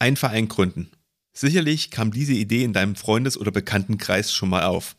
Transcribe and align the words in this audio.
Ein 0.00 0.16
Verein 0.16 0.48
gründen. 0.48 0.90
Sicherlich 1.34 1.90
kam 1.90 2.10
diese 2.10 2.32
Idee 2.32 2.64
in 2.64 2.72
deinem 2.72 2.96
Freundes- 2.96 3.36
oder 3.36 3.50
Bekanntenkreis 3.50 4.32
schon 4.32 4.48
mal 4.48 4.64
auf. 4.64 4.96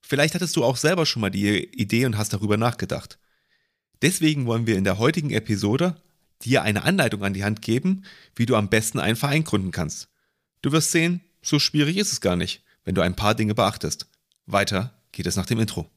Vielleicht 0.00 0.34
hattest 0.34 0.56
du 0.56 0.64
auch 0.64 0.78
selber 0.78 1.04
schon 1.04 1.20
mal 1.20 1.30
die 1.30 1.64
Idee 1.64 2.06
und 2.06 2.16
hast 2.16 2.32
darüber 2.32 2.56
nachgedacht. 2.56 3.18
Deswegen 4.00 4.46
wollen 4.46 4.66
wir 4.66 4.78
in 4.78 4.84
der 4.84 4.96
heutigen 4.96 5.28
Episode 5.28 6.00
dir 6.40 6.62
eine 6.62 6.84
Anleitung 6.84 7.22
an 7.24 7.34
die 7.34 7.44
Hand 7.44 7.60
geben, 7.60 8.04
wie 8.36 8.46
du 8.46 8.56
am 8.56 8.70
besten 8.70 8.98
einen 8.98 9.16
Verein 9.16 9.44
gründen 9.44 9.70
kannst. 9.70 10.08
Du 10.62 10.72
wirst 10.72 10.92
sehen, 10.92 11.20
so 11.42 11.58
schwierig 11.58 11.98
ist 11.98 12.12
es 12.12 12.22
gar 12.22 12.36
nicht, 12.36 12.64
wenn 12.84 12.94
du 12.94 13.02
ein 13.02 13.16
paar 13.16 13.34
Dinge 13.34 13.54
beachtest. 13.54 14.06
Weiter 14.46 14.98
geht 15.12 15.26
es 15.26 15.36
nach 15.36 15.46
dem 15.46 15.60
Intro. 15.60 15.90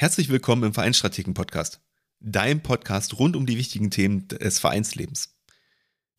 Herzlich 0.00 0.28
willkommen 0.28 0.62
im 0.62 0.74
Vereinsstrategen 0.74 1.34
Podcast, 1.34 1.80
dein 2.20 2.62
Podcast 2.62 3.18
rund 3.18 3.34
um 3.34 3.46
die 3.46 3.58
wichtigen 3.58 3.90
Themen 3.90 4.28
des 4.28 4.60
Vereinslebens. 4.60 5.36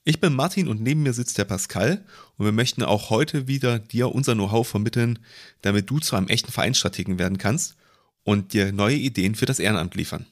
Ich 0.04 0.20
bin 0.20 0.34
Martin 0.34 0.68
und 0.68 0.82
neben 0.82 1.02
mir 1.02 1.14
sitzt 1.14 1.38
der 1.38 1.46
Pascal 1.46 2.04
und 2.36 2.44
wir 2.44 2.52
möchten 2.52 2.84
auch 2.84 3.10
heute 3.10 3.48
wieder 3.48 3.80
dir 3.80 4.14
unser 4.14 4.34
Know-how 4.34 4.68
vermitteln, 4.68 5.20
damit 5.62 5.90
du 5.90 6.00
zu 6.00 6.18
einem 6.18 6.28
echten 6.28 6.52
Vereinsstrategen 6.52 7.20
werden 7.20 7.38
kannst 7.38 7.78
und 8.24 8.52
dir 8.52 8.74
neue 8.74 8.98
Ideen 8.98 9.34
für 9.34 9.46
das 9.46 9.60
Ehrenamt 9.60 9.96
liefern. 9.96 10.26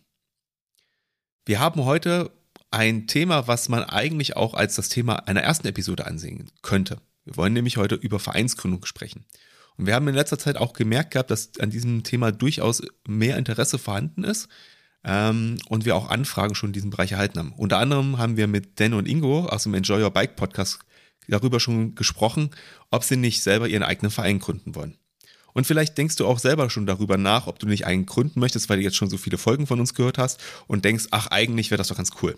Wir 1.45 1.61
haben 1.61 1.85
heute 1.85 2.31
ein 2.69 3.07
Thema, 3.07 3.47
was 3.47 3.69
man 3.69 3.85
eigentlich 3.85 4.35
auch 4.35 4.55
als 4.55 4.75
das 4.75 4.89
Thema 4.89 5.25
einer 5.25 5.41
ersten 5.41 5.67
Episode 5.67 6.05
ansehen 6.05 6.51
könnte. 6.63 6.99
Wir 7.23 7.37
wollen 7.37 7.53
nämlich 7.53 7.77
heute 7.77 7.95
über 7.95 8.19
Vereinsgründung 8.19 8.85
sprechen. 8.85 9.23
Und 9.77 9.85
wir 9.85 9.93
haben 9.93 10.07
in 10.07 10.15
letzter 10.15 10.39
Zeit 10.39 10.57
auch 10.57 10.73
gemerkt 10.73 11.11
gehabt, 11.11 11.31
dass 11.31 11.51
an 11.59 11.69
diesem 11.69 12.03
Thema 12.03 12.31
durchaus 12.31 12.81
mehr 13.07 13.37
Interesse 13.37 13.77
vorhanden 13.77 14.23
ist 14.23 14.47
ähm, 15.03 15.57
und 15.69 15.85
wir 15.85 15.95
auch 15.95 16.09
Anfragen 16.09 16.55
schon 16.55 16.69
in 16.69 16.73
diesem 16.73 16.89
Bereich 16.89 17.11
erhalten 17.11 17.39
haben. 17.39 17.53
Unter 17.53 17.77
anderem 17.77 18.17
haben 18.17 18.37
wir 18.37 18.47
mit 18.47 18.79
Dan 18.79 18.93
und 18.93 19.07
Ingo 19.07 19.45
aus 19.45 19.63
dem 19.63 19.73
Enjoy 19.73 20.01
Your 20.01 20.11
Bike 20.11 20.35
Podcast 20.35 20.79
darüber 21.27 21.59
schon 21.59 21.95
gesprochen, 21.95 22.51
ob 22.89 23.03
sie 23.03 23.17
nicht 23.17 23.43
selber 23.43 23.67
ihren 23.67 23.83
eigenen 23.83 24.11
Verein 24.11 24.39
gründen 24.39 24.75
wollen. 24.75 24.97
Und 25.53 25.65
vielleicht 25.65 25.97
denkst 25.97 26.15
du 26.17 26.27
auch 26.27 26.39
selber 26.39 26.69
schon 26.69 26.85
darüber 26.85 27.17
nach, 27.17 27.47
ob 27.47 27.59
du 27.59 27.67
nicht 27.67 27.85
einen 27.85 28.05
gründen 28.05 28.39
möchtest, 28.39 28.69
weil 28.69 28.77
du 28.77 28.83
jetzt 28.83 28.95
schon 28.95 29.09
so 29.09 29.17
viele 29.17 29.37
Folgen 29.37 29.67
von 29.67 29.79
uns 29.79 29.93
gehört 29.93 30.17
hast 30.17 30.39
und 30.67 30.85
denkst, 30.85 31.07
ach, 31.11 31.27
eigentlich 31.27 31.71
wäre 31.71 31.79
das 31.79 31.87
doch 31.87 31.97
ganz 31.97 32.11
cool. 32.21 32.37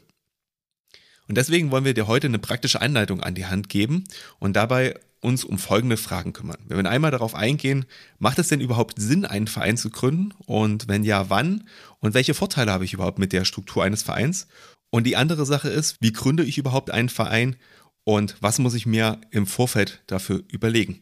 Und 1.27 1.35
deswegen 1.37 1.69
wollen 1.69 1.85
wir 1.85 1.93
dir 1.93 2.07
heute 2.07 2.27
eine 2.27 2.39
praktische 2.39 2.81
Anleitung 2.81 3.21
an 3.21 3.35
die 3.35 3.45
Hand 3.45 3.69
geben 3.69 4.05
und 4.39 4.53
dabei 4.55 4.95
uns 5.21 5.43
um 5.43 5.57
folgende 5.57 5.97
Fragen 5.97 6.33
kümmern. 6.33 6.57
Wenn 6.67 6.83
wir 6.83 6.89
einmal 6.89 7.11
darauf 7.11 7.35
eingehen, 7.35 7.85
macht 8.19 8.39
es 8.39 8.47
denn 8.47 8.61
überhaupt 8.61 8.99
Sinn, 9.01 9.25
einen 9.25 9.47
Verein 9.47 9.77
zu 9.77 9.89
gründen? 9.89 10.33
Und 10.45 10.87
wenn 10.87 11.03
ja, 11.03 11.29
wann? 11.29 11.65
Und 11.99 12.13
welche 12.13 12.33
Vorteile 12.33 12.71
habe 12.71 12.85
ich 12.85 12.93
überhaupt 12.93 13.19
mit 13.19 13.33
der 13.33 13.45
Struktur 13.45 13.83
eines 13.83 14.03
Vereins? 14.03 14.47
Und 14.89 15.05
die 15.05 15.15
andere 15.15 15.45
Sache 15.45 15.69
ist, 15.69 15.97
wie 16.01 16.13
gründe 16.13 16.43
ich 16.43 16.57
überhaupt 16.57 16.91
einen 16.91 17.09
Verein? 17.09 17.55
Und 18.03 18.35
was 18.39 18.59
muss 18.59 18.73
ich 18.73 18.85
mir 18.85 19.19
im 19.31 19.45
Vorfeld 19.45 20.01
dafür 20.07 20.43
überlegen? 20.47 21.01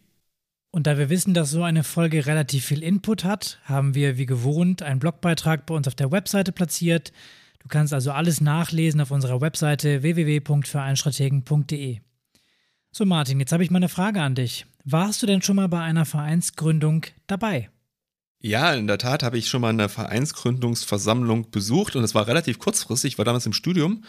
Und 0.71 0.87
da 0.87 0.97
wir 0.97 1.09
wissen, 1.09 1.33
dass 1.33 1.49
so 1.49 1.63
eine 1.63 1.83
Folge 1.83 2.25
relativ 2.25 2.65
viel 2.65 2.83
Input 2.83 3.23
hat, 3.23 3.59
haben 3.63 3.95
wir 3.95 4.17
wie 4.17 4.25
gewohnt 4.25 4.83
einen 4.83 4.99
Blogbeitrag 4.99 5.65
bei 5.65 5.73
uns 5.73 5.87
auf 5.87 5.95
der 5.95 6.11
Webseite 6.11 6.51
platziert. 6.51 7.13
Du 7.59 7.67
kannst 7.67 7.93
also 7.93 8.11
alles 8.11 8.41
nachlesen 8.41 9.01
auf 9.01 9.11
unserer 9.11 9.41
Webseite 9.41 10.03
www.vereinstrategen.de. 10.03 11.99
So, 12.97 13.05
Martin, 13.05 13.39
jetzt 13.39 13.51
habe 13.51 13.63
ich 13.63 13.69
mal 13.69 13.77
eine 13.77 13.89
Frage 13.89 14.23
an 14.23 14.33
dich. 14.33 14.65
Warst 14.83 15.21
du 15.21 15.27
denn 15.27 15.43
schon 15.43 15.55
mal 15.55 15.69
bei 15.69 15.79
einer 15.79 16.03
Vereinsgründung 16.03 17.05
dabei? 17.27 17.69
Ja, 18.39 18.73
in 18.73 18.87
der 18.87 18.97
Tat 18.97 19.21
habe 19.21 19.37
ich 19.37 19.49
schon 19.49 19.61
mal 19.61 19.69
eine 19.69 19.87
Vereinsgründungsversammlung 19.87 21.51
besucht 21.51 21.95
und 21.95 22.03
es 22.03 22.15
war 22.15 22.25
relativ 22.25 22.57
kurzfristig, 22.57 23.13
ich 23.13 23.17
war 23.19 23.25
damals 23.25 23.45
im 23.45 23.53
Studium 23.53 24.03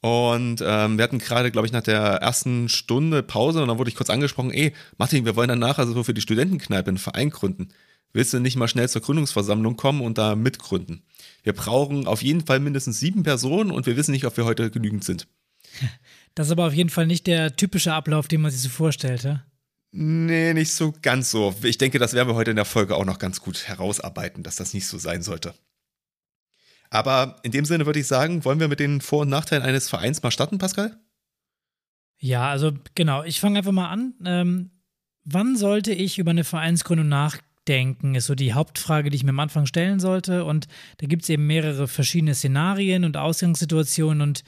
und 0.00 0.62
ähm, 0.64 0.96
wir 0.96 1.02
hatten 1.02 1.18
gerade, 1.18 1.50
glaube 1.50 1.66
ich, 1.66 1.72
nach 1.72 1.82
der 1.82 1.98
ersten 1.98 2.68
Stunde 2.68 3.24
Pause 3.24 3.62
und 3.62 3.66
dann 3.66 3.78
wurde 3.78 3.90
ich 3.90 3.96
kurz 3.96 4.10
angesprochen, 4.10 4.52
ey, 4.52 4.74
Martin, 4.96 5.24
wir 5.24 5.34
wollen 5.34 5.48
dann 5.48 5.58
nachher 5.58 5.88
so 5.88 6.04
für 6.04 6.14
die 6.14 6.20
Studentenkneipe 6.20 6.86
einen 6.86 6.98
Verein 6.98 7.30
gründen. 7.30 7.70
Willst 8.12 8.32
du 8.32 8.38
nicht 8.38 8.54
mal 8.54 8.68
schnell 8.68 8.88
zur 8.88 9.02
Gründungsversammlung 9.02 9.76
kommen 9.76 10.02
und 10.02 10.18
da 10.18 10.36
mitgründen? 10.36 11.02
Wir 11.42 11.52
brauchen 11.52 12.06
auf 12.06 12.22
jeden 12.22 12.46
Fall 12.46 12.60
mindestens 12.60 13.00
sieben 13.00 13.24
Personen 13.24 13.72
und 13.72 13.86
wir 13.86 13.96
wissen 13.96 14.12
nicht, 14.12 14.24
ob 14.24 14.36
wir 14.36 14.44
heute 14.44 14.70
genügend 14.70 15.02
sind. 15.02 15.26
Das 16.34 16.46
ist 16.46 16.52
aber 16.52 16.66
auf 16.66 16.74
jeden 16.74 16.90
Fall 16.90 17.06
nicht 17.06 17.26
der 17.26 17.56
typische 17.56 17.92
Ablauf, 17.92 18.28
den 18.28 18.40
man 18.40 18.50
sich 18.50 18.60
so 18.60 18.68
vorstellte. 18.68 19.44
Nee, 19.92 20.54
nicht 20.54 20.72
so 20.72 20.94
ganz 21.02 21.30
so. 21.30 21.54
Ich 21.62 21.78
denke, 21.78 21.98
das 21.98 22.14
werden 22.14 22.28
wir 22.28 22.36
heute 22.36 22.50
in 22.50 22.56
der 22.56 22.64
Folge 22.64 22.94
auch 22.94 23.04
noch 23.04 23.18
ganz 23.18 23.40
gut 23.40 23.66
herausarbeiten, 23.66 24.42
dass 24.42 24.56
das 24.56 24.72
nicht 24.72 24.86
so 24.86 24.98
sein 24.98 25.22
sollte. 25.22 25.54
Aber 26.90 27.36
in 27.42 27.52
dem 27.52 27.64
Sinne 27.64 27.86
würde 27.86 28.00
ich 28.00 28.06
sagen, 28.06 28.44
wollen 28.44 28.60
wir 28.60 28.68
mit 28.68 28.80
den 28.80 29.00
Vor- 29.00 29.22
und 29.22 29.28
Nachteilen 29.28 29.64
eines 29.64 29.88
Vereins 29.88 30.22
mal 30.22 30.30
starten, 30.30 30.58
Pascal? 30.58 30.96
Ja, 32.18 32.50
also 32.50 32.72
genau. 32.94 33.24
Ich 33.24 33.40
fange 33.40 33.58
einfach 33.58 33.72
mal 33.72 33.88
an. 33.88 34.14
Ähm, 34.24 34.70
wann 35.24 35.56
sollte 35.56 35.92
ich 35.92 36.18
über 36.18 36.30
eine 36.30 36.44
Vereinsgründung 36.44 37.08
nachdenken? 37.08 38.14
Ist 38.14 38.26
so 38.26 38.34
die 38.34 38.52
Hauptfrage, 38.52 39.10
die 39.10 39.16
ich 39.16 39.24
mir 39.24 39.30
am 39.30 39.40
Anfang 39.40 39.66
stellen 39.66 40.00
sollte. 40.00 40.44
Und 40.44 40.66
da 40.98 41.06
gibt 41.06 41.22
es 41.22 41.28
eben 41.28 41.46
mehrere 41.46 41.88
verschiedene 41.88 42.34
Szenarien 42.34 43.04
und 43.04 43.16
Ausgangssituationen. 43.16 44.20
Und 44.20 44.44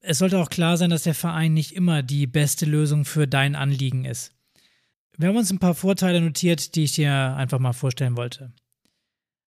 es 0.00 0.18
sollte 0.18 0.38
auch 0.38 0.50
klar 0.50 0.76
sein, 0.76 0.90
dass 0.90 1.02
der 1.02 1.14
Verein 1.14 1.54
nicht 1.54 1.74
immer 1.74 2.02
die 2.02 2.26
beste 2.26 2.66
Lösung 2.66 3.04
für 3.04 3.26
dein 3.26 3.56
Anliegen 3.56 4.04
ist. 4.04 4.32
Wir 5.16 5.28
haben 5.28 5.36
uns 5.36 5.50
ein 5.50 5.58
paar 5.58 5.74
Vorteile 5.74 6.20
notiert, 6.20 6.74
die 6.74 6.84
ich 6.84 6.92
dir 6.92 7.12
einfach 7.36 7.58
mal 7.58 7.72
vorstellen 7.72 8.16
wollte. 8.16 8.52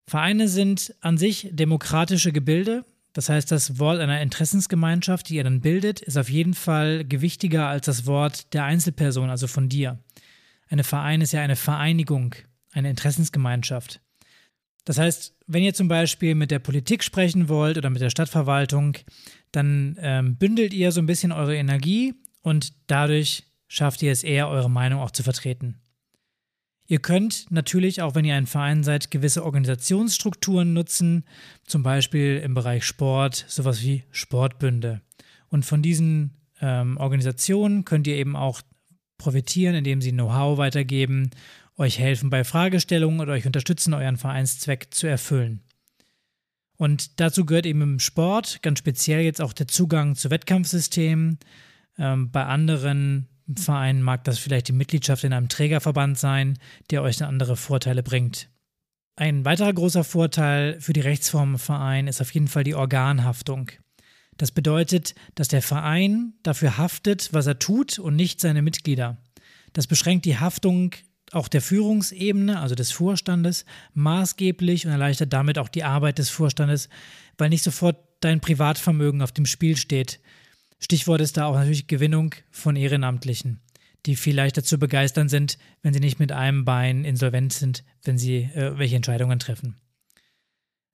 Vereine 0.07 0.49
sind 0.49 0.95
an 1.01 1.17
sich 1.19 1.49
demokratische 1.53 2.33
Gebilde. 2.33 2.85
Das 3.13 3.29
heißt, 3.29 3.51
das 3.53 3.79
Wort 3.79 4.01
einer 4.01 4.21
Interessensgemeinschaft, 4.21 5.29
die 5.29 5.37
ihr 5.37 5.45
dann 5.45 5.61
bildet, 5.61 6.01
ist 6.01 6.17
auf 6.17 6.29
jeden 6.29 6.55
Fall 6.55 7.05
gewichtiger 7.05 7.69
als 7.69 7.87
das 7.87 8.07
Wort 8.07 8.53
der 8.53 8.65
Einzelperson, 8.65 9.31
also 9.31 9.47
von 9.47 9.69
dir. 9.69 10.01
Eine 10.69 10.83
Verein 10.85 11.21
ist 11.21 11.33
ja 11.33 11.43
eine 11.43 11.57
Vereinigung, 11.57 12.35
eine 12.73 12.91
Interessensgemeinschaft. 12.91 14.01
Das 14.85 14.99
heißt, 14.99 15.37
wenn 15.47 15.63
ihr 15.63 15.75
zum 15.75 15.89
Beispiel 15.89 16.35
mit 16.35 16.51
der 16.51 16.59
Politik 16.59 17.05
sprechen 17.05 17.49
wollt 17.49 17.79
oder 17.79 17.91
mit 17.91 18.01
der 18.01 18.11
Stadtverwaltung, 18.11 18.97
dann 19.53 19.97
ähm, 20.01 20.37
bündelt 20.37 20.73
ihr 20.73 20.93
so 20.93 21.01
ein 21.01 21.07
bisschen 21.07 21.33
eure 21.33 21.57
Energie 21.57 22.15
und 22.43 22.73
dadurch 22.87 23.45
schafft 23.69 24.03
ihr 24.03 24.13
es 24.13 24.25
eher, 24.25 24.49
eure 24.49 24.71
Meinung 24.71 25.01
auch 25.01 25.11
zu 25.11 25.23
vertreten. 25.23 25.81
Ihr 26.87 26.99
könnt 26.99 27.47
natürlich, 27.51 28.03
auch 28.03 28.17
wenn 28.17 28.25
ihr 28.25 28.35
ein 28.35 28.49
Verein 28.49 28.83
seid, 28.83 29.13
gewisse 29.13 29.45
Organisationsstrukturen 29.45 30.73
nutzen, 30.73 31.25
zum 31.65 31.85
Beispiel 31.85 32.39
im 32.39 32.55
Bereich 32.55 32.85
Sport, 32.85 33.45
sowas 33.47 33.83
wie 33.83 34.03
Sportbünde. 34.11 35.01
Und 35.49 35.65
von 35.65 35.83
diesen 35.83 36.33
ähm, 36.61 36.97
Organisationen 36.97 37.85
könnt 37.85 38.09
ihr 38.09 38.17
eben 38.17 38.35
auch 38.35 38.61
profitieren, 39.19 39.77
indem 39.77 40.03
sie 40.03 40.11
Know-how 40.11 40.59
weitergeben, 40.59 41.31
euch 41.77 42.01
helfen 42.01 42.29
bei 42.29 42.43
Fragestellungen 42.43 43.21
oder 43.21 43.35
euch 43.35 43.47
unterstützen, 43.47 43.95
euren 43.95 44.17
Vereinszweck 44.17 44.89
zu 44.91 45.07
erfüllen. 45.07 45.61
Und 46.81 47.21
dazu 47.21 47.45
gehört 47.45 47.67
eben 47.67 47.83
im 47.83 47.99
Sport 47.99 48.63
ganz 48.63 48.79
speziell 48.79 49.21
jetzt 49.21 49.43
auch 49.43 49.53
der 49.53 49.69
Zugang 49.69 50.15
zu 50.15 50.31
Wettkampfsystemen. 50.31 51.39
Ähm, 51.99 52.31
bei 52.31 52.47
anderen 52.47 53.29
Vereinen 53.55 54.01
mag 54.01 54.25
das 54.25 54.39
vielleicht 54.39 54.69
die 54.69 54.73
Mitgliedschaft 54.73 55.23
in 55.25 55.35
einem 55.35 55.51
Trägerverband 55.51 56.19
sein, 56.19 56.59
der 56.91 57.03
euch 57.03 57.23
andere 57.23 57.57
Vorteile 57.57 58.03
bringt. 58.03 58.49
Ein 59.15 59.45
weiterer 59.45 59.75
großer 59.75 60.05
Vorteil 60.05 60.81
für 60.81 60.95
die 60.95 61.03
Rechtsform 61.03 61.53
im 61.53 61.59
Verein 61.59 62.07
ist 62.07 62.23
auf 62.23 62.33
jeden 62.33 62.49
Fall 62.49 62.65
die 62.65 62.75
Organhaftung. 62.75 63.71
Das 64.39 64.51
bedeutet, 64.51 65.15
dass 65.35 65.49
der 65.49 65.61
Verein 65.61 66.33
dafür 66.43 66.79
haftet, 66.79 67.29
was 67.35 67.47
er 67.47 67.59
tut 67.59 67.99
und 67.99 68.17
nicht 68.17 68.41
seine 68.41 68.63
Mitglieder. 68.63 69.19
Das 69.75 69.87
beschränkt 69.87 70.25
die 70.25 70.39
Haftung 70.39 70.93
auch 71.33 71.49
der 71.49 71.63
Führungsebene, 71.63 72.61
also 72.61 72.75
des 72.75 72.91
Vorstandes, 72.91 73.65
maßgeblich 73.95 74.87
und 74.87 74.93
erleichtert 74.93 75.33
damit 75.33 75.59
auch 75.59 75.69
die 75.69 75.85
Arbeit 75.85 76.19
des 76.19 76.31
Vorstandes, 76.31 76.89
weil 77.39 77.51
nicht 77.51 77.63
sofort 77.63 77.97
dein 78.21 78.41
Privatvermögen 78.41 79.23
auf 79.23 79.33
dem 79.33 79.47
Spiel 79.47 79.77
steht. 79.77 80.21
Stichwort 80.79 81.21
ist 81.21 81.37
da 81.37 81.47
auch 81.47 81.55
natürlich 81.55 81.87
Gewinnung 81.87 82.35
von 82.51 82.77
Ehrenamtlichen, 82.77 83.61
die 84.07 84.17
viel 84.17 84.35
leichter 84.35 84.65
zu 84.65 84.79
begeistern 84.79 85.29
sind, 85.29 85.59
wenn 85.83 85.95
sie 85.95 86.01
nicht 86.01 86.19
mit 86.19 86.33
einem 86.33 86.65
Bein 86.65 87.05
insolvent 87.05 87.53
sind, 87.53 87.85
wenn 88.05 88.19
sie 88.19 88.39
äh, 88.55 88.79
welche 88.79 88.97
Entscheidungen 88.97 89.39
treffen. 89.39 89.77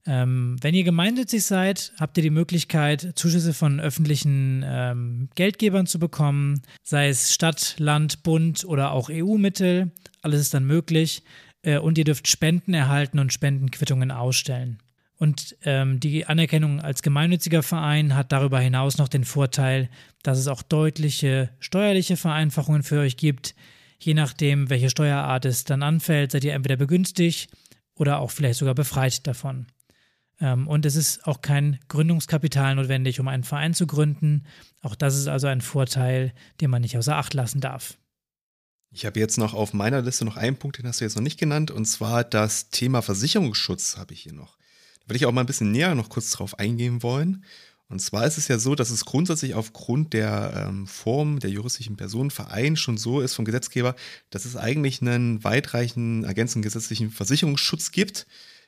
Ähm, 0.07 0.57
wenn 0.61 0.75
ihr 0.75 0.85
gemeinnützig 0.85 1.45
seid, 1.45 1.93
habt 1.99 2.17
ihr 2.17 2.23
die 2.23 2.31
Möglichkeit, 2.31 3.13
Zuschüsse 3.17 3.53
von 3.53 3.81
öffentlichen 3.81 4.65
ähm, 4.65 5.29
Geldgebern 5.35 5.87
zu 5.87 5.99
bekommen, 5.99 6.63
sei 6.83 7.09
es 7.09 7.35
Stadt, 7.35 7.75
Land, 7.79 8.23
Bund 8.23 8.65
oder 8.65 8.93
auch 8.93 9.11
EU-Mittel. 9.11 9.91
Alles 10.23 10.41
ist 10.41 10.55
dann 10.55 10.65
möglich. 10.65 11.23
Äh, 11.63 11.79
und 11.79 11.99
ihr 11.99 12.05
dürft 12.05 12.29
Spenden 12.29 12.73
erhalten 12.73 13.19
und 13.19 13.33
Spendenquittungen 13.33 14.11
ausstellen. 14.11 14.79
Und 15.19 15.57
ähm, 15.63 15.99
die 15.99 16.27
Anerkennung 16.27 16.81
als 16.81 17.03
gemeinnütziger 17.03 17.63
Verein 17.63 18.15
hat 18.15 18.33
darüber 18.33 18.61
hinaus 18.61 18.99
noch 18.99 19.09
den 19.09 19.25
Vorteil, 19.25 19.89
dass 20.23 20.39
es 20.39 20.47
auch 20.47 20.63
deutliche 20.63 21.51
steuerliche 21.59 22.17
Vereinfachungen 22.17 22.83
für 22.83 23.01
euch 23.01 23.17
gibt. 23.17 23.55
Je 23.99 24.15
nachdem, 24.15 24.69
welche 24.69 24.91
Steuerart 24.91 25.47
es 25.47 25.65
dann 25.65 25.83
anfällt, 25.83 26.33
seid 26.33 26.45
ihr 26.45 26.53
entweder 26.53 26.77
begünstigt 26.77 27.51
oder 27.95 28.19
auch 28.19 28.31
vielleicht 28.31 28.59
sogar 28.59 28.75
befreit 28.75 29.27
davon. 29.27 29.67
Ähm, 30.41 30.69
und 30.69 30.85
es 30.87 30.97
ist 30.97 31.27
auch 31.27 31.41
kein 31.41 31.79
Gründungskapital 31.89 32.75
notwendig, 32.75 33.21
um 33.21 33.29
einen 33.29 33.45
Verein 33.45 33.75
zu 33.75 33.87
gründen. 33.87 34.45
Auch 34.83 34.95
das 34.95 35.17
ist 35.17 35.29
also 35.29 35.47
ein 35.47 35.61
Vorteil, 35.61 36.33
den 36.61 36.71
man 36.71 36.83
nicht 36.83 36.97
außer 36.99 37.17
Acht 37.17 37.35
lassen 37.35 37.61
darf. 37.61 37.97
Ich 38.91 39.05
habe 39.05 39.21
jetzt 39.21 39.37
noch 39.37 39.53
auf 39.53 39.73
meiner 39.75 40.03
Liste 40.03 40.25
noch 40.25 40.37
einen 40.37 40.57
Punkt, 40.57 40.79
den 40.79 40.87
hast 40.87 41.01
du 41.01 41.05
jetzt 41.05 41.17
noch 41.17 41.23
nicht 41.23 41.39
genannt, 41.39 41.71
und 41.71 41.85
zwar 41.85 42.25
das 42.25 42.71
Thema 42.71 43.03
Versicherungsschutz 43.03 43.97
habe 43.99 44.15
ich 44.15 44.21
hier 44.23 44.33
noch. 44.33 44.57
Da 45.01 45.09
würde 45.09 45.17
ich 45.17 45.27
auch 45.27 45.33
mal 45.33 45.43
ein 45.43 45.47
bisschen 45.47 45.71
näher 45.71 45.95
noch 45.95 46.09
kurz 46.09 46.31
drauf 46.31 46.59
eingehen 46.59 47.03
wollen. 47.03 47.45
Und 47.89 48.01
zwar 48.01 48.27
ist 48.27 48.37
es 48.37 48.49
ja 48.49 48.59
so, 48.59 48.75
dass 48.75 48.91
es 48.91 49.05
grundsätzlich 49.05 49.55
aufgrund 49.55 50.13
der 50.13 50.67
ähm, 50.69 50.87
Form 50.87 51.39
der 51.39 51.51
juristischen 51.51 51.97
Person 51.97 52.31
Verein 52.31 52.77
schon 52.77 52.99
so 52.99 53.21
ist 53.21 53.35
vom 53.35 53.45
Gesetzgeber, 53.45 53.95
dass 54.31 54.45
es 54.45 54.57
eigentlich 54.57 55.01
einen 55.01 55.45
weitreichenden 55.45 56.25
ergänzenden 56.25 56.63
gesetzlichen 56.63 57.11
Versicherungsschutz 57.11 57.93
gibt 57.93 58.27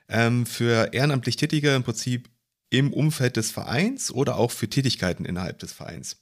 ähm, 0.09 0.47
für 0.47 0.93
ehrenamtlich 0.93 1.37
Tätige 1.37 1.75
im 1.75 1.83
Prinzip 1.83 2.29
im 2.71 2.93
Umfeld 2.93 3.37
des 3.37 3.51
Vereins 3.51 4.11
oder 4.11 4.37
auch 4.37 4.51
für 4.51 4.69
Tätigkeiten 4.69 5.25
innerhalb 5.25 5.59
des 5.59 5.73
Vereins. 5.73 6.19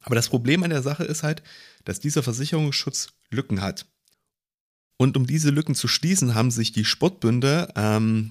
Aber 0.00 0.14
das 0.14 0.28
Problem 0.28 0.62
an 0.62 0.70
der 0.70 0.82
Sache 0.82 1.04
ist 1.04 1.22
halt, 1.22 1.42
dass 1.84 2.00
dieser 2.00 2.22
Versicherungsschutz 2.22 3.12
Lücken 3.30 3.60
hat. 3.60 3.86
Und 4.96 5.16
um 5.16 5.26
diese 5.26 5.50
Lücken 5.50 5.74
zu 5.74 5.88
schließen, 5.88 6.34
haben 6.34 6.50
sich 6.50 6.72
die 6.72 6.84
Sportbünde 6.84 7.72
ähm, 7.76 8.30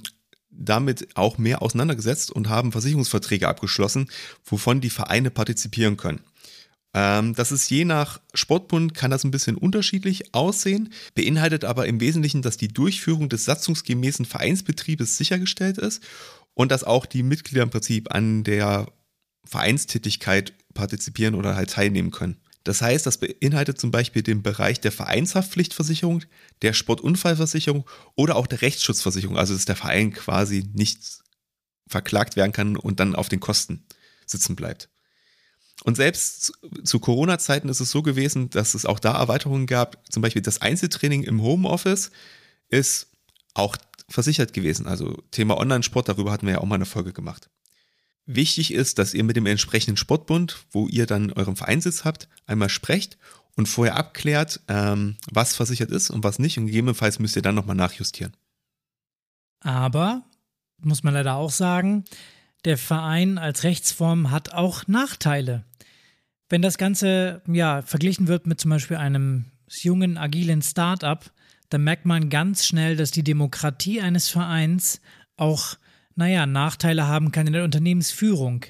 damit 0.49 1.15
auch 1.15 1.37
mehr 1.37 1.61
auseinandergesetzt 1.61 2.31
und 2.31 2.49
haben 2.49 2.71
Versicherungsverträge 2.71 3.47
abgeschlossen, 3.47 4.09
wovon 4.45 4.81
die 4.81 4.89
Vereine 4.89 5.31
partizipieren 5.31 5.97
können. 5.97 6.21
Ähm, 6.93 7.33
das 7.35 7.51
ist 7.51 7.69
je 7.69 7.85
nach 7.85 8.19
Sportbund, 8.33 8.93
kann 8.93 9.11
das 9.11 9.23
ein 9.23 9.31
bisschen 9.31 9.55
unterschiedlich 9.55 10.33
aussehen, 10.33 10.91
beinhaltet 11.15 11.63
aber 11.63 11.87
im 11.87 11.99
Wesentlichen, 11.99 12.41
dass 12.41 12.57
die 12.57 12.67
Durchführung 12.67 13.29
des 13.29 13.45
satzungsgemäßen 13.45 14.25
Vereinsbetriebes 14.25 15.17
sichergestellt 15.17 15.77
ist 15.77 16.03
und 16.53 16.71
dass 16.71 16.83
auch 16.83 17.05
die 17.05 17.23
Mitglieder 17.23 17.63
im 17.63 17.69
Prinzip 17.69 18.13
an 18.13 18.43
der 18.43 18.87
Vereinstätigkeit 19.45 20.53
partizipieren 20.73 21.35
oder 21.35 21.55
halt 21.55 21.71
teilnehmen 21.71 22.11
können. 22.11 22.37
Das 22.63 22.81
heißt, 22.81 23.05
das 23.07 23.17
beinhaltet 23.17 23.79
zum 23.79 23.89
Beispiel 23.89 24.21
den 24.21 24.43
Bereich 24.43 24.79
der 24.79 24.91
Vereinshaftpflichtversicherung, 24.91 26.23
der 26.61 26.73
Sportunfallversicherung 26.73 27.89
oder 28.15 28.35
auch 28.35 28.45
der 28.45 28.61
Rechtsschutzversicherung, 28.61 29.37
also 29.37 29.53
dass 29.53 29.65
der 29.65 29.75
Verein 29.75 30.13
quasi 30.13 30.69
nicht 30.73 30.99
verklagt 31.87 32.35
werden 32.35 32.51
kann 32.51 32.77
und 32.77 32.99
dann 32.99 33.15
auf 33.15 33.29
den 33.29 33.39
Kosten 33.39 33.83
sitzen 34.27 34.55
bleibt. 34.55 34.90
Und 35.83 35.95
selbst 35.95 36.53
zu 36.83 36.99
Corona-Zeiten 36.99 37.69
ist 37.69 37.79
es 37.79 37.91
so 37.91 38.03
gewesen, 38.03 38.49
dass 38.49 38.75
es 38.75 38.85
auch 38.85 38.99
da 38.99 39.17
Erweiterungen 39.17 39.65
gab. 39.65 39.97
Zum 40.11 40.21
Beispiel 40.21 40.41
das 40.41 40.61
Einzeltraining 40.61 41.23
im 41.23 41.41
Homeoffice 41.41 42.11
ist 42.69 43.07
auch 43.53 43.75
versichert 44.07 44.53
gewesen. 44.53 44.87
Also 44.87 45.23
Thema 45.31 45.57
Online-Sport, 45.57 46.09
darüber 46.09 46.31
hatten 46.31 46.45
wir 46.45 46.53
ja 46.53 46.59
auch 46.59 46.65
mal 46.65 46.75
eine 46.75 46.85
Folge 46.85 47.13
gemacht. 47.13 47.49
Wichtig 48.25 48.73
ist, 48.73 48.99
dass 48.99 49.13
ihr 49.13 49.23
mit 49.23 49.35
dem 49.35 49.47
entsprechenden 49.47 49.97
Sportbund, 49.97 50.65
wo 50.71 50.87
ihr 50.87 51.07
dann 51.07 51.33
euren 51.33 51.55
Vereinssitz 51.55 52.05
habt, 52.05 52.27
einmal 52.45 52.69
sprecht 52.69 53.17
und 53.55 53.67
vorher 53.67 53.95
abklärt, 53.97 54.61
ähm, 54.67 55.17
was 55.31 55.55
versichert 55.55 55.89
ist 55.89 56.11
und 56.11 56.23
was 56.23 56.39
nicht. 56.39 56.57
Und 56.57 56.67
gegebenenfalls 56.67 57.19
müsst 57.19 57.35
ihr 57.35 57.41
dann 57.41 57.55
nochmal 57.55 57.75
nachjustieren. 57.75 58.35
Aber, 59.59 60.23
muss 60.77 61.03
man 61.03 61.13
leider 61.13 61.35
auch 61.35 61.51
sagen, 61.51 62.05
der 62.65 62.77
Verein 62.77 63.37
als 63.37 63.63
Rechtsform 63.63 64.29
hat 64.29 64.53
auch 64.53 64.87
Nachteile. 64.87 65.65
Wenn 66.51 66.61
das 66.61 66.77
Ganze 66.77 67.41
ja 67.47 67.81
verglichen 67.81 68.27
wird 68.27 68.45
mit 68.45 68.59
zum 68.59 68.71
Beispiel 68.71 68.97
einem 68.97 69.45
jungen, 69.69 70.17
agilen 70.17 70.61
Start-up, 70.61 71.31
dann 71.69 71.85
merkt 71.85 72.05
man 72.05 72.29
ganz 72.29 72.65
schnell, 72.65 72.97
dass 72.97 73.11
die 73.11 73.23
Demokratie 73.23 74.01
eines 74.01 74.27
Vereins 74.27 74.99
auch, 75.37 75.77
naja, 76.15 76.45
Nachteile 76.45 77.07
haben 77.07 77.31
kann 77.31 77.47
in 77.47 77.53
der 77.53 77.63
Unternehmensführung. 77.63 78.65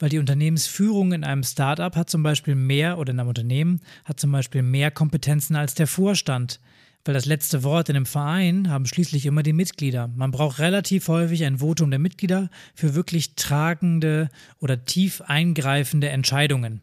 Weil 0.00 0.08
die 0.08 0.18
Unternehmensführung 0.18 1.12
in 1.12 1.22
einem 1.22 1.44
Start-up 1.44 1.94
hat 1.94 2.10
zum 2.10 2.24
Beispiel 2.24 2.56
mehr, 2.56 2.98
oder 2.98 3.12
in 3.12 3.20
einem 3.20 3.28
Unternehmen, 3.28 3.80
hat 4.04 4.18
zum 4.18 4.32
Beispiel 4.32 4.62
mehr 4.62 4.90
Kompetenzen 4.90 5.54
als 5.54 5.76
der 5.76 5.86
Vorstand. 5.86 6.58
Weil 7.04 7.14
das 7.14 7.26
letzte 7.26 7.62
Wort 7.62 7.88
in 7.90 7.94
einem 7.94 8.06
Verein 8.06 8.70
haben 8.70 8.86
schließlich 8.86 9.24
immer 9.24 9.44
die 9.44 9.52
Mitglieder. 9.52 10.08
Man 10.08 10.32
braucht 10.32 10.58
relativ 10.58 11.06
häufig 11.06 11.44
ein 11.44 11.58
Votum 11.58 11.90
der 11.90 12.00
Mitglieder 12.00 12.50
für 12.74 12.96
wirklich 12.96 13.36
tragende 13.36 14.30
oder 14.58 14.84
tief 14.84 15.20
eingreifende 15.20 16.08
Entscheidungen. 16.08 16.82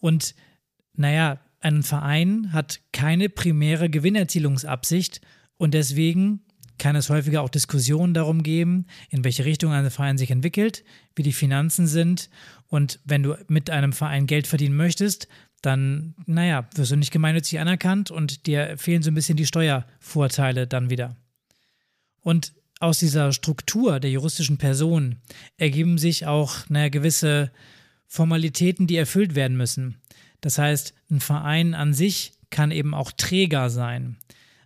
Und 0.00 0.34
naja, 0.94 1.40
ein 1.60 1.82
Verein 1.82 2.52
hat 2.52 2.80
keine 2.92 3.28
primäre 3.28 3.90
Gewinnerzielungsabsicht 3.90 5.20
und 5.56 5.74
deswegen 5.74 6.40
kann 6.78 6.96
es 6.96 7.10
häufiger 7.10 7.42
auch 7.42 7.50
Diskussionen 7.50 8.14
darum 8.14 8.42
geben, 8.42 8.86
in 9.10 9.22
welche 9.22 9.44
Richtung 9.44 9.70
ein 9.72 9.90
Verein 9.90 10.16
sich 10.16 10.30
entwickelt, 10.30 10.82
wie 11.14 11.22
die 11.22 11.34
Finanzen 11.34 11.86
sind. 11.86 12.30
Und 12.68 12.98
wenn 13.04 13.22
du 13.22 13.36
mit 13.48 13.68
einem 13.68 13.92
Verein 13.92 14.26
Geld 14.26 14.46
verdienen 14.46 14.76
möchtest, 14.76 15.28
dann, 15.60 16.14
naja, 16.24 16.66
wirst 16.74 16.90
du 16.90 16.96
nicht 16.96 17.12
gemeinnützig 17.12 17.60
anerkannt 17.60 18.10
und 18.10 18.46
dir 18.46 18.78
fehlen 18.78 19.02
so 19.02 19.10
ein 19.10 19.14
bisschen 19.14 19.36
die 19.36 19.44
Steuervorteile 19.44 20.66
dann 20.66 20.88
wieder. 20.88 21.16
Und 22.22 22.54
aus 22.80 22.98
dieser 22.98 23.32
Struktur 23.32 24.00
der 24.00 24.10
juristischen 24.10 24.56
Person 24.56 25.16
ergeben 25.58 25.98
sich 25.98 26.26
auch 26.26 26.68
naja, 26.70 26.88
gewisse 26.88 27.52
Formalitäten, 28.10 28.88
die 28.88 28.96
erfüllt 28.96 29.36
werden 29.36 29.56
müssen. 29.56 30.00
Das 30.40 30.58
heißt, 30.58 30.94
ein 31.10 31.20
Verein 31.20 31.74
an 31.74 31.94
sich 31.94 32.32
kann 32.50 32.72
eben 32.72 32.92
auch 32.92 33.12
träger 33.12 33.70
sein 33.70 34.16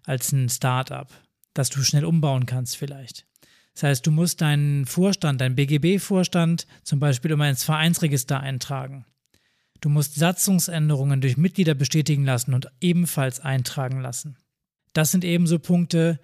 als 0.03 0.33
ein 0.33 0.49
Startup, 0.49 1.09
das 1.53 1.69
du 1.69 1.83
schnell 1.83 2.07
umbauen 2.07 2.47
kannst 2.47 2.79
vielleicht. 2.79 3.27
Das 3.75 3.83
heißt, 3.83 4.07
du 4.07 4.13
musst 4.13 4.41
deinen 4.41 4.87
Vorstand, 4.87 5.43
deinen 5.43 5.57
BGB-Vorstand 5.57 6.67
zum 6.85 7.01
Beispiel 7.01 7.33
immer 7.33 7.49
ins 7.49 7.65
Vereinsregister 7.65 8.41
eintragen. 8.41 9.05
Du 9.83 9.91
musst 9.91 10.15
Satzungsänderungen 10.15 11.21
durch 11.21 11.37
Mitglieder 11.37 11.75
bestätigen 11.75 12.25
lassen 12.25 12.55
und 12.55 12.69
ebenfalls 12.81 13.41
eintragen 13.41 14.01
lassen. 14.01 14.39
Das 14.95 15.11
sind 15.11 15.23
ebenso 15.23 15.59
Punkte, 15.59 16.19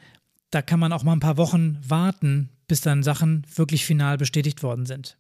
da 0.51 0.63
kann 0.63 0.81
man 0.81 0.93
auch 0.95 1.03
mal 1.03 1.13
ein 1.13 1.21
paar 1.21 1.37
Wochen 1.37 1.79
warten, 1.87 2.49
bis 2.67 2.81
dann 2.81 3.03
Sachen 3.03 3.45
wirklich 3.55 3.85
final 3.85 4.17
bestätigt 4.17 4.63
worden 4.63 4.87
sind. 4.87 5.19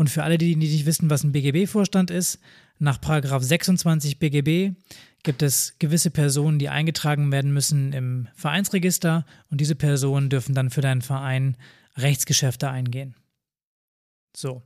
Und 0.00 0.08
für 0.08 0.22
alle, 0.22 0.38
die 0.38 0.56
nicht 0.56 0.86
wissen, 0.86 1.10
was 1.10 1.24
ein 1.24 1.32
BGB-Vorstand 1.32 2.10
ist, 2.10 2.38
nach 2.78 2.98
26 3.02 4.18
BGB 4.18 4.74
gibt 5.22 5.42
es 5.42 5.74
gewisse 5.78 6.10
Personen, 6.10 6.58
die 6.58 6.70
eingetragen 6.70 7.30
werden 7.30 7.52
müssen 7.52 7.92
im 7.92 8.26
Vereinsregister 8.34 9.26
und 9.50 9.60
diese 9.60 9.74
Personen 9.74 10.30
dürfen 10.30 10.54
dann 10.54 10.70
für 10.70 10.80
deinen 10.80 11.02
Verein 11.02 11.58
Rechtsgeschäfte 11.98 12.70
eingehen. 12.70 13.14
So, 14.34 14.62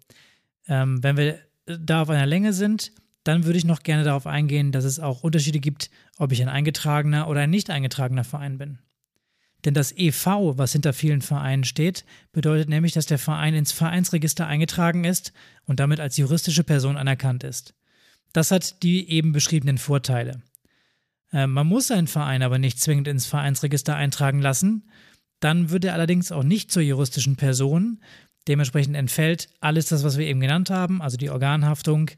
ähm, 0.69 1.03
wenn 1.03 1.17
wir 1.17 1.41
da 1.67 2.03
auf 2.03 2.11
einer 2.11 2.27
Länge 2.27 2.53
sind, 2.53 2.93
dann 3.25 3.45
würde 3.45 3.59
ich 3.59 3.65
noch 3.65 3.83
gerne 3.83 4.05
darauf 4.05 4.29
eingehen, 4.29 4.71
dass 4.71 4.85
es 4.85 5.01
auch 5.01 5.25
Unterschiede 5.25 5.59
gibt, 5.59 5.91
ob 6.17 6.31
ich 6.31 6.43
ein 6.43 6.49
eingetragener 6.49 7.27
oder 7.27 7.41
ein 7.41 7.51
nicht 7.51 7.71
eingetragener 7.71 8.23
Verein 8.23 8.57
bin. 8.57 8.79
Denn 9.65 9.75
das 9.75 9.93
EV, 9.97 10.57
was 10.59 10.73
hinter 10.73 10.93
vielen 10.93 11.23
Vereinen 11.23 11.65
steht, 11.65 12.05
bedeutet 12.33 12.69
nämlich, 12.69 12.93
dass 12.93 13.07
der 13.07 13.19
Verein 13.19 13.55
ins 13.55 13.73
Vereinsregister 13.73 14.47
eingetragen 14.47 15.05
ist 15.05 15.33
und 15.65 15.81
damit 15.81 16.01
als 16.01 16.17
juristische 16.17 16.65
Person 16.65 16.97
anerkannt 16.97 17.45
ist. 17.45 17.75
Das 18.33 18.51
hat 18.51 18.83
die 18.83 19.09
eben 19.11 19.33
beschriebenen 19.33 19.79
Vorteile. 19.79 20.43
Äh, 21.33 21.47
man 21.47 21.67
muss 21.67 21.91
einen 21.91 22.09
Verein 22.09 22.43
aber 22.43 22.59
nicht 22.59 22.81
zwingend 22.81 23.09
ins 23.09 23.27
Vereinsregister 23.27 23.97
eintragen 23.97 24.43
lassen. 24.43 24.91
Dann 25.41 25.71
wird 25.71 25.85
er 25.85 25.95
allerdings 25.95 26.33
auch 26.33 26.43
nicht 26.43 26.71
zur 26.71 26.83
juristischen 26.83 27.37
Person. 27.37 28.01
Dementsprechend 28.49 28.97
entfällt 28.97 29.49
alles 29.61 29.87
das, 29.87 30.05
was 30.05 30.19
wir 30.19 30.27
eben 30.27 30.41
genannt 30.41 30.69
haben, 30.71 31.01
also 31.01 31.17
die 31.17 31.31
Organhaftung. 31.31 32.11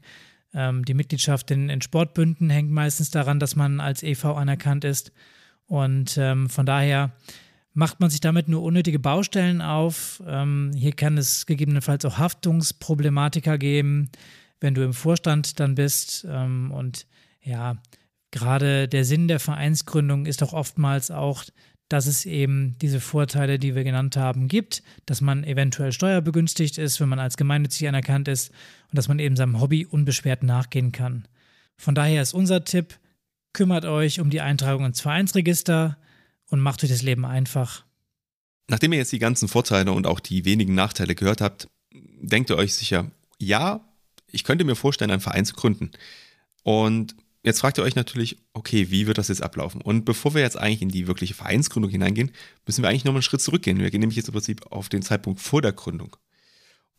Ähm, 0.53 0.83
die 0.85 0.93
Mitgliedschaft 0.93 1.51
in, 1.51 1.69
in 1.69 1.81
Sportbünden 1.81 2.49
hängt 2.49 2.71
meistens 2.71 3.09
daran, 3.11 3.39
dass 3.39 3.55
man 3.55 3.79
als 3.79 4.03
EV 4.03 4.25
anerkannt 4.35 4.83
ist. 4.83 5.11
Und 5.67 6.17
ähm, 6.17 6.49
von 6.49 6.65
daher 6.65 7.11
macht 7.73 7.99
man 7.99 8.09
sich 8.09 8.21
damit 8.21 8.47
nur 8.47 8.63
unnötige 8.63 8.99
Baustellen 8.99 9.61
auf. 9.61 10.23
Ähm, 10.25 10.71
hier 10.75 10.93
kann 10.93 11.17
es 11.17 11.45
gegebenenfalls 11.45 12.05
auch 12.05 12.17
Haftungsproblematiker 12.17 13.57
geben, 13.57 14.09
wenn 14.59 14.73
du 14.73 14.83
im 14.83 14.93
Vorstand 14.93 15.59
dann 15.59 15.75
bist. 15.75 16.25
Ähm, 16.27 16.71
und 16.71 17.05
ja, 17.43 17.77
gerade 18.31 18.87
der 18.87 19.05
Sinn 19.05 19.27
der 19.27 19.39
Vereinsgründung 19.39 20.25
ist 20.25 20.41
doch 20.41 20.53
oftmals 20.53 21.11
auch, 21.11 21.43
dass 21.89 22.07
es 22.07 22.25
eben 22.25 22.75
diese 22.81 22.99
Vorteile, 22.99 23.59
die 23.59 23.75
wir 23.75 23.83
genannt 23.83 24.17
haben, 24.17 24.47
gibt, 24.47 24.83
dass 25.05 25.21
man 25.21 25.43
eventuell 25.43 25.91
steuerbegünstigt 25.91 26.77
ist, 26.77 26.99
wenn 26.99 27.09
man 27.09 27.19
als 27.19 27.37
gemeinnützig 27.37 27.87
anerkannt 27.87 28.27
ist 28.27 28.51
und 28.89 28.97
dass 28.97 29.07
man 29.07 29.19
eben 29.19 29.35
seinem 29.35 29.61
Hobby 29.61 29.85
unbeschwert 29.85 30.43
nachgehen 30.43 30.91
kann. 30.91 31.27
Von 31.77 31.95
daher 31.95 32.21
ist 32.21 32.33
unser 32.33 32.65
Tipp, 32.65 32.99
kümmert 33.53 33.85
euch 33.85 34.19
um 34.19 34.29
die 34.29 34.41
Eintragung 34.41 34.85
ins 34.85 35.01
Vereinsregister 35.01 35.97
und 36.49 36.59
macht 36.59 36.83
euch 36.83 36.89
das 36.89 37.01
Leben 37.01 37.25
einfach. 37.25 37.85
Nachdem 38.69 38.91
ihr 38.93 38.99
jetzt 38.99 39.11
die 39.11 39.19
ganzen 39.19 39.47
Vorteile 39.47 39.91
und 39.91 40.07
auch 40.07 40.19
die 40.19 40.45
wenigen 40.45 40.75
Nachteile 40.75 41.15
gehört 41.15 41.41
habt, 41.41 41.69
denkt 41.93 42.49
ihr 42.49 42.57
euch 42.57 42.73
sicher, 42.73 43.09
ja, 43.39 43.81
ich 44.29 44.43
könnte 44.43 44.65
mir 44.65 44.75
vorstellen, 44.75 45.11
einen 45.11 45.21
Verein 45.21 45.45
zu 45.45 45.53
gründen. 45.53 45.91
Und 46.63 47.15
jetzt 47.43 47.61
fragt 47.61 47.77
ihr 47.77 47.83
euch 47.83 47.95
natürlich, 47.95 48.37
okay, 48.53 48.91
wie 48.91 49.07
wird 49.07 49.17
das 49.17 49.29
jetzt 49.29 49.41
ablaufen? 49.41 49.81
Und 49.81 50.03
bevor 50.03 50.33
wir 50.33 50.41
jetzt 50.41 50.57
eigentlich 50.57 50.81
in 50.81 50.89
die 50.89 51.07
wirkliche 51.07 51.33
Vereinsgründung 51.33 51.89
hineingehen, 51.89 52.31
müssen 52.65 52.83
wir 52.83 52.89
eigentlich 52.89 53.05
nochmal 53.05 53.19
einen 53.19 53.23
Schritt 53.23 53.41
zurückgehen. 53.41 53.79
Wir 53.79 53.89
gehen 53.89 54.01
nämlich 54.01 54.17
jetzt 54.17 54.27
im 54.27 54.33
Prinzip 54.33 54.69
auf 54.69 54.89
den 54.89 55.01
Zeitpunkt 55.01 55.39
vor 55.39 55.61
der 55.61 55.71
Gründung. 55.71 56.17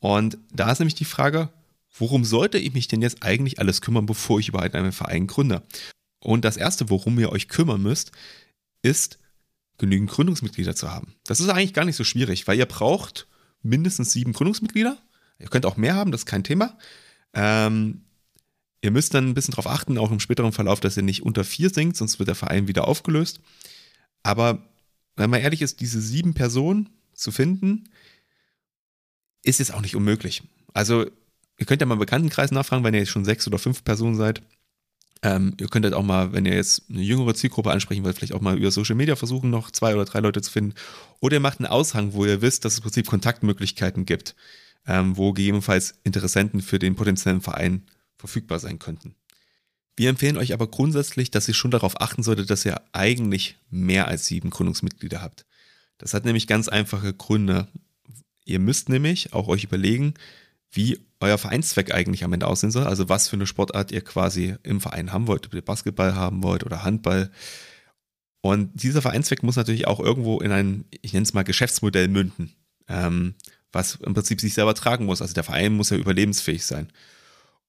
Und 0.01 0.39
da 0.51 0.73
ist 0.73 0.79
nämlich 0.79 0.95
die 0.95 1.05
Frage, 1.05 1.51
worum 1.99 2.25
sollte 2.25 2.59
ich 2.59 2.73
mich 2.73 2.89
denn 2.89 3.03
jetzt 3.03 3.23
eigentlich 3.23 3.59
alles 3.59 3.83
kümmern, 3.83 4.07
bevor 4.07 4.41
ich 4.41 4.49
überhaupt 4.49 4.75
einen 4.75 4.93
Verein 4.93 5.27
gründe? 5.27 5.63
Und 6.21 6.45
das 6.45 6.57
Erste, 6.57 6.91
worum 6.91 7.19
ihr 7.19 7.31
euch 7.31 7.49
kümmern 7.49 7.83
müsst, 7.83 8.13
ist, 8.83 9.19
genügend 9.79 10.11
Gründungsmitglieder 10.11 10.75
zu 10.75 10.91
haben. 10.91 11.15
Das 11.25 11.41
ist 11.41 11.49
eigentlich 11.49 11.73
gar 11.75 11.85
nicht 11.85 11.97
so 11.97 12.05
schwierig, 12.05 12.47
weil 12.49 12.59
ihr 12.59 12.67
braucht 12.67 13.29
mindestens 13.63 14.13
sieben 14.13 14.33
Gründungsmitglieder. 14.33 14.99
Ihr 15.39 15.49
könnt 15.49 15.67
auch 15.67 15.77
mehr 15.77 15.95
haben, 15.95 16.11
das 16.11 16.23
ist 16.23 16.27
kein 16.27 16.45
Thema. 16.45 16.77
Ähm, 17.33 18.03
ihr 18.83 18.91
müsst 18.91 19.15
dann 19.15 19.29
ein 19.29 19.35
bisschen 19.35 19.53
darauf 19.53 19.69
achten, 19.69 19.99
auch 19.99 20.11
im 20.11 20.21
späteren 20.21 20.53
Verlauf, 20.53 20.81
dass 20.81 20.97
ihr 20.97 21.03
nicht 21.05 21.23
unter 21.23 21.45
vier 21.45 21.71
sinkt, 21.71 21.97
sonst 21.97 22.19
wird 22.19 22.29
der 22.29 22.35
Verein 22.35 22.67
wieder 22.69 22.89
aufgelöst. 22.89 23.41
Aber 24.23 24.69
wenn 25.17 25.31
man 25.31 25.41
ehrlich 25.41 25.63
ist, 25.63 25.81
diese 25.81 26.01
sieben 26.01 26.35
Personen 26.35 26.91
zu 27.15 27.31
finden, 27.31 27.89
ist 29.43 29.59
jetzt 29.61 29.73
auch 29.73 29.81
nicht 29.81 29.97
unmöglich. 29.97 30.43
Also 30.75 31.07
ihr 31.57 31.67
könnt 31.67 31.81
ja 31.81 31.87
mal 31.87 31.95
im 31.95 32.01
Bekanntenkreis 32.01 32.51
nachfragen, 32.51 32.85
wenn 32.85 32.95
ihr 32.95 33.01
jetzt 33.01 33.11
schon 33.11 33.25
sechs 33.25 33.47
oder 33.47 33.59
fünf 33.59 33.85
Personen 33.85 34.17
seid. 34.17 34.43
Ähm, 35.23 35.55
ihr 35.59 35.69
könntet 35.69 35.95
auch 35.95 36.03
mal, 36.03 36.33
wenn 36.33 36.47
ihr 36.47 36.55
jetzt 36.55 36.85
eine 36.89 37.03
jüngere 37.03 37.35
Zielgruppe 37.35 37.71
ansprechen 37.71 38.05
wollt, 38.05 38.17
vielleicht 38.17 38.35
auch 38.35 38.41
mal 38.41 38.57
über 38.57 38.71
Social 38.71 38.95
Media 38.95 39.17
versuchen, 39.17 39.51
noch 39.51 39.71
zwei 39.71 39.95
oder 39.95 40.05
drei 40.05 40.21
Leute 40.21 40.43
zu 40.43 40.51
finden. 40.51 40.75
Oder 41.21 41.37
ihr 41.37 41.41
macht 41.41 41.59
einen 41.59 41.67
Aushang, 41.67 42.13
wo 42.13 42.25
ihr 42.25 42.41
wisst, 42.41 42.65
dass 42.65 42.75
es 42.75 42.79
im 42.79 42.85
Prinzip 42.85 43.07
Kontaktmöglichkeiten 43.07 44.07
gibt, 44.07 44.37
ähm, 44.87 45.17
wo 45.17 45.33
gegebenenfalls 45.33 45.95
Interessenten 46.05 46.61
für 46.61 46.79
den 46.79 46.95
potenziellen 46.95 47.41
Verein 47.41 47.83
verfügbar 48.17 48.61
sein 48.61 48.79
könnten. 48.79 49.15
Wir 49.97 50.11
empfehlen 50.11 50.37
euch 50.37 50.53
aber 50.53 50.69
grundsätzlich, 50.69 51.33
dass 51.33 51.49
ihr 51.49 51.55
schon 51.55 51.73
darauf 51.73 52.01
achten 52.01 52.23
solltet, 52.23 52.51
dass 52.51 52.65
ihr 52.65 52.81
eigentlich 52.93 53.57
mehr 53.71 54.07
als 54.07 54.27
sieben 54.27 54.51
Gründungsmitglieder 54.51 55.21
habt. 55.21 55.45
Das 55.99 56.15
hat 56.15 56.25
nämlich 56.25 56.47
ganz 56.47 56.69
einfache 56.69 57.13
Gründe. 57.13 57.67
Ihr 58.45 58.61
müsst 58.61 58.89
nämlich 58.89 59.33
auch 59.33 59.49
euch 59.49 59.65
überlegen, 59.65 60.15
wie 60.71 61.01
euer 61.21 61.39
Vereinszweck 61.39 61.93
eigentlich 61.93 62.25
am 62.25 62.33
Ende 62.33 62.47
aussehen 62.47 62.71
soll. 62.71 62.85
Also 62.85 63.09
was 63.09 63.29
für 63.29 63.37
eine 63.37 63.47
Sportart 63.47 63.93
ihr 63.93 64.03
quasi 64.03 64.55
im 64.63 64.81
Verein 64.81 65.13
haben 65.13 65.27
wollt, 65.27 65.47
ob 65.47 65.55
ihr 65.55 65.65
Basketball 65.65 66.15
haben 66.15 66.43
wollt 66.43 66.65
oder 66.65 66.85
Handball. 66.85 67.31
Und 68.41 68.71
dieser 68.83 69.03
Vereinszweck 69.03 69.43
muss 69.43 69.57
natürlich 69.57 69.87
auch 69.87 70.01
irgendwo 70.01 70.41
in 70.41 70.53
ein, 70.53 70.85
ich 71.03 71.13
nenne 71.13 71.25
es 71.25 71.35
mal 71.35 71.43
Geschäftsmodell 71.43 72.09
münden, 72.09 72.55
ähm, 72.87 73.35
was 73.73 73.97
im 73.97 74.15
Prinzip 74.15 74.41
sich 74.41 74.55
selber 74.55 74.75
tragen 74.75 75.07
muss. 75.07 75.21
Also 75.21 75.35
der 75.35 75.45
Verein 75.45 75.75
muss 75.75 75.91
ja 75.91 75.97
überlebensfähig 75.97 76.65
sein. 76.65 76.89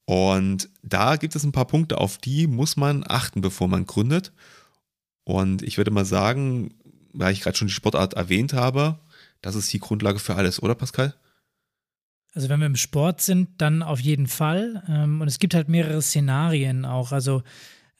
Und 0.05 0.69
da 0.81 1.17
gibt 1.17 1.35
es 1.35 1.43
ein 1.43 1.51
paar 1.51 1.67
Punkte, 1.67 1.97
auf 1.99 2.17
die 2.17 2.47
muss 2.47 2.77
man 2.77 3.03
achten, 3.07 3.41
bevor 3.41 3.67
man 3.67 3.85
gründet. 3.85 4.31
Und 5.23 5.61
ich 5.61 5.77
würde 5.77 5.91
mal 5.91 6.05
sagen, 6.05 6.73
weil 7.13 7.33
ich 7.33 7.41
gerade 7.41 7.57
schon 7.57 7.67
die 7.67 7.73
Sportart 7.73 8.13
erwähnt 8.13 8.53
habe, 8.53 8.99
das 9.41 9.55
ist 9.55 9.71
die 9.71 9.79
Grundlage 9.79 10.19
für 10.19 10.35
alles, 10.35 10.61
oder 10.61 10.75
Pascal? 10.75 11.15
Also 12.39 12.47
wenn 12.47 12.61
wir 12.61 12.67
im 12.67 12.77
Sport 12.77 13.19
sind, 13.19 13.49
dann 13.57 13.83
auf 13.83 13.99
jeden 13.99 14.27
Fall. 14.27 14.81
Ähm, 14.87 15.19
und 15.19 15.27
es 15.27 15.39
gibt 15.39 15.53
halt 15.53 15.67
mehrere 15.67 16.01
Szenarien 16.01 16.85
auch. 16.85 17.11
Also 17.11 17.43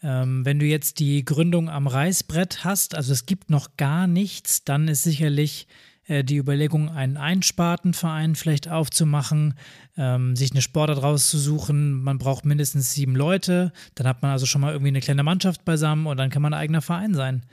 ähm, 0.02 0.46
wenn 0.46 0.60
du 0.60 0.66
jetzt 0.66 1.00
die 1.00 1.26
Gründung 1.26 1.70
am 1.70 1.88
Reißbrett 1.88 2.64
hast, 2.64 2.96
also 2.96 3.12
es 3.12 3.26
gibt 3.26 3.50
noch 3.50 3.76
gar 3.76 4.08
nichts, 4.08 4.64
dann 4.64 4.88
ist 4.88 5.04
sicherlich 5.04 5.68
äh, 6.08 6.24
die 6.24 6.38
Überlegung, 6.38 6.88
einen 6.90 7.18
Einspartenverein 7.18 8.36
vielleicht 8.36 8.70
aufzumachen, 8.70 9.56
ähm, 9.98 10.38
sich 10.38 10.52
eine 10.52 10.62
Sportart 10.62 11.04
rauszusuchen. 11.04 12.02
Man 12.02 12.18
braucht 12.18 12.46
mindestens 12.46 12.94
sieben 12.94 13.18
Leute. 13.18 13.74
Dann 13.96 14.08
hat 14.08 14.22
man 14.22 14.32
also 14.32 14.46
schon 14.46 14.62
mal 14.62 14.72
irgendwie 14.72 14.88
eine 14.88 15.02
kleine 15.02 15.24
Mannschaft 15.24 15.66
beisammen 15.66 16.08
und 16.08 16.16
dann 16.16 16.30
kann 16.30 16.42
man 16.42 16.54
ein 16.54 16.62
eigener 16.62 16.82
Verein 16.82 17.14
sein. 17.14 17.44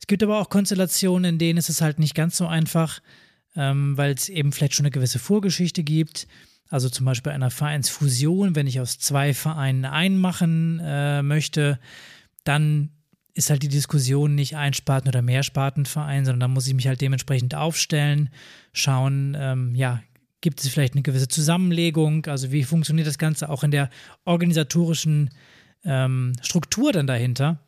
Es 0.00 0.06
gibt 0.06 0.22
aber 0.22 0.40
auch 0.40 0.48
Konstellationen, 0.48 1.34
in 1.34 1.38
denen 1.38 1.58
ist 1.58 1.68
es 1.68 1.82
halt 1.82 1.98
nicht 1.98 2.14
ganz 2.14 2.38
so 2.38 2.46
einfach 2.46 3.02
ähm, 3.56 3.96
weil 3.96 4.12
es 4.12 4.28
eben 4.28 4.52
vielleicht 4.52 4.74
schon 4.74 4.86
eine 4.86 4.90
gewisse 4.90 5.18
Vorgeschichte 5.18 5.82
gibt. 5.82 6.26
Also 6.68 6.88
zum 6.88 7.04
Beispiel 7.04 7.32
einer 7.32 7.50
Vereinsfusion, 7.50 8.56
wenn 8.56 8.66
ich 8.66 8.80
aus 8.80 8.98
zwei 8.98 9.34
Vereinen 9.34 9.84
einen 9.84 10.18
machen 10.18 10.80
äh, 10.82 11.22
möchte, 11.22 11.78
dann 12.44 12.90
ist 13.34 13.50
halt 13.50 13.62
die 13.62 13.68
Diskussion 13.68 14.34
nicht 14.34 14.56
Einsparten- 14.56 15.08
oder 15.08 15.22
Mehrspartenverein, 15.22 16.24
sondern 16.24 16.40
da 16.40 16.48
muss 16.48 16.66
ich 16.66 16.74
mich 16.74 16.86
halt 16.86 17.00
dementsprechend 17.00 17.54
aufstellen, 17.54 18.30
schauen, 18.72 19.36
ähm, 19.38 19.74
ja, 19.74 20.02
gibt 20.40 20.60
es 20.60 20.68
vielleicht 20.68 20.94
eine 20.94 21.02
gewisse 21.02 21.28
Zusammenlegung, 21.28 22.26
also 22.26 22.52
wie 22.52 22.64
funktioniert 22.64 23.06
das 23.06 23.18
Ganze 23.18 23.48
auch 23.48 23.64
in 23.64 23.70
der 23.70 23.90
organisatorischen 24.24 25.30
ähm, 25.84 26.32
Struktur 26.42 26.92
dann 26.92 27.06
dahinter 27.06 27.60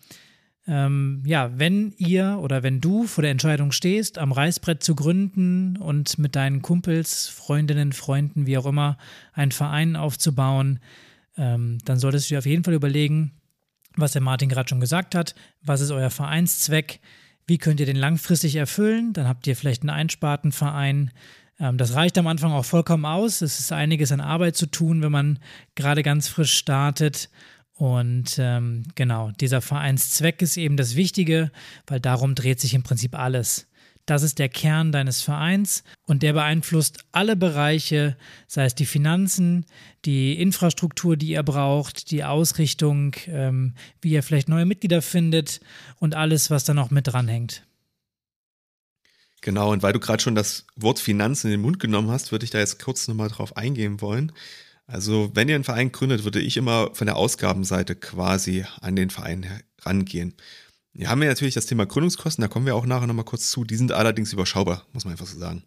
ähm, 0.67 1.23
ja, 1.27 1.51
wenn 1.59 1.93
ihr 1.99 2.39
oder 2.41 2.63
wenn 2.63 2.81
du 2.81 3.07
vor 3.07 3.23
der 3.23 3.31
Entscheidung 3.31 3.71
stehst, 3.73 4.19
am 4.19 4.33
Reißbrett 4.33 4.83
zu 4.83 4.95
gründen 4.95 5.77
und 5.77 6.19
mit 6.19 6.37
deinen 6.37 6.63
Kumpels, 6.63 7.29
Freundinnen, 7.29 7.93
Freunden, 7.93 8.47
wie 8.47 8.57
auch 8.57 8.67
immer, 8.67 8.97
einen 9.35 9.53
Verein 9.53 9.97
aufzubauen, 9.97 10.81
ähm, 11.37 11.79
dann 11.85 11.99
solltest 11.99 12.31
du 12.31 12.35
dir 12.35 12.39
auf 12.39 12.47
jeden 12.47 12.65
Fall 12.65 12.75
überlegen, 12.75 13.33
was 13.97 14.13
der 14.13 14.23
Martin 14.23 14.49
gerade 14.49 14.69
schon 14.69 14.81
gesagt 14.81 15.15
hat, 15.15 15.35
was 15.63 15.81
ist 15.81 15.91
euer 15.91 16.11
Vereinszweck, 16.11 17.01
wie 17.47 17.59
könnt 17.59 17.81
ihr 17.81 17.87
den 17.87 17.97
langfristig 17.97 18.57
erfüllen, 18.57 19.13
dann 19.13 19.29
habt 19.29 19.47
ihr 19.47 19.57
vielleicht 19.57 19.83
einen 19.83 19.91
Einspartenverein, 19.91 21.11
ähm, 21.61 21.79
das 21.79 21.95
reicht 21.95 22.19
am 22.19 22.27
Anfang 22.27 22.53
auch 22.53 22.65
vollkommen 22.65 23.05
aus. 23.05 23.41
Es 23.43 23.61
ist 23.61 23.73
einiges 23.73 24.13
an 24.13 24.21
Arbeit 24.21 24.57
zu 24.57 24.67
tun, 24.67 25.03
wenn 25.03 25.13
man 25.13 25.39
gerade 25.75 26.03
ganz 26.03 26.29
frisch 26.29 26.55
startet. 26.55 27.31
Und 27.77 28.37
ähm, 28.39 28.85
genau, 28.95 29.33
dieser 29.41 29.61
Vereinszweck 29.61 30.43
ist 30.43 30.57
eben 30.57 30.77
das 30.77 30.95
Wichtige, 30.95 31.51
weil 31.87 32.01
darum 32.01 32.35
dreht 32.35 32.61
sich 32.61 32.75
im 32.75 32.85
Prinzip 32.85 33.19
alles. 33.19 33.67
Das 34.07 34.23
ist 34.23 34.39
der 34.39 34.51
Kern 34.51 34.93
deines 34.93 35.23
Vereins 35.23 35.83
und 36.05 36.23
der 36.23 36.35
beeinflusst 36.35 37.07
alle 37.11 37.37
Bereiche, 37.37 38.17
sei 38.47 38.67
es 38.67 38.75
die 38.75 38.85
Finanzen, 38.85 39.65
die 40.05 40.39
Infrastruktur, 40.41 41.17
die 41.17 41.29
ihr 41.29 41.43
braucht, 41.43 42.11
die 42.11 42.23
Ausrichtung, 42.23 43.17
ähm, 43.27 43.75
wie 44.03 44.11
ihr 44.11 44.23
vielleicht 44.23 44.49
neue 44.49 44.67
Mitglieder 44.67 45.01
findet 45.01 45.61
und 46.01 46.15
alles, 46.15 46.51
was 46.51 46.65
da 46.65 46.75
noch 46.75 46.91
mit 46.91 47.07
dranhängt. 47.07 47.67
Genau, 49.41 49.73
und 49.73 49.83
weil 49.83 49.93
du 49.95 50.01
gerade 50.01 50.23
schon 50.23 50.35
das 50.35 50.67
Wort 50.77 50.99
Finanzen 50.99 51.49
in 51.49 51.53
den 51.53 51.61
Mund 51.63 51.81
genommen 51.81 52.11
hast, 52.11 52.31
würde 52.31 52.45
ich 52.45 52.51
da 52.51 52.59
jetzt 52.59 52.83
kurz 52.83 53.09
nochmal 53.09 53.29
drauf 53.29 53.57
eingehen 53.57 54.01
wollen. 54.03 54.33
Also, 54.87 55.31
wenn 55.35 55.49
ihr 55.49 55.55
einen 55.55 55.65
Verein 55.65 55.93
gründet, 55.93 56.25
würde 56.25 56.41
ich 56.41 56.57
immer 56.57 56.95
von 56.95 57.07
der 57.07 57.17
Ausgabenseite 57.17 57.95
quasi 57.97 58.65
an 58.81 58.97
den 58.97 59.11
Verein 59.11 59.43
herangehen. 59.43 60.35
Wir 60.93 61.09
haben 61.09 61.23
ja 61.23 61.29
natürlich 61.29 61.55
das 61.55 61.67
Thema 61.67 61.87
Gründungskosten, 61.87 62.43
da 62.43 62.49
kommen 62.49 62.67
wir 62.67 62.77
auch 62.77 62.87
nachher 62.87 63.07
nochmal 63.07 63.25
kurz 63.25 63.51
zu. 63.51 63.65
Die 63.65 63.77
sind 63.77 63.93
allerdings 63.93 64.33
überschaubar, 64.33 64.87
muss 64.93 65.05
man 65.05 65.13
einfach 65.13 65.27
so 65.27 65.39
sagen. 65.39 65.65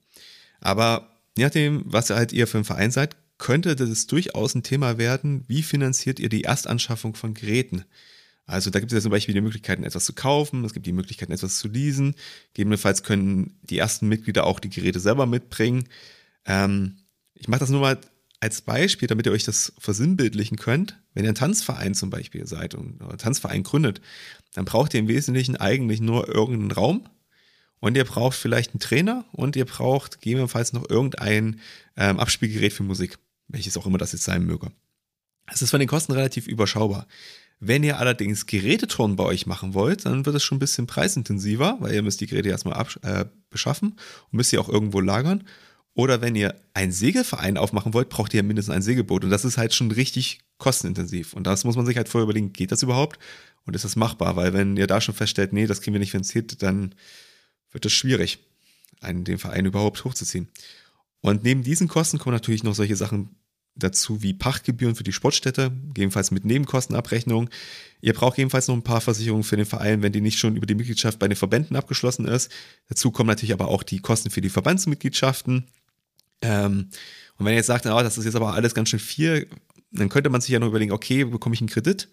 Aber 0.61 1.19
je 1.35 1.43
nachdem, 1.43 1.83
was 1.85 2.09
halt 2.09 2.31
ihr 2.31 2.47
für 2.47 2.59
ein 2.59 2.63
Verein 2.63 2.91
seid, 2.91 3.17
könnte 3.37 3.75
das 3.75 4.07
durchaus 4.07 4.55
ein 4.55 4.63
Thema 4.63 4.97
werden, 4.97 5.43
wie 5.47 5.63
finanziert 5.63 6.19
ihr 6.19 6.29
die 6.29 6.45
Erstanschaffung 6.45 7.15
von 7.15 7.33
Geräten? 7.33 7.85
Also 8.45 8.69
da 8.69 8.79
gibt 8.79 8.91
es 8.91 8.95
ja 8.95 9.01
zum 9.01 9.11
Beispiel 9.11 9.35
die 9.35 9.41
Möglichkeiten, 9.41 9.83
etwas 9.83 10.05
zu 10.05 10.13
kaufen, 10.13 10.63
es 10.63 10.73
gibt 10.73 10.85
die 10.85 10.93
Möglichkeiten, 10.93 11.33
etwas 11.33 11.59
zu 11.59 11.67
leasen. 11.67 12.15
Gegebenenfalls 12.53 13.03
können 13.03 13.59
die 13.61 13.77
ersten 13.77 14.07
Mitglieder 14.07 14.45
auch 14.45 14.59
die 14.61 14.69
Geräte 14.69 15.01
selber 15.01 15.25
mitbringen. 15.25 15.89
Ähm, 16.45 16.99
ich 17.33 17.49
mache 17.49 17.59
das 17.59 17.69
nur 17.69 17.81
mal 17.81 17.99
als 18.39 18.61
Beispiel, 18.61 19.07
damit 19.07 19.25
ihr 19.25 19.31
euch 19.31 19.43
das 19.43 19.73
versinnbildlichen 19.79 20.57
könnt, 20.57 21.01
wenn 21.13 21.23
ihr 21.23 21.31
ein 21.31 21.35
Tanzverein 21.35 21.95
zum 21.95 22.09
Beispiel 22.09 22.45
seid 22.45 22.75
und 22.75 23.01
einen 23.01 23.17
Tanzverein 23.17 23.63
gründet, 23.63 24.01
dann 24.53 24.65
braucht 24.65 24.93
ihr 24.93 24.99
im 24.99 25.07
Wesentlichen 25.07 25.55
eigentlich 25.55 26.01
nur 26.01 26.27
irgendeinen 26.27 26.71
Raum 26.71 27.09
und 27.79 27.97
ihr 27.97 28.05
braucht 28.05 28.37
vielleicht 28.37 28.71
einen 28.71 28.79
Trainer 28.79 29.25
und 29.31 29.55
ihr 29.55 29.65
braucht 29.65 30.21
gegebenenfalls 30.21 30.73
noch 30.73 30.89
irgendein 30.89 31.59
ähm, 31.95 32.19
Abspielgerät 32.19 32.73
für 32.73 32.83
Musik, 32.83 33.17
welches 33.47 33.77
auch 33.77 33.85
immer 33.85 33.97
das 33.97 34.11
jetzt 34.11 34.23
sein 34.23 34.45
möge. 34.45 34.71
Es 35.51 35.61
ist 35.61 35.71
von 35.71 35.79
den 35.79 35.89
Kosten 35.89 36.11
relativ 36.11 36.47
überschaubar. 36.47 37.07
Wenn 37.59 37.83
ihr 37.83 37.97
allerdings 37.97 38.45
Geräteturnen 38.45 39.15
bei 39.15 39.23
euch 39.23 39.47
machen 39.47 39.73
wollt, 39.73 40.05
dann 40.05 40.25
wird 40.27 40.35
es 40.35 40.43
schon 40.43 40.57
ein 40.57 40.59
bisschen 40.59 40.85
preisintensiver, 40.85 41.77
weil 41.79 41.93
ihr 41.93 42.03
müsst 42.03 42.21
die 42.21 42.27
Geräte 42.27 42.49
erstmal 42.49 42.85
äh, 43.01 43.25
beschaffen 43.49 43.93
und 44.31 44.37
müsst 44.37 44.51
sie 44.51 44.59
auch 44.59 44.69
irgendwo 44.69 44.99
lagern. 44.99 45.43
Oder 45.97 46.21
wenn 46.21 46.35
ihr 46.35 46.53
einen 46.75 46.91
Segelverein 46.91 47.57
aufmachen 47.57 47.91
wollt, 47.91 48.09
braucht 48.09 48.31
ihr 48.35 48.43
mindestens 48.43 48.75
ein 48.75 48.83
Segelboot. 48.83 49.23
Und 49.23 49.31
das 49.31 49.43
ist 49.43 49.57
halt 49.57 49.73
schon 49.73 49.89
richtig 49.89 50.41
kostenintensiv. 50.59 51.33
Und 51.33 51.47
das 51.47 51.63
muss 51.63 51.75
man 51.75 51.87
sich 51.87 51.97
halt 51.97 52.07
vorher 52.07 52.25
überlegen, 52.25 52.53
geht 52.53 52.71
das 52.71 52.83
überhaupt? 52.83 53.17
Und 53.65 53.75
ist 53.75 53.83
das 53.83 53.95
machbar? 53.95 54.35
Weil 54.35 54.53
wenn 54.53 54.77
ihr 54.77 54.85
da 54.85 55.01
schon 55.01 55.15
feststellt, 55.15 55.53
nee, 55.53 55.65
das 55.65 55.81
kriegen 55.81 55.95
wir 55.95 55.99
nicht 55.99 56.11
finanziert, 56.11 56.61
dann 56.61 56.93
wird 57.71 57.83
es 57.83 57.93
schwierig, 57.93 58.37
einen 59.01 59.23
den 59.23 59.39
Verein 59.39 59.65
überhaupt 59.65 60.05
hochzuziehen. 60.05 60.49
Und 61.21 61.43
neben 61.43 61.63
diesen 61.63 61.87
Kosten 61.87 62.19
kommen 62.19 62.35
natürlich 62.35 62.63
noch 62.63 62.75
solche 62.75 62.95
Sachen 62.95 63.35
dazu 63.73 64.21
wie 64.21 64.35
Pachtgebühren 64.35 64.95
für 64.95 65.03
die 65.03 65.13
Sportstätte, 65.13 65.71
gegebenenfalls 65.87 66.29
mit 66.29 66.45
Nebenkostenabrechnung. 66.45 67.49
Ihr 68.01 68.13
braucht 68.13 68.37
jedenfalls 68.37 68.67
noch 68.67 68.75
ein 68.75 68.83
paar 68.83 69.01
Versicherungen 69.01 69.43
für 69.43 69.57
den 69.57 69.65
Verein, 69.65 70.03
wenn 70.03 70.13
die 70.13 70.21
nicht 70.21 70.37
schon 70.37 70.57
über 70.57 70.67
die 70.67 70.75
Mitgliedschaft 70.75 71.17
bei 71.17 71.27
den 71.27 71.35
Verbänden 71.35 71.75
abgeschlossen 71.75 72.27
ist. 72.27 72.51
Dazu 72.87 73.09
kommen 73.09 73.29
natürlich 73.29 73.53
aber 73.53 73.69
auch 73.69 73.81
die 73.81 73.99
Kosten 73.99 74.29
für 74.29 74.41
die 74.41 74.49
Verbandsmitgliedschaften. 74.49 75.65
Ähm, 76.41 76.89
und 77.37 77.45
wenn 77.45 77.53
ihr 77.53 77.57
jetzt 77.57 77.67
sagt, 77.67 77.85
oh, 77.85 78.01
das 78.01 78.17
ist 78.17 78.25
jetzt 78.25 78.35
aber 78.35 78.53
alles 78.53 78.73
ganz 78.73 78.89
schön 78.89 78.99
viel, 78.99 79.47
dann 79.91 80.09
könnte 80.09 80.29
man 80.29 80.41
sich 80.41 80.51
ja 80.51 80.59
noch 80.59 80.67
überlegen, 80.67 80.91
okay, 80.91 81.23
bekomme 81.23 81.55
ich 81.55 81.61
einen 81.61 81.69
Kredit? 81.69 82.09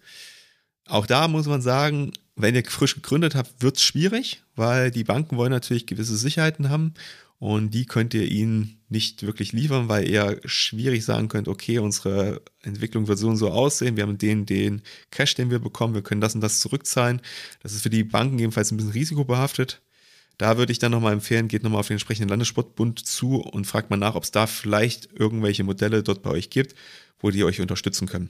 Auch 0.87 1.07
da 1.07 1.27
muss 1.27 1.47
man 1.47 1.61
sagen, 1.61 2.13
wenn 2.35 2.55
ihr 2.55 2.63
frisch 2.65 2.95
gegründet 2.95 3.35
habt, 3.35 3.61
wird 3.61 3.77
es 3.77 3.83
schwierig, 3.83 4.43
weil 4.55 4.91
die 4.91 5.03
Banken 5.03 5.37
wollen 5.37 5.51
natürlich 5.51 5.87
gewisse 5.87 6.17
Sicherheiten 6.17 6.69
haben 6.69 6.93
und 7.39 7.73
die 7.73 7.85
könnt 7.85 8.13
ihr 8.13 8.29
ihnen 8.29 8.81
nicht 8.87 9.23
wirklich 9.23 9.51
liefern, 9.51 9.89
weil 9.89 10.07
ihr 10.07 10.39
schwierig 10.45 11.03
sagen 11.03 11.27
könnt, 11.27 11.47
okay, 11.47 11.79
unsere 11.79 12.41
Entwicklung 12.61 13.07
wird 13.07 13.19
so 13.19 13.27
und 13.27 13.37
so 13.37 13.49
aussehen, 13.49 13.97
wir 13.97 14.03
haben 14.03 14.17
den, 14.17 14.45
den 14.45 14.81
Cash, 15.11 15.35
den 15.35 15.49
wir 15.49 15.59
bekommen, 15.59 15.95
wir 15.95 16.01
können 16.01 16.21
das 16.21 16.35
und 16.35 16.41
das 16.41 16.59
zurückzahlen. 16.59 17.21
Das 17.61 17.73
ist 17.73 17.81
für 17.81 17.89
die 17.89 18.03
Banken 18.03 18.39
jedenfalls 18.39 18.71
ein 18.71 18.77
bisschen 18.77 18.93
risikobehaftet. 18.93 19.81
Da 20.37 20.57
würde 20.57 20.71
ich 20.71 20.79
dann 20.79 20.91
nochmal 20.91 21.13
empfehlen, 21.13 21.47
geht 21.47 21.63
nochmal 21.63 21.79
auf 21.79 21.87
den 21.87 21.95
entsprechenden 21.95 22.29
Landessportbund 22.29 23.05
zu 23.05 23.41
und 23.41 23.65
fragt 23.65 23.89
mal 23.89 23.97
nach, 23.97 24.15
ob 24.15 24.23
es 24.23 24.31
da 24.31 24.47
vielleicht 24.47 25.09
irgendwelche 25.13 25.63
Modelle 25.63 26.03
dort 26.03 26.21
bei 26.21 26.31
euch 26.31 26.49
gibt, 26.49 26.75
wo 27.19 27.31
die 27.31 27.43
euch 27.43 27.61
unterstützen 27.61 28.07
können. 28.07 28.29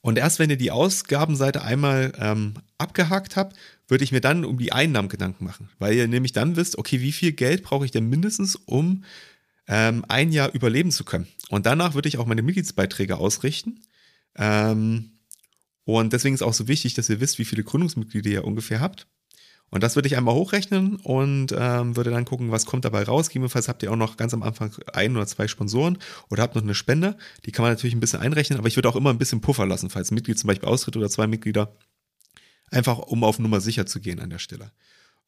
Und 0.00 0.18
erst 0.18 0.38
wenn 0.38 0.50
ihr 0.50 0.56
die 0.56 0.70
Ausgabenseite 0.70 1.62
einmal 1.62 2.12
ähm, 2.18 2.54
abgehakt 2.78 3.36
habt, 3.36 3.56
würde 3.88 4.04
ich 4.04 4.12
mir 4.12 4.20
dann 4.20 4.44
um 4.44 4.58
die 4.58 4.72
Einnahmen 4.72 5.08
Gedanken 5.08 5.44
machen, 5.44 5.70
weil 5.78 5.94
ihr 5.94 6.06
nämlich 6.06 6.32
dann 6.32 6.56
wisst, 6.56 6.78
okay, 6.78 7.00
wie 7.00 7.12
viel 7.12 7.32
Geld 7.32 7.62
brauche 7.62 7.84
ich 7.84 7.90
denn 7.90 8.08
mindestens, 8.08 8.54
um 8.56 9.04
ähm, 9.66 10.04
ein 10.08 10.30
Jahr 10.30 10.52
überleben 10.54 10.92
zu 10.92 11.04
können. 11.04 11.26
Und 11.48 11.66
danach 11.66 11.94
würde 11.94 12.08
ich 12.08 12.18
auch 12.18 12.26
meine 12.26 12.42
Mitgliedsbeiträge 12.42 13.16
ausrichten. 13.16 13.80
Ähm, 14.36 15.18
und 15.84 16.12
deswegen 16.12 16.34
ist 16.34 16.42
auch 16.42 16.54
so 16.54 16.68
wichtig, 16.68 16.94
dass 16.94 17.08
ihr 17.08 17.20
wisst, 17.20 17.38
wie 17.38 17.44
viele 17.44 17.64
Gründungsmitglieder 17.64 18.30
ihr 18.30 18.44
ungefähr 18.44 18.80
habt. 18.80 19.06
Und 19.70 19.82
das 19.82 19.96
würde 19.96 20.08
ich 20.08 20.16
einmal 20.16 20.34
hochrechnen 20.34 20.96
und 20.96 21.54
ähm, 21.56 21.94
würde 21.96 22.10
dann 22.10 22.24
gucken, 22.24 22.50
was 22.50 22.64
kommt 22.64 22.84
dabei 22.84 23.02
raus. 23.02 23.28
Gegebenenfalls 23.28 23.68
habt 23.68 23.82
ihr 23.82 23.92
auch 23.92 23.96
noch 23.96 24.16
ganz 24.16 24.32
am 24.32 24.42
Anfang 24.42 24.72
ein 24.92 25.14
oder 25.14 25.26
zwei 25.26 25.46
Sponsoren 25.46 25.98
oder 26.30 26.42
habt 26.42 26.54
noch 26.54 26.62
eine 26.62 26.74
Spende. 26.74 27.16
Die 27.44 27.52
kann 27.52 27.64
man 27.64 27.72
natürlich 27.72 27.94
ein 27.94 28.00
bisschen 28.00 28.20
einrechnen, 28.20 28.58
aber 28.58 28.68
ich 28.68 28.76
würde 28.76 28.88
auch 28.88 28.96
immer 28.96 29.10
ein 29.10 29.18
bisschen 29.18 29.42
Puffer 29.42 29.66
lassen, 29.66 29.90
falls 29.90 30.10
ein 30.10 30.14
Mitglied 30.14 30.38
zum 30.38 30.48
Beispiel 30.48 30.68
austritt 30.68 30.96
oder 30.96 31.10
zwei 31.10 31.26
Mitglieder. 31.26 31.76
Einfach 32.70 32.98
um 32.98 33.24
auf 33.24 33.38
Nummer 33.38 33.60
sicher 33.60 33.86
zu 33.86 34.00
gehen 34.00 34.20
an 34.20 34.30
der 34.30 34.38
Stelle. 34.38 34.72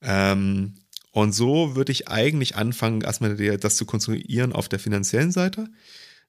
Ähm, 0.01 0.75
und 1.13 1.33
so 1.33 1.75
würde 1.75 1.93
ich 1.93 2.09
eigentlich 2.09 2.57
anfangen, 2.57 3.03
erstmal 3.03 3.37
das 3.59 3.77
zu 3.77 3.85
konstruieren 3.85 4.53
auf 4.53 4.69
der 4.69 4.79
finanziellen 4.79 5.33
Seite. 5.33 5.69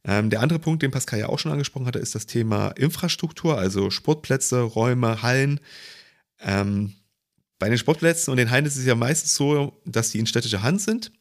Ähm, 0.04 0.30
der 0.30 0.42
andere 0.42 0.60
Punkt, 0.60 0.82
den 0.82 0.92
Pascal 0.92 1.20
ja 1.20 1.30
auch 1.30 1.40
schon 1.40 1.52
angesprochen 1.52 1.86
hatte, 1.86 2.00
ist 2.00 2.16
das 2.16 2.26
Thema 2.26 2.70
Infrastruktur, 2.70 3.58
also 3.58 3.90
Sportplätze, 3.92 4.62
Räume, 4.62 5.22
Hallen. 5.22 5.60
Ähm, 6.40 6.96
bei 7.62 7.70
den 7.70 7.78
Sportplätzen 7.78 8.32
und 8.32 8.38
den 8.38 8.50
Hallen 8.50 8.66
ist 8.66 8.76
es 8.76 8.88
ja 8.88 8.96
meistens 8.96 9.36
so, 9.36 9.80
dass 9.86 10.10
die 10.10 10.18
in 10.18 10.26
städtischer 10.26 10.64
Hand 10.64 10.82
sind. 10.82 11.12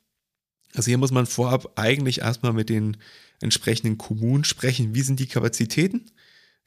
Also 0.75 0.89
hier 0.89 0.97
muss 0.97 1.11
man 1.11 1.27
vorab 1.27 1.79
eigentlich 1.79 2.21
erstmal 2.21 2.55
mit 2.55 2.71
den 2.71 2.97
entsprechenden 3.43 3.99
Kommunen 3.99 4.45
sprechen, 4.45 4.95
wie 4.95 5.03
sind 5.03 5.21
die 5.21 5.27
Kapazitäten? 5.27 6.11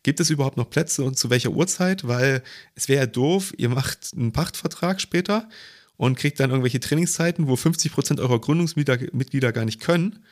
Gibt 0.03 0.20
es 0.20 0.30
überhaupt 0.30 0.58
noch 0.58 0.70
Plätze 0.70 1.03
und 1.03 1.18
zu 1.18 1.32
welcher 1.32 1.50
Uhrzeit? 1.50 2.08
Weil 2.08 2.44
es 2.75 2.88
wäre 2.88 3.01
ja 3.01 3.08
doof, 3.08 3.51
ihr 3.58 3.70
macht 3.70 4.12
einen 4.15 4.32
Pachtvertrag 4.32 5.01
später 5.01 5.50
und 5.98 6.20
kriegt 6.20 6.39
dann 6.39 6.51
irgendwelche 6.51 6.80
Trainingszeiten, 6.80 7.48
wo 7.48 7.56
50 7.56 7.94
Prozent 7.94 8.20
eurer 8.20 8.39
Gründungsmitglieder 8.39 9.51
gar 9.53 9.65
nicht 9.65 9.82
können 9.82 10.24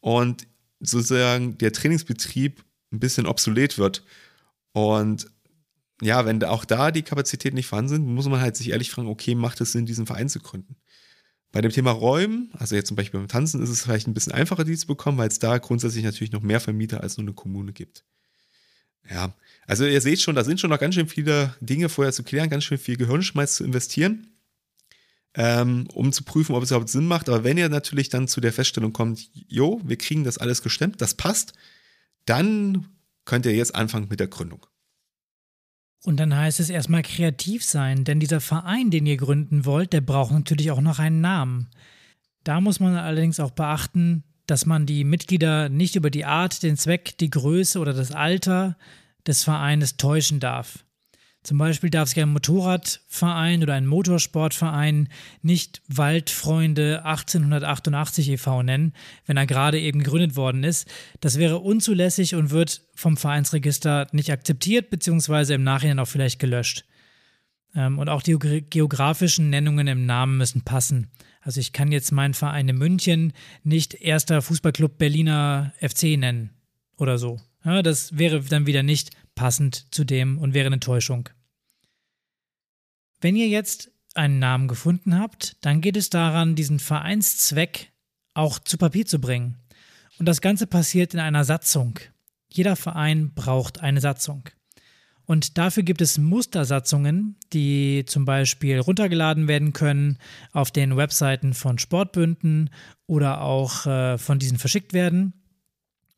und 0.00 0.46
sozusagen 0.80 1.58
der 1.58 1.74
Trainingsbetrieb 1.74 2.64
ein 2.90 3.00
bisschen 3.00 3.26
obsolet 3.26 3.76
wird. 3.76 4.02
Und 4.72 5.26
ja, 6.00 6.24
wenn 6.26 6.42
auch 6.44 6.64
da 6.64 6.90
die 6.90 7.02
Kapazitäten 7.02 7.56
nicht 7.56 7.66
vorhanden 7.66 7.90
sind, 7.90 8.06
muss 8.06 8.28
man 8.28 8.40
halt 8.40 8.56
sich 8.56 8.70
ehrlich 8.70 8.90
fragen, 8.90 9.08
okay, 9.08 9.34
macht 9.34 9.60
es 9.60 9.72
Sinn, 9.72 9.86
diesen 9.86 10.06
Verein 10.06 10.28
zu 10.28 10.40
gründen? 10.40 10.76
Bei 11.50 11.60
dem 11.60 11.72
Thema 11.72 11.90
Räumen, 11.90 12.50
also 12.52 12.74
jetzt 12.74 12.88
zum 12.88 12.96
Beispiel 12.96 13.20
beim 13.20 13.28
Tanzen, 13.28 13.62
ist 13.62 13.70
es 13.70 13.82
vielleicht 13.82 14.06
ein 14.06 14.14
bisschen 14.14 14.32
einfacher, 14.32 14.64
die 14.64 14.76
zu 14.76 14.86
bekommen, 14.86 15.18
weil 15.18 15.28
es 15.28 15.38
da 15.38 15.58
grundsätzlich 15.58 16.04
natürlich 16.04 16.32
noch 16.32 16.42
mehr 16.42 16.60
Vermieter 16.60 17.02
als 17.02 17.16
nur 17.16 17.24
eine 17.24 17.34
Kommune 17.34 17.72
gibt. 17.72 18.04
Ja, 19.10 19.34
also 19.66 19.86
ihr 19.86 20.00
seht 20.02 20.20
schon, 20.20 20.34
da 20.34 20.44
sind 20.44 20.60
schon 20.60 20.70
noch 20.70 20.78
ganz 20.78 20.94
schön 20.94 21.08
viele 21.08 21.54
Dinge 21.60 21.88
vorher 21.88 22.12
zu 22.12 22.22
klären, 22.22 22.50
ganz 22.50 22.64
schön 22.64 22.78
viel 22.78 22.96
Gehirnschmalz 22.96 23.56
zu 23.56 23.64
investieren, 23.64 24.28
ähm, 25.34 25.88
um 25.94 26.12
zu 26.12 26.24
prüfen, 26.24 26.54
ob 26.54 26.62
es 26.62 26.70
überhaupt 26.70 26.90
Sinn 26.90 27.06
macht. 27.06 27.30
Aber 27.30 27.44
wenn 27.44 27.56
ihr 27.56 27.70
natürlich 27.70 28.10
dann 28.10 28.28
zu 28.28 28.42
der 28.42 28.52
Feststellung 28.52 28.92
kommt, 28.92 29.30
jo, 29.32 29.80
wir 29.82 29.96
kriegen 29.96 30.24
das 30.24 30.36
alles 30.36 30.62
gestemmt, 30.62 31.00
das 31.00 31.14
passt, 31.14 31.54
dann 32.26 32.86
könnt 33.24 33.46
ihr 33.46 33.54
jetzt 33.54 33.74
anfangen 33.74 34.08
mit 34.10 34.20
der 34.20 34.28
Gründung. 34.28 34.66
Und 36.04 36.18
dann 36.18 36.36
heißt 36.36 36.60
es 36.60 36.70
erstmal 36.70 37.02
kreativ 37.02 37.64
sein, 37.64 38.04
denn 38.04 38.20
dieser 38.20 38.40
Verein, 38.40 38.90
den 38.90 39.06
ihr 39.06 39.16
gründen 39.16 39.64
wollt, 39.64 39.92
der 39.92 40.00
braucht 40.00 40.32
natürlich 40.32 40.70
auch 40.70 40.80
noch 40.80 40.98
einen 40.98 41.20
Namen. 41.20 41.68
Da 42.44 42.60
muss 42.60 42.80
man 42.80 42.96
allerdings 42.96 43.40
auch 43.40 43.50
beachten, 43.50 44.22
dass 44.46 44.64
man 44.64 44.86
die 44.86 45.04
Mitglieder 45.04 45.68
nicht 45.68 45.96
über 45.96 46.10
die 46.10 46.24
Art, 46.24 46.62
den 46.62 46.76
Zweck, 46.76 47.18
die 47.18 47.30
Größe 47.30 47.78
oder 47.78 47.92
das 47.92 48.12
Alter 48.12 48.76
des 49.26 49.44
Vereines 49.44 49.96
täuschen 49.96 50.40
darf. 50.40 50.84
Zum 51.48 51.56
Beispiel 51.56 51.88
darf 51.88 52.10
sich 52.10 52.20
ein 52.20 52.28
Motorradverein 52.28 53.62
oder 53.62 53.72
ein 53.72 53.86
Motorsportverein 53.86 55.08
nicht 55.40 55.80
Waldfreunde 55.88 57.06
1888 57.06 58.28
e.V. 58.28 58.62
nennen, 58.62 58.92
wenn 59.24 59.38
er 59.38 59.46
gerade 59.46 59.80
eben 59.80 60.00
gegründet 60.00 60.36
worden 60.36 60.62
ist. 60.62 60.86
Das 61.20 61.38
wäre 61.38 61.60
unzulässig 61.60 62.34
und 62.34 62.50
wird 62.50 62.82
vom 62.94 63.16
Vereinsregister 63.16 64.08
nicht 64.12 64.30
akzeptiert, 64.30 64.90
beziehungsweise 64.90 65.54
im 65.54 65.62
Nachhinein 65.62 66.00
auch 66.00 66.08
vielleicht 66.08 66.38
gelöscht. 66.38 66.84
Ähm, 67.74 67.98
und 67.98 68.10
auch 68.10 68.20
die 68.20 68.36
geografischen 68.68 69.48
Nennungen 69.48 69.86
im 69.86 70.04
Namen 70.04 70.36
müssen 70.36 70.64
passen. 70.64 71.10
Also 71.40 71.60
ich 71.60 71.72
kann 71.72 71.90
jetzt 71.92 72.12
meinen 72.12 72.34
Verein 72.34 72.68
in 72.68 72.76
München 72.76 73.32
nicht 73.64 73.94
erster 73.94 74.42
Fußballclub 74.42 74.98
Berliner 74.98 75.72
FC 75.80 76.18
nennen 76.18 76.50
oder 76.98 77.16
so. 77.16 77.40
Ja, 77.64 77.80
das 77.80 78.18
wäre 78.18 78.42
dann 78.42 78.66
wieder 78.66 78.82
nicht 78.82 79.12
passend 79.34 79.94
zu 79.94 80.04
dem 80.04 80.36
und 80.36 80.52
wäre 80.52 80.66
eine 80.66 80.80
Täuschung. 80.80 81.30
Wenn 83.20 83.36
ihr 83.36 83.48
jetzt 83.48 83.90
einen 84.14 84.38
Namen 84.38 84.68
gefunden 84.68 85.18
habt, 85.18 85.56
dann 85.60 85.80
geht 85.80 85.96
es 85.96 86.10
daran, 86.10 86.54
diesen 86.54 86.78
Vereinszweck 86.78 87.92
auch 88.34 88.58
zu 88.58 88.78
Papier 88.78 89.06
zu 89.06 89.20
bringen. 89.20 89.56
Und 90.18 90.26
das 90.26 90.40
Ganze 90.40 90.66
passiert 90.66 91.14
in 91.14 91.20
einer 91.20 91.44
Satzung. 91.44 91.98
Jeder 92.48 92.76
Verein 92.76 93.34
braucht 93.34 93.80
eine 93.80 94.00
Satzung. 94.00 94.44
Und 95.26 95.58
dafür 95.58 95.82
gibt 95.82 96.00
es 96.00 96.16
Mustersatzungen, 96.16 97.36
die 97.52 98.04
zum 98.06 98.24
Beispiel 98.24 98.78
runtergeladen 98.78 99.46
werden 99.46 99.74
können 99.74 100.16
auf 100.52 100.70
den 100.70 100.96
Webseiten 100.96 101.52
von 101.52 101.78
Sportbünden 101.78 102.70
oder 103.06 103.42
auch 103.42 103.84
äh, 103.84 104.16
von 104.16 104.38
diesen 104.38 104.58
verschickt 104.58 104.94
werden. 104.94 105.34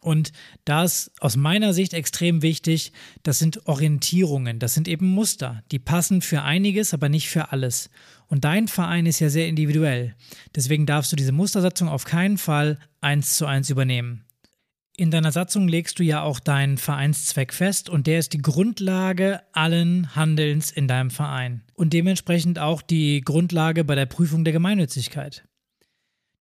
Und 0.00 0.32
da 0.64 0.84
ist 0.84 1.12
aus 1.20 1.36
meiner 1.36 1.74
Sicht 1.74 1.92
extrem 1.92 2.42
wichtig, 2.42 2.92
das 3.22 3.38
sind 3.38 3.66
Orientierungen, 3.66 4.58
das 4.58 4.74
sind 4.74 4.88
eben 4.88 5.06
Muster, 5.06 5.62
die 5.70 5.78
passen 5.78 6.22
für 6.22 6.42
einiges, 6.42 6.94
aber 6.94 7.08
nicht 7.08 7.28
für 7.28 7.52
alles. 7.52 7.90
Und 8.26 8.44
dein 8.44 8.68
Verein 8.68 9.06
ist 9.06 9.20
ja 9.20 9.28
sehr 9.28 9.48
individuell. 9.48 10.14
Deswegen 10.54 10.86
darfst 10.86 11.12
du 11.12 11.16
diese 11.16 11.32
Mustersatzung 11.32 11.88
auf 11.88 12.04
keinen 12.04 12.38
Fall 12.38 12.78
eins 13.00 13.36
zu 13.36 13.44
eins 13.44 13.68
übernehmen. 13.68 14.24
In 14.96 15.10
deiner 15.10 15.32
Satzung 15.32 15.66
legst 15.66 15.98
du 15.98 16.02
ja 16.02 16.22
auch 16.22 16.40
deinen 16.40 16.76
Vereinszweck 16.76 17.54
fest 17.54 17.88
und 17.88 18.06
der 18.06 18.18
ist 18.18 18.34
die 18.34 18.42
Grundlage 18.42 19.40
allen 19.52 20.14
Handelns 20.14 20.70
in 20.70 20.88
deinem 20.88 21.10
Verein 21.10 21.62
und 21.74 21.94
dementsprechend 21.94 22.58
auch 22.58 22.82
die 22.82 23.22
Grundlage 23.22 23.84
bei 23.84 23.94
der 23.94 24.04
Prüfung 24.04 24.44
der 24.44 24.52
Gemeinnützigkeit. 24.52 25.44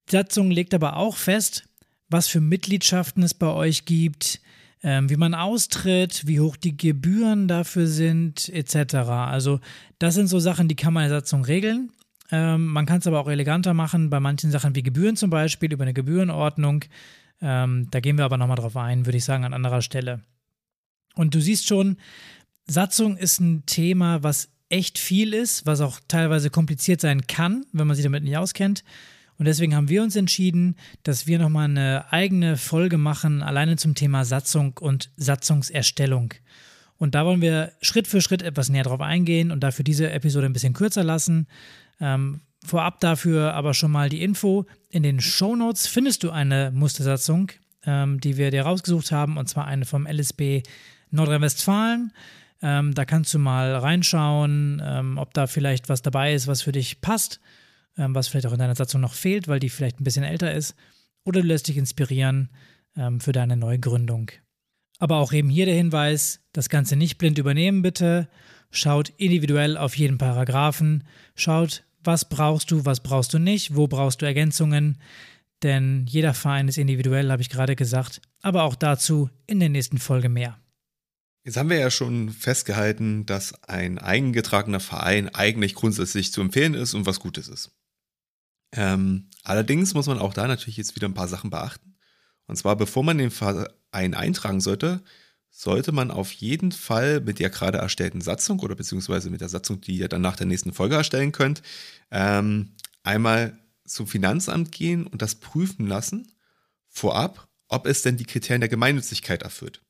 Die 0.10 0.16
Satzung 0.18 0.52
legt 0.52 0.74
aber 0.74 0.98
auch 0.98 1.16
fest, 1.16 1.69
was 2.10 2.28
für 2.28 2.42
Mitgliedschaften 2.42 3.24
es 3.24 3.34
bei 3.34 3.48
euch 3.48 3.86
gibt, 3.86 4.42
ähm, 4.82 5.10
wie 5.10 5.18
man 5.18 5.34
austritt, 5.34 6.26
wie 6.26 6.40
hoch 6.40 6.56
die 6.56 6.76
Gebühren 6.76 7.48
dafür 7.48 7.88
sind, 7.88 8.50
etc. 8.50 8.96
Also 8.96 9.60
das 10.00 10.16
sind 10.16 10.28
so 10.28 10.40
Sachen, 10.40 10.68
die 10.68 10.76
kann 10.76 10.94
man 10.94 11.04
in 11.04 11.10
der 11.10 11.20
Satzung 11.20 11.44
regeln. 11.44 11.92
Ähm, 12.32 12.68
man 12.68 12.86
kann 12.86 13.00
es 13.00 13.08
aber 13.08 13.20
auch 13.20 13.30
eleganter 13.30 13.74
machen, 13.74 14.10
bei 14.10 14.20
manchen 14.20 14.52
Sachen 14.52 14.76
wie 14.76 14.84
Gebühren 14.84 15.16
zum 15.16 15.30
Beispiel, 15.30 15.74
über 15.74 15.84
eine 15.84 15.94
Gebührenordnung. 15.94 16.86
Ähm, 17.42 17.88
da 17.92 18.00
gehen 18.00 18.18
wir 18.18 18.26
aber 18.26 18.38
nochmal 18.38 18.58
drauf 18.58 18.78
ein, 18.78 19.06
würde 19.06 19.18
ich 19.18 19.26
sagen, 19.26 19.46
an 19.46 19.54
anderer 19.54 19.82
Stelle. 19.82 20.22
Und 21.16 21.34
du 21.36 21.42
siehst 21.42 21.68
schon, 21.68 21.98
Satzung 22.68 23.18
ist 23.18 23.40
ein 23.40 23.66
Thema, 23.66 24.24
was 24.24 24.50
echt 24.70 25.00
viel 25.00 25.34
ist, 25.34 25.66
was 25.66 25.82
auch 25.82 26.00
teilweise 26.08 26.50
kompliziert 26.50 27.02
sein 27.02 27.26
kann, 27.28 27.66
wenn 27.74 27.88
man 27.88 27.96
sich 27.96 28.04
damit 28.04 28.24
nicht 28.24 28.38
auskennt. 28.38 28.84
Und 29.40 29.46
deswegen 29.46 29.74
haben 29.74 29.88
wir 29.88 30.04
uns 30.04 30.18
entschieden, 30.18 30.76
dass 31.04 31.26
wir 31.26 31.40
nochmal 31.40 31.66
eine 31.66 32.12
eigene 32.12 32.58
Folge 32.58 32.98
machen, 32.98 33.42
alleine 33.42 33.78
zum 33.78 33.96
Thema 33.96 34.26
Satzung 34.26 34.78
und 34.78 35.10
Satzungserstellung. 35.16 36.34
Und 36.98 37.16
da 37.16 37.26
wollen 37.26 37.42
wir 37.42 37.72
Schritt 37.82 38.08
für 38.08 38.20
Schritt 38.20 38.42
etwas 38.42 38.68
näher 38.68 38.84
drauf 38.84 39.00
eingehen 39.00 39.52
und 39.52 39.62
dafür 39.62 39.84
diese 39.84 40.12
Episode 40.12 40.46
ein 40.46 40.54
bisschen 40.54 40.74
kürzer 40.74 41.06
lassen. 41.06 41.48
Ähm, 42.02 42.42
vorab 42.66 43.00
dafür 43.00 43.54
aber 43.54 43.74
schon 43.74 43.92
mal 43.92 44.10
die 44.10 44.22
Info. 44.22 44.66
In 44.90 45.04
den 45.04 45.22
Show 45.22 45.56
Notes 45.56 45.88
findest 45.88 46.24
du 46.24 46.32
eine 46.32 46.72
Mustersatzung, 46.72 47.54
ähm, 47.86 48.20
die 48.20 48.36
wir 48.36 48.52
dir 48.52 48.64
rausgesucht 48.64 49.14
haben, 49.14 49.38
und 49.38 49.48
zwar 49.48 49.66
eine 49.66 49.86
vom 49.86 50.06
LSB 50.06 50.64
Nordrhein-Westfalen. 51.12 52.12
Ähm, 52.62 52.94
da 52.94 53.06
kannst 53.06 53.34
du 53.34 53.40
mal 53.40 53.74
reinschauen, 53.78 54.82
ähm, 54.84 55.18
ob 55.18 55.34
da 55.34 55.48
vielleicht 55.48 55.88
was 55.88 56.02
dabei 56.02 56.34
ist, 56.34 56.48
was 56.48 56.62
für 56.62 56.74
dich 56.74 57.00
passt, 57.00 57.40
ähm, 58.00 58.16
was 58.16 58.28
vielleicht 58.28 58.48
auch 58.48 58.54
in 58.54 58.60
deiner 58.60 58.76
Satzung 58.76 59.02
noch 59.02 59.14
fehlt, 59.14 59.48
weil 59.48 59.60
die 59.60 59.70
vielleicht 59.70 60.00
ein 60.00 60.04
bisschen 60.04 60.24
älter 60.24 60.54
ist. 60.54 60.76
Oder 61.26 61.42
du 61.42 61.48
lässt 61.48 61.68
dich 61.68 61.78
inspirieren 61.78 62.50
ähm, 62.96 63.20
für 63.20 63.34
deine 63.34 63.58
Neugründung. 63.58 64.32
Aber 64.98 65.18
auch 65.18 65.34
eben 65.34 65.50
hier 65.50 65.66
der 65.66 65.76
Hinweis, 65.76 66.42
das 66.54 66.70
Ganze 66.70 66.96
nicht 66.96 67.18
blind 67.18 67.38
übernehmen 67.38 67.82
bitte. 67.82 68.30
Schaut 68.72 69.10
individuell 69.18 69.78
auf 69.78 69.98
jeden 69.98 70.18
Paragraphen. 70.18 71.04
Schaut, 71.36 71.84
was 72.04 72.28
brauchst 72.30 72.72
du, 72.72 72.86
was 72.86 73.02
brauchst 73.02 73.34
du 73.34 73.40
nicht, 73.40 73.76
wo 73.76 73.88
brauchst 73.88 74.22
du 74.22 74.26
Ergänzungen. 74.26 74.98
Denn 75.62 76.06
jeder 76.08 76.34
Verein 76.34 76.68
ist 76.68 76.78
individuell, 76.78 77.32
habe 77.32 77.42
ich 77.42 77.50
gerade 77.50 77.76
gesagt. 77.76 78.22
Aber 78.42 78.64
auch 78.64 78.76
dazu 78.76 79.30
in 79.46 79.60
der 79.60 79.70
nächsten 79.70 79.98
Folge 79.98 80.30
mehr. 80.30 80.58
Jetzt 81.46 81.58
haben 81.58 81.70
wir 81.70 81.80
ja 81.80 81.90
schon 81.90 82.30
festgehalten, 82.30 83.26
dass 83.26 83.64
ein 83.64 83.98
eingetragener 83.98 84.80
Verein 84.80 85.30
eigentlich 85.30 85.74
grundsätzlich 85.74 86.32
zu 86.32 86.42
empfehlen 86.42 86.74
ist 86.74 86.94
und 86.94 87.06
was 87.06 87.20
Gutes 87.20 87.48
ist. 87.48 87.72
Ähm, 88.72 89.30
allerdings 89.44 89.94
muss 89.94 90.08
man 90.08 90.20
auch 90.20 90.34
da 90.34 90.48
natürlich 90.48 90.78
jetzt 90.78 90.96
wieder 90.96 91.08
ein 91.08 91.14
paar 91.14 91.28
Sachen 91.28 91.50
beachten. 91.50 91.96
Und 92.48 92.56
zwar, 92.56 92.76
bevor 92.76 93.04
man 93.04 93.18
den 93.18 93.32
Verein 93.32 94.14
eintragen 94.14 94.62
sollte, 94.62 95.04
sollte 95.50 95.92
man 95.92 96.12
auf 96.12 96.32
jeden 96.32 96.72
Fall 96.72 97.22
mit 97.22 97.40
der 97.40 97.50
gerade 97.50 97.80
erstellten 97.80 98.22
Satzung 98.22 98.60
oder 98.60 98.76
beziehungsweise 98.76 99.30
mit 99.30 99.42
der 99.42 99.50
Satzung, 99.50 99.82
die 99.82 99.98
ihr 99.98 100.08
dann 100.08 100.22
nach 100.22 100.36
der 100.36 100.46
nächsten 100.46 100.74
Folge 100.74 100.96
erstellen 100.96 101.32
könnt, 101.32 101.62
ähm, 102.12 102.76
einmal 103.04 103.58
zum 103.86 104.08
Finanzamt 104.08 104.72
gehen 104.72 105.08
und 105.08 105.22
das 105.22 105.36
prüfen 105.36 105.88
lassen, 105.88 106.32
vorab, 106.88 107.48
ob 107.68 107.88
es 107.88 108.04
denn 108.04 108.18
die 108.18 108.26
Kriterien 108.26 108.62
der 108.62 108.70
Gemeinnützigkeit 108.70 109.44
erfüllt. 109.44 109.82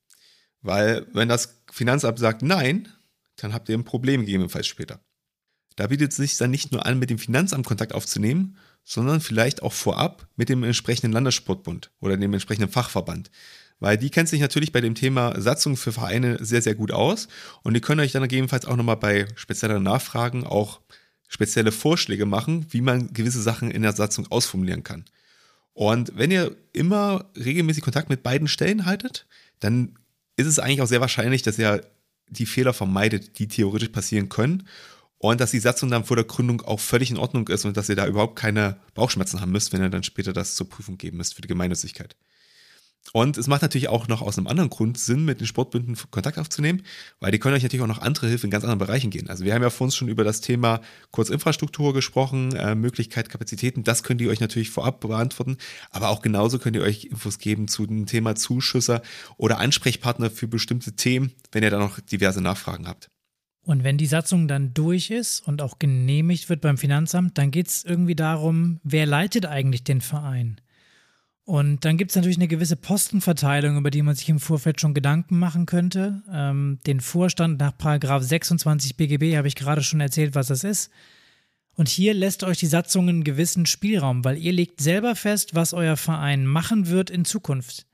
Weil 0.62 1.08
wenn 1.13 1.30
das 1.30 1.62
Finanzamt 1.72 2.20
sagt 2.20 2.42
nein, 2.42 2.88
dann 3.36 3.54
habt 3.54 3.70
ihr 3.70 3.78
ein 3.78 3.86
Problem 3.86 4.22
gegebenenfalls 4.22 4.68
später. 4.68 5.00
Da 5.76 5.88
bietet 5.88 6.12
es 6.12 6.18
sich 6.18 6.38
dann 6.38 6.52
nicht 6.52 6.72
nur 6.72 6.86
an, 6.86 7.00
mit 7.00 7.10
dem 7.10 7.20
Finanzamt 7.20 7.65
Kontakt 7.65 7.94
aufzunehmen, 7.94 8.58
sondern 8.89 9.21
vielleicht 9.21 9.62
auch 9.62 9.73
vorab 9.73 10.28
mit 10.36 10.49
dem 10.49 10.63
entsprechenden 10.63 11.12
Landessportbund 11.12 11.91
oder 11.99 12.17
dem 12.17 12.34
entsprechenden 12.34 12.71
Fachverband. 12.71 13.30
Weil 13.80 13.99
die 13.99 14.10
kennt 14.10 14.28
sich 14.28 14.41
natürlich 14.41 14.71
bei 14.71 14.82
dem 14.82 14.95
Thema 14.95 15.39
Satzung 15.39 15.78
für 15.78 15.91
Vereine 15.91 16.43
sehr, 16.43 16.63
sehr 16.63 16.73
gut 16.73 16.91
aus 16.91 17.28
und 17.62 17.75
die 17.75 17.82
können 17.82 17.99
euch 18.02 18.13
dann 18.13 18.23
gegebenenfalls 18.23 18.65
auch 18.65 18.75
nochmal 18.75 18.97
bei 18.97 19.28
spezielleren 19.36 19.84
Nachfragen 19.84 20.43
auch 20.43 20.82
spezielle 21.28 21.71
Vorschläge 21.71 22.25
machen, 22.25 22.65
wie 22.71 22.82
man 22.82 23.13
gewisse 23.13 23.43
Sachen 23.43 23.69
in 23.69 23.84
der 23.84 23.93
Satzung 23.93 24.25
ausformulieren 24.32 24.82
kann. 24.82 25.06
Und 25.73 26.12
wenn 26.15 26.32
ihr 26.32 26.58
immer 26.73 27.30
regelmäßig 27.38 27.84
Kontakt 27.84 28.10
mit 28.10 28.23
beiden 28.23 28.47
Stellen 28.47 28.88
haltet, 28.88 29.28
dann 29.60 29.99
ist 30.36 30.47
es 30.47 30.58
eigentlich 30.58 30.82
auch 30.82 30.88
sehr 30.88 30.99
wahrscheinlich, 30.99 31.43
dass 31.43 31.60
ihr 31.60 31.86
die 32.28 32.47
Fehler 32.47 32.73
vermeidet, 32.73 33.38
die 33.38 33.47
theoretisch 33.47 33.89
passieren 33.89 34.30
können. 34.30 34.67
Und 35.19 35.41
dass 35.41 35.51
die 35.51 35.60
Satzung 35.60 35.91
dann 35.91 36.05
vor 36.05 36.15
der 36.15 36.25
Gründung 36.25 36.62
auch 36.62 36.79
völlig 36.79 37.12
in 37.12 37.17
Ordnung 37.17 37.47
ist 37.49 37.65
und 37.65 37.75
dass 37.75 37.89
ihr 37.89 37.95
da 37.95 38.08
überhaupt 38.08 38.38
keine 38.38 38.77
Bauchschmerzen 38.95 39.41
haben 39.41 39.51
müsst, 39.51 39.73
wenn 39.73 39.82
ihr 39.82 39.89
dann 39.89 40.03
später 40.03 40.34
das 40.34 40.55
zur 40.55 40.69
Prüfung 40.69 40.97
geben 40.97 41.17
müsst 41.17 41.36
für 41.36 41.41
die 41.41 41.49
Gemeinnützigkeit. 41.49 42.15
Und 43.12 43.38
es 43.38 43.47
macht 43.47 43.63
natürlich 43.63 43.89
auch 43.89 44.08
noch 44.08 44.21
aus 44.21 44.38
einem 44.38 44.47
anderen 44.47 44.69
Grund 44.69 44.99
Sinn, 44.99 45.25
mit 45.25 45.39
den 45.39 45.47
Sportbünden 45.47 45.97
Kontakt 46.12 46.38
aufzunehmen, 46.38 46.84
weil 47.19 47.32
die 47.32 47.39
können 47.39 47.55
euch 47.55 47.63
natürlich 47.63 47.82
auch 47.82 47.88
noch 47.88 48.01
andere 48.01 48.27
Hilfe 48.27 48.45
in 48.45 48.51
ganz 48.51 48.63
anderen 48.63 48.79
Bereichen 48.79 49.10
gehen. 49.10 49.29
Also 49.29 49.43
wir 49.45 49.53
haben 49.53 49.63
ja 49.63 49.71
vor 49.71 49.86
uns 49.86 49.95
schon 49.95 50.10
über 50.10 50.23
das 50.23 50.41
Thema 50.41 50.82
Kurzinfrastruktur 51.12 51.93
gesprochen, 51.93 52.55
äh, 52.55 52.75
Möglichkeit, 52.75 53.29
Kapazitäten, 53.29 53.84
das 53.84 54.03
könnt 54.03 54.21
ihr 54.21 54.29
euch 54.29 54.41
natürlich 54.41 54.69
vorab 54.69 54.99
beantworten, 54.99 55.58
aber 55.89 56.10
auch 56.10 56.21
genauso 56.21 56.60
könnt 56.60 56.75
ihr 56.75 56.84
euch 56.84 57.05
Infos 57.05 57.39
geben 57.39 57.67
zu 57.67 57.88
dem 57.88 58.05
Thema 58.05 58.36
Zuschüsse 58.36 59.01
oder 59.38 59.58
Ansprechpartner 59.58 60.29
für 60.29 60.47
bestimmte 60.47 60.95
Themen, 60.95 61.32
wenn 61.51 61.63
ihr 61.63 61.71
da 61.71 61.79
noch 61.79 61.99
diverse 61.99 62.41
Nachfragen 62.41 62.88
habt. 62.88 63.10
Und 63.63 63.84
wenn 63.84 63.98
die 63.98 64.06
Satzung 64.06 64.48
dann 64.48 64.74
durch 64.74 65.12
ist 65.12 65.41
und 65.41 65.62
auch 65.62 65.80
genehmigt 65.80 66.50
wird 66.50 66.62
beim 66.62 66.78
Finanzamt, 66.78 67.38
dann 67.38 67.52
geht 67.52 67.67
es 67.67 67.84
irgendwie 67.84 68.15
darum, 68.15 68.80
wer 68.84 69.06
leitet 69.06 69.45
eigentlich 69.45 69.84
den 69.84 70.02
Verein? 70.02 70.60
Und 71.43 71.84
dann 71.84 71.98
gibt 71.98 72.12
es 72.12 72.15
natürlich 72.15 72.38
eine 72.38 72.48
gewisse 72.48 72.76
Postenverteilung, 72.76 73.78
über 73.78 73.89
die 73.89 74.04
man 74.04 74.13
sich 74.13 74.30
im 74.30 74.39
Vorfeld 74.39 74.80
schon 74.80 74.93
Gedanken 74.93 75.39
machen 75.39 75.65
könnte. 75.65 76.22
Ähm, 76.32 76.78
den 76.86 77.00
Vorstand 77.00 77.60
nach 77.60 77.76
Paragraph 77.76 78.22
26 78.22 78.95
BGB 78.95 79.36
habe 79.36 79.48
ich 79.48 79.56
gerade 79.56 79.82
schon 79.82 80.00
erzählt, 80.00 80.36
was 80.36 80.48
das 80.48 80.63
ist. 80.63 80.91
Und 81.74 81.89
hier 81.89 82.13
lässt 82.13 82.43
euch 82.43 82.60
die 82.60 82.67
Satzung 82.67 83.10
einen 83.10 83.24
gewissen 83.24 83.65
Spielraum, 83.65 84.24
weil 84.26 84.38
ihr 84.38 84.52
legt 84.52 84.80
selber 84.80 85.15
fest, 85.15 85.56
was 85.56 85.74
euer 85.74 85.98
Verein 85.98 86.45
machen 86.45 86.88
wird 86.88 87.10
in 87.10 87.26
Zukunft. 87.26 87.88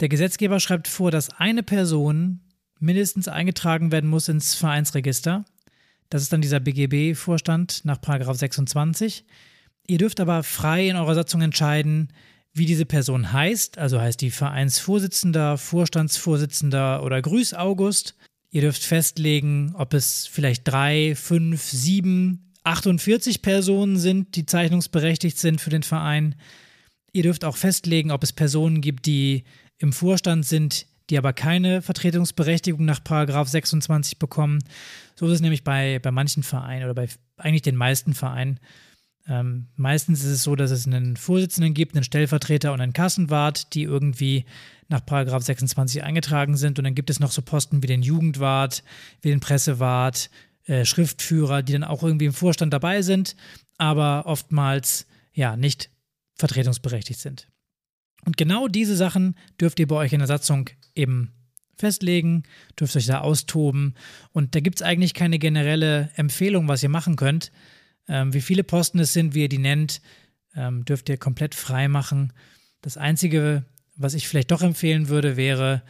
Der 0.00 0.08
Gesetzgeber 0.08 0.58
schreibt 0.58 0.88
vor, 0.88 1.12
dass 1.12 1.30
eine 1.30 1.62
Person 1.62 2.40
mindestens 2.84 3.28
eingetragen 3.28 3.90
werden 3.90 4.10
muss 4.10 4.28
ins 4.28 4.54
Vereinsregister. 4.54 5.44
Das 6.10 6.22
ist 6.22 6.32
dann 6.32 6.42
dieser 6.42 6.60
BGB-Vorstand 6.60 7.84
nach 7.84 8.00
Paragraph 8.00 8.36
26. 8.36 9.24
Ihr 9.86 9.98
dürft 9.98 10.20
aber 10.20 10.42
frei 10.42 10.88
in 10.88 10.96
eurer 10.96 11.14
Satzung 11.14 11.42
entscheiden, 11.42 12.12
wie 12.52 12.66
diese 12.66 12.86
Person 12.86 13.32
heißt, 13.32 13.78
also 13.78 14.00
heißt 14.00 14.20
die 14.20 14.30
Vereinsvorsitzender, 14.30 15.58
Vorstandsvorsitzender 15.58 17.02
oder 17.02 17.20
Grüß 17.20 17.54
August. 17.54 18.14
Ihr 18.50 18.60
dürft 18.60 18.84
festlegen, 18.84 19.74
ob 19.74 19.92
es 19.94 20.26
vielleicht 20.26 20.68
drei, 20.68 21.16
fünf, 21.16 21.62
sieben, 21.62 22.52
48 22.62 23.42
Personen 23.42 23.96
sind, 23.96 24.36
die 24.36 24.46
zeichnungsberechtigt 24.46 25.38
sind 25.38 25.60
für 25.60 25.70
den 25.70 25.82
Verein. 25.82 26.36
Ihr 27.12 27.24
dürft 27.24 27.44
auch 27.44 27.56
festlegen, 27.56 28.10
ob 28.10 28.22
es 28.22 28.32
Personen 28.32 28.80
gibt, 28.80 29.06
die 29.06 29.44
im 29.78 29.92
Vorstand 29.92 30.46
sind, 30.46 30.86
die 31.10 31.18
aber 31.18 31.32
keine 31.32 31.82
Vertretungsberechtigung 31.82 32.84
nach 32.84 33.02
Paragraph 33.02 33.48
26 33.48 34.18
bekommen. 34.18 34.60
So 35.16 35.26
ist 35.26 35.34
es 35.34 35.40
nämlich 35.40 35.64
bei, 35.64 35.98
bei 35.98 36.10
manchen 36.10 36.42
Vereinen 36.42 36.84
oder 36.84 36.94
bei 36.94 37.08
eigentlich 37.36 37.62
den 37.62 37.76
meisten 37.76 38.14
Vereinen. 38.14 38.60
Ähm, 39.26 39.68
meistens 39.76 40.22
ist 40.22 40.30
es 40.30 40.42
so, 40.42 40.54
dass 40.54 40.70
es 40.70 40.86
einen 40.86 41.16
Vorsitzenden 41.16 41.74
gibt, 41.74 41.94
einen 41.94 42.04
Stellvertreter 42.04 42.72
und 42.72 42.80
einen 42.80 42.92
Kassenwart, 42.92 43.74
die 43.74 43.82
irgendwie 43.82 44.44
nach 44.88 45.04
Paragraph 45.04 45.42
26 45.42 46.02
eingetragen 46.02 46.56
sind. 46.56 46.78
Und 46.78 46.84
dann 46.84 46.94
gibt 46.94 47.10
es 47.10 47.20
noch 47.20 47.30
so 47.30 47.42
Posten 47.42 47.82
wie 47.82 47.86
den 47.86 48.02
Jugendwart, 48.02 48.82
wie 49.22 49.30
den 49.30 49.40
Pressewart, 49.40 50.30
äh, 50.66 50.84
Schriftführer, 50.84 51.62
die 51.62 51.72
dann 51.72 51.84
auch 51.84 52.02
irgendwie 52.02 52.26
im 52.26 52.32
Vorstand 52.32 52.72
dabei 52.72 53.02
sind, 53.02 53.36
aber 53.78 54.24
oftmals 54.26 55.06
ja 55.32 55.56
nicht 55.56 55.90
vertretungsberechtigt 56.36 57.20
sind. 57.20 57.48
Und 58.24 58.36
genau 58.36 58.68
diese 58.68 58.96
Sachen 58.96 59.36
dürft 59.60 59.78
ihr 59.80 59.86
bei 59.86 59.96
euch 59.96 60.12
in 60.12 60.20
der 60.20 60.28
Satzung 60.28 60.70
eben 60.94 61.32
festlegen, 61.76 62.44
dürft 62.78 62.96
euch 62.96 63.06
da 63.06 63.20
austoben. 63.20 63.94
Und 64.32 64.54
da 64.54 64.60
gibt 64.60 64.76
es 64.80 64.82
eigentlich 64.82 65.14
keine 65.14 65.38
generelle 65.38 66.10
Empfehlung, 66.14 66.68
was 66.68 66.82
ihr 66.82 66.88
machen 66.88 67.16
könnt. 67.16 67.52
Ähm, 68.08 68.32
wie 68.32 68.40
viele 68.40 68.64
Posten 68.64 68.98
es 68.98 69.12
sind, 69.12 69.34
wie 69.34 69.42
ihr 69.42 69.48
die 69.48 69.58
nennt, 69.58 70.00
ähm, 70.54 70.84
dürft 70.84 71.08
ihr 71.08 71.16
komplett 71.16 71.54
frei 71.54 71.88
machen. 71.88 72.32
Das 72.80 72.96
Einzige, 72.96 73.64
was 73.96 74.14
ich 74.14 74.28
vielleicht 74.28 74.50
doch 74.50 74.62
empfehlen 74.62 75.08
würde, 75.08 75.36
wäre, 75.36 75.82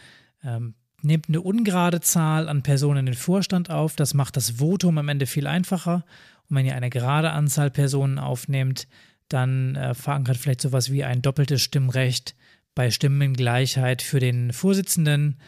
ähm, 0.42 0.74
nehmt 1.02 1.28
eine 1.28 1.40
ungerade 1.40 2.00
Zahl 2.00 2.48
an 2.48 2.62
Personen 2.62 3.00
in 3.00 3.06
den 3.06 3.14
Vorstand 3.14 3.70
auf. 3.70 3.96
Das 3.96 4.14
macht 4.14 4.36
das 4.36 4.52
Votum 4.52 4.98
am 4.98 5.08
Ende 5.08 5.26
viel 5.26 5.46
einfacher. 5.46 6.04
Und 6.48 6.56
wenn 6.56 6.66
ihr 6.66 6.76
eine 6.76 6.90
gerade 6.90 7.30
Anzahl 7.30 7.70
Personen 7.70 8.18
aufnehmt, 8.18 8.86
dann 9.28 9.76
äh, 9.76 9.94
verankert 9.94 10.36
vielleicht 10.36 10.60
sowas 10.60 10.90
wie 10.90 11.04
ein 11.04 11.22
doppeltes 11.22 11.62
Stimmrecht 11.62 12.34
bei 12.74 12.90
Stimmengleichheit 12.90 14.02
für 14.02 14.20
den 14.20 14.52
Vorsitzenden 14.52 15.38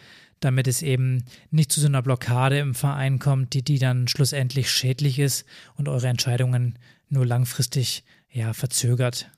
damit 0.41 0.69
es 0.69 0.83
eben 0.83 1.25
nicht 1.51 1.73
zu 1.73 1.81
so 1.81 1.87
einer 1.87 2.03
Blockade 2.03 2.59
im 2.59 2.75
Verein 2.75 3.19
kommt, 3.19 3.55
die, 3.55 3.63
die 3.63 3.79
dann 3.79 4.09
schlussendlich 4.09 4.71
schädlich 4.71 5.19
ist 5.19 5.45
und 5.77 5.89
eure 5.89 6.09
Entscheidungen 6.09 6.79
nur 7.09 7.25
langfristig 7.25 8.05
ja, 8.31 8.53
verzögert. 8.53 9.31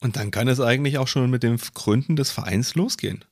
Und 0.00 0.16
dann 0.16 0.30
kann 0.30 0.48
es 0.48 0.60
eigentlich 0.60 0.98
auch 0.98 1.08
schon 1.08 1.30
mit 1.30 1.42
dem 1.42 1.56
Gründen 1.74 2.16
des 2.16 2.30
Vereins 2.30 2.74
losgehen. 2.74 3.24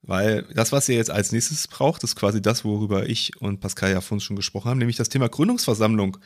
Weil 0.00 0.44
das, 0.54 0.70
was 0.70 0.88
ihr 0.88 0.94
jetzt 0.94 1.10
als 1.10 1.32
nächstes 1.32 1.66
braucht, 1.66 2.04
ist 2.04 2.14
quasi 2.14 2.40
das, 2.40 2.64
worüber 2.64 3.08
ich 3.08 3.36
und 3.42 3.60
Pascal 3.60 3.90
ja 3.90 4.00
vorhin 4.00 4.20
schon 4.20 4.36
gesprochen 4.36 4.70
haben, 4.70 4.78
nämlich 4.78 4.96
das 4.96 5.08
Thema 5.08 5.28
Gründungsversammlung 5.28 6.18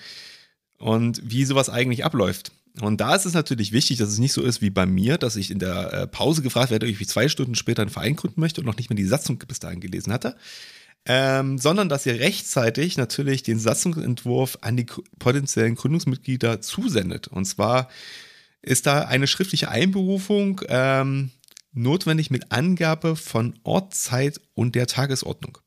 und 0.78 1.22
wie 1.24 1.44
sowas 1.46 1.70
eigentlich 1.70 2.04
abläuft. 2.04 2.52
Und 2.80 3.00
da 3.00 3.14
ist 3.14 3.26
es 3.26 3.34
natürlich 3.34 3.72
wichtig, 3.72 3.98
dass 3.98 4.08
es 4.08 4.18
nicht 4.18 4.32
so 4.32 4.42
ist 4.42 4.62
wie 4.62 4.70
bei 4.70 4.86
mir, 4.86 5.18
dass 5.18 5.36
ich 5.36 5.50
in 5.50 5.58
der 5.58 5.92
äh, 5.92 6.06
Pause 6.06 6.42
gefragt 6.42 6.70
werde, 6.70 6.86
ob 6.86 7.00
ich 7.00 7.08
zwei 7.08 7.28
Stunden 7.28 7.54
später 7.54 7.82
einen 7.82 7.90
Verein 7.90 8.16
gründen 8.16 8.40
möchte 8.40 8.60
und 8.60 8.66
noch 8.66 8.76
nicht 8.76 8.88
mehr 8.88 8.96
die 8.96 9.04
Satzung 9.04 9.38
bis 9.38 9.60
dahin 9.60 9.80
gelesen 9.80 10.12
hatte. 10.12 10.36
Ähm, 11.04 11.58
sondern 11.58 11.88
dass 11.88 12.06
ihr 12.06 12.20
rechtzeitig 12.20 12.96
natürlich 12.96 13.42
den 13.42 13.58
Satzungsentwurf 13.58 14.58
an 14.60 14.76
die 14.76 14.86
potenziellen 15.18 15.74
Gründungsmitglieder 15.74 16.60
zusendet. 16.60 17.28
Und 17.28 17.44
zwar 17.44 17.88
ist 18.62 18.86
da 18.86 19.02
eine 19.02 19.26
schriftliche 19.26 19.68
Einberufung 19.68 20.60
ähm, 20.68 21.30
notwendig 21.72 22.30
mit 22.30 22.52
Angabe 22.52 23.16
von 23.16 23.58
Ort, 23.64 23.94
Zeit 23.94 24.40
und 24.54 24.76
der 24.76 24.86
Tagesordnung. 24.86 25.58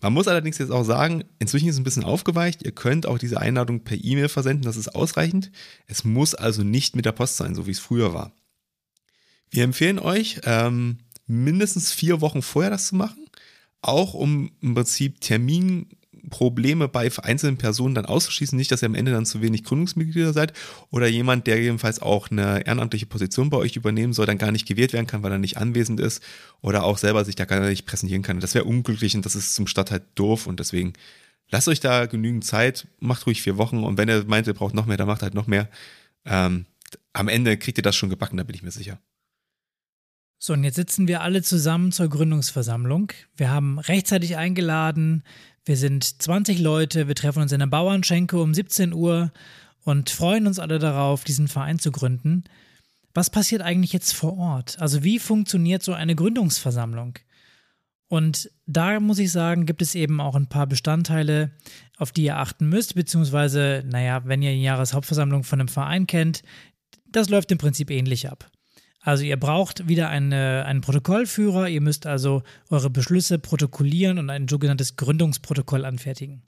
Man 0.00 0.12
muss 0.12 0.28
allerdings 0.28 0.58
jetzt 0.58 0.70
auch 0.70 0.84
sagen, 0.84 1.24
inzwischen 1.38 1.68
ist 1.68 1.74
es 1.74 1.80
ein 1.80 1.84
bisschen 1.84 2.04
aufgeweicht. 2.04 2.62
Ihr 2.62 2.72
könnt 2.72 3.06
auch 3.06 3.18
diese 3.18 3.40
Einladung 3.40 3.82
per 3.82 3.98
E-Mail 4.02 4.28
versenden, 4.28 4.64
das 4.64 4.76
ist 4.76 4.94
ausreichend. 4.94 5.50
Es 5.86 6.04
muss 6.04 6.34
also 6.34 6.62
nicht 6.62 6.94
mit 6.94 7.04
der 7.04 7.12
Post 7.12 7.36
sein, 7.36 7.54
so 7.54 7.66
wie 7.66 7.72
es 7.72 7.80
früher 7.80 8.14
war. 8.14 8.32
Wir 9.50 9.64
empfehlen 9.64 9.98
euch, 9.98 10.40
ähm, 10.44 10.98
mindestens 11.26 11.92
vier 11.92 12.20
Wochen 12.20 12.42
vorher 12.42 12.70
das 12.70 12.88
zu 12.88 12.96
machen, 12.96 13.26
auch 13.80 14.14
um 14.14 14.50
im 14.60 14.74
Prinzip 14.74 15.20
Terminprobleme 16.28 16.88
bei 16.88 17.10
einzelnen 17.22 17.56
Personen 17.56 17.94
dann 17.94 18.06
auszuschließen, 18.06 18.56
nicht, 18.56 18.70
dass 18.70 18.82
ihr 18.82 18.86
am 18.86 18.94
Ende 18.94 19.12
dann 19.12 19.26
zu 19.26 19.42
wenig 19.42 19.64
Gründungsmitglieder 19.64 20.32
seid 20.32 20.52
oder 20.90 21.06
jemand, 21.06 21.46
der 21.46 21.60
jedenfalls 21.60 22.00
auch 22.00 22.30
eine 22.30 22.66
ehrenamtliche 22.66 23.06
Position 23.06 23.50
bei 23.50 23.56
euch 23.56 23.76
übernehmen 23.76 24.12
soll, 24.12 24.26
dann 24.26 24.38
gar 24.38 24.52
nicht 24.52 24.66
gewählt 24.66 24.92
werden 24.92 25.06
kann, 25.06 25.22
weil 25.22 25.32
er 25.32 25.38
nicht 25.38 25.56
anwesend 25.56 26.00
ist 26.00 26.22
oder 26.60 26.84
auch 26.84 26.98
selber 26.98 27.24
sich 27.24 27.36
da 27.36 27.44
gar 27.44 27.60
nicht 27.60 27.86
präsentieren 27.86 28.22
kann. 28.22 28.40
Das 28.40 28.54
wäre 28.54 28.64
unglücklich 28.64 29.16
und 29.16 29.24
das 29.24 29.34
ist 29.34 29.54
zum 29.54 29.66
Start 29.66 29.90
halt 29.90 30.04
doof 30.14 30.46
und 30.46 30.60
deswegen 30.60 30.92
lasst 31.50 31.68
euch 31.68 31.80
da 31.80 32.06
genügend 32.06 32.44
Zeit, 32.44 32.86
macht 33.00 33.26
ruhig 33.26 33.42
vier 33.42 33.56
Wochen 33.56 33.84
und 33.84 33.98
wenn 33.98 34.08
ihr 34.08 34.24
meint, 34.26 34.46
ihr 34.46 34.54
braucht 34.54 34.74
noch 34.74 34.86
mehr, 34.86 34.96
dann 34.96 35.08
macht 35.08 35.22
halt 35.22 35.34
noch 35.34 35.46
mehr. 35.46 35.68
Ähm, 36.24 36.66
am 37.12 37.28
Ende 37.28 37.56
kriegt 37.56 37.78
ihr 37.78 37.82
das 37.82 37.96
schon 37.96 38.10
gebacken, 38.10 38.36
da 38.36 38.44
bin 38.44 38.54
ich 38.54 38.62
mir 38.62 38.70
sicher. 38.70 38.98
So, 40.40 40.52
und 40.52 40.62
jetzt 40.62 40.76
sitzen 40.76 41.08
wir 41.08 41.22
alle 41.22 41.42
zusammen 41.42 41.90
zur 41.90 42.08
Gründungsversammlung. 42.08 43.12
Wir 43.36 43.50
haben 43.50 43.80
rechtzeitig 43.80 44.36
eingeladen. 44.36 45.24
Wir 45.68 45.76
sind 45.76 46.22
20 46.22 46.60
Leute. 46.60 47.08
Wir 47.08 47.14
treffen 47.14 47.42
uns 47.42 47.52
in 47.52 47.58
der 47.58 47.66
Bauernschenke 47.66 48.40
um 48.40 48.54
17 48.54 48.94
Uhr 48.94 49.30
und 49.84 50.08
freuen 50.08 50.46
uns 50.46 50.58
alle 50.58 50.78
darauf, 50.78 51.24
diesen 51.24 51.46
Verein 51.46 51.78
zu 51.78 51.92
gründen. 51.92 52.44
Was 53.12 53.28
passiert 53.28 53.60
eigentlich 53.60 53.92
jetzt 53.92 54.14
vor 54.14 54.38
Ort? 54.38 54.78
Also, 54.80 55.04
wie 55.04 55.18
funktioniert 55.18 55.82
so 55.82 55.92
eine 55.92 56.14
Gründungsversammlung? 56.14 57.18
Und 58.08 58.50
da 58.64 58.98
muss 58.98 59.18
ich 59.18 59.30
sagen, 59.30 59.66
gibt 59.66 59.82
es 59.82 59.94
eben 59.94 60.22
auch 60.22 60.36
ein 60.36 60.48
paar 60.48 60.66
Bestandteile, 60.66 61.50
auf 61.98 62.12
die 62.12 62.24
ihr 62.24 62.38
achten 62.38 62.70
müsst, 62.70 62.94
beziehungsweise, 62.94 63.84
naja, 63.86 64.22
wenn 64.24 64.40
ihr 64.40 64.52
die 64.52 64.62
Jahreshauptversammlung 64.62 65.44
von 65.44 65.60
einem 65.60 65.68
Verein 65.68 66.06
kennt, 66.06 66.44
das 67.06 67.28
läuft 67.28 67.52
im 67.52 67.58
Prinzip 67.58 67.90
ähnlich 67.90 68.30
ab. 68.30 68.50
Also 69.08 69.24
ihr 69.24 69.38
braucht 69.38 69.88
wieder 69.88 70.10
eine, 70.10 70.66
einen 70.66 70.82
Protokollführer, 70.82 71.66
ihr 71.66 71.80
müsst 71.80 72.04
also 72.04 72.42
eure 72.68 72.90
Beschlüsse 72.90 73.38
protokollieren 73.38 74.18
und 74.18 74.28
ein 74.28 74.48
sogenanntes 74.48 74.96
Gründungsprotokoll 74.96 75.86
anfertigen. 75.86 76.42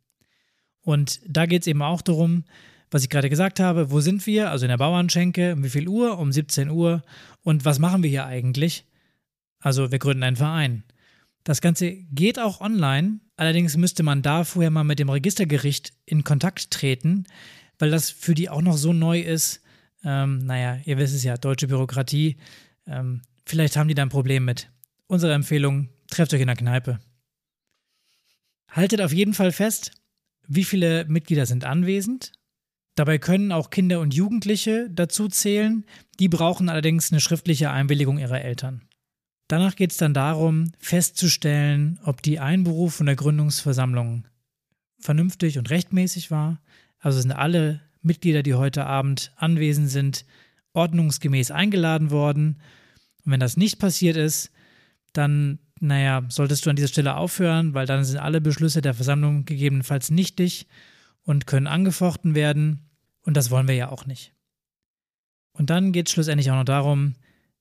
Und 0.82 1.22
da 1.26 1.46
geht 1.46 1.62
es 1.62 1.68
eben 1.68 1.80
auch 1.80 2.02
darum, 2.02 2.44
was 2.90 3.02
ich 3.02 3.08
gerade 3.08 3.30
gesagt 3.30 3.60
habe, 3.60 3.90
wo 3.90 4.02
sind 4.02 4.26
wir? 4.26 4.50
Also 4.50 4.66
in 4.66 4.68
der 4.68 4.76
Bauernschenke, 4.76 5.54
um 5.54 5.64
wie 5.64 5.70
viel 5.70 5.88
Uhr? 5.88 6.18
Um 6.18 6.32
17 6.32 6.68
Uhr. 6.68 7.00
Und 7.40 7.64
was 7.64 7.78
machen 7.78 8.02
wir 8.02 8.10
hier 8.10 8.26
eigentlich? 8.26 8.84
Also 9.60 9.90
wir 9.90 9.98
gründen 9.98 10.22
einen 10.22 10.36
Verein. 10.36 10.84
Das 11.44 11.62
Ganze 11.62 11.90
geht 11.90 12.38
auch 12.38 12.60
online, 12.60 13.20
allerdings 13.36 13.78
müsste 13.78 14.02
man 14.02 14.20
da 14.20 14.44
vorher 14.44 14.70
mal 14.70 14.84
mit 14.84 14.98
dem 14.98 15.08
Registergericht 15.08 15.94
in 16.04 16.24
Kontakt 16.24 16.70
treten, 16.70 17.24
weil 17.78 17.90
das 17.90 18.10
für 18.10 18.34
die 18.34 18.50
auch 18.50 18.60
noch 18.60 18.76
so 18.76 18.92
neu 18.92 19.18
ist. 19.18 19.62
Ähm, 20.04 20.38
naja, 20.38 20.78
ihr 20.84 20.98
wisst 20.98 21.14
es 21.14 21.24
ja, 21.24 21.36
deutsche 21.36 21.68
Bürokratie. 21.68 22.36
Ähm, 22.86 23.22
vielleicht 23.44 23.76
haben 23.76 23.88
die 23.88 23.94
da 23.94 24.02
ein 24.02 24.08
Problem 24.08 24.44
mit. 24.44 24.70
Unsere 25.06 25.34
Empfehlung, 25.34 25.88
trefft 26.08 26.32
euch 26.34 26.40
in 26.40 26.46
der 26.46 26.56
Kneipe. 26.56 27.00
Haltet 28.68 29.00
auf 29.00 29.12
jeden 29.12 29.34
Fall 29.34 29.52
fest, 29.52 29.92
wie 30.46 30.64
viele 30.64 31.04
Mitglieder 31.06 31.46
sind 31.46 31.64
anwesend. 31.64 32.32
Dabei 32.94 33.18
können 33.18 33.52
auch 33.52 33.70
Kinder 33.70 34.00
und 34.00 34.14
Jugendliche 34.14 34.88
dazu 34.90 35.28
zählen. 35.28 35.84
Die 36.18 36.28
brauchen 36.28 36.68
allerdings 36.68 37.10
eine 37.10 37.20
schriftliche 37.20 37.70
Einwilligung 37.70 38.18
ihrer 38.18 38.42
Eltern. 38.42 38.82
Danach 39.48 39.74
geht 39.74 39.90
es 39.90 39.96
dann 39.96 40.14
darum, 40.14 40.72
festzustellen, 40.78 41.98
ob 42.04 42.22
die 42.22 42.38
Einberufung 42.38 43.06
der 43.06 43.16
Gründungsversammlung 43.16 44.26
vernünftig 45.00 45.58
und 45.58 45.70
rechtmäßig 45.70 46.30
war. 46.30 46.60
Also 46.98 47.20
sind 47.20 47.32
alle 47.32 47.80
Mitglieder, 48.02 48.42
die 48.42 48.54
heute 48.54 48.86
Abend 48.86 49.32
anwesend 49.36 49.90
sind, 49.90 50.24
ordnungsgemäß 50.72 51.50
eingeladen 51.50 52.10
worden. 52.10 52.60
Und 53.24 53.32
wenn 53.32 53.40
das 53.40 53.56
nicht 53.56 53.78
passiert 53.78 54.16
ist, 54.16 54.50
dann, 55.12 55.58
naja, 55.80 56.22
solltest 56.28 56.64
du 56.64 56.70
an 56.70 56.76
dieser 56.76 56.88
Stelle 56.88 57.16
aufhören, 57.16 57.74
weil 57.74 57.86
dann 57.86 58.04
sind 58.04 58.18
alle 58.18 58.40
Beschlüsse 58.40 58.82
der 58.82 58.94
Versammlung 58.94 59.44
gegebenenfalls 59.44 60.10
nichtig 60.10 60.66
und 61.24 61.46
können 61.46 61.66
angefochten 61.66 62.34
werden. 62.34 62.90
Und 63.22 63.36
das 63.36 63.50
wollen 63.50 63.68
wir 63.68 63.74
ja 63.74 63.90
auch 63.90 64.06
nicht. 64.06 64.32
Und 65.52 65.70
dann 65.70 65.92
geht 65.92 66.08
es 66.08 66.12
schlussendlich 66.12 66.50
auch 66.50 66.56
noch 66.56 66.64
darum, 66.64 67.14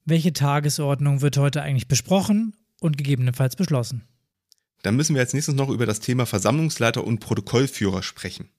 welche 0.05 0.33
Tagesordnung 0.33 1.21
wird 1.21 1.37
heute 1.37 1.61
eigentlich 1.61 1.87
besprochen 1.87 2.55
und 2.79 2.97
gegebenenfalls 2.97 3.55
beschlossen? 3.55 4.03
Dann 4.81 4.95
müssen 4.95 5.15
wir 5.15 5.21
als 5.21 5.33
nächstes 5.33 5.55
noch 5.55 5.69
über 5.69 5.85
das 5.85 5.99
Thema 5.99 6.25
Versammlungsleiter 6.25 7.03
und 7.03 7.19
Protokollführer 7.19 8.01
sprechen. 8.01 8.49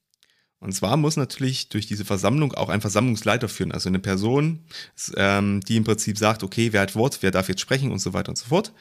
Und 0.61 0.73
zwar 0.73 0.99
muss 0.99 1.17
natürlich 1.17 1.71
durch 1.71 1.87
diese 1.87 2.05
Versammlung 2.05 2.53
auch 2.53 2.69
ein 2.69 2.83
Versammlungsleiter 2.83 3.49
führen, 3.49 3.73
also 3.73 3.89
eine 3.89 3.99
Person, 3.99 4.61
ähm, 5.17 5.61
die 5.63 5.77
im 5.77 5.85
Prinzip 5.85 6.19
sagt, 6.19 6.43
okay, 6.43 6.73
wer 6.73 6.83
hat 6.83 6.95
Wort, 6.95 7.19
wer 7.23 7.31
darf 7.31 7.49
jetzt 7.49 7.63
sprechen 7.63 7.91
und 7.91 7.99
so 7.99 8.13
weiter 8.13 8.29
und 8.29 8.37
so 8.37 8.47
fort. 8.47 8.73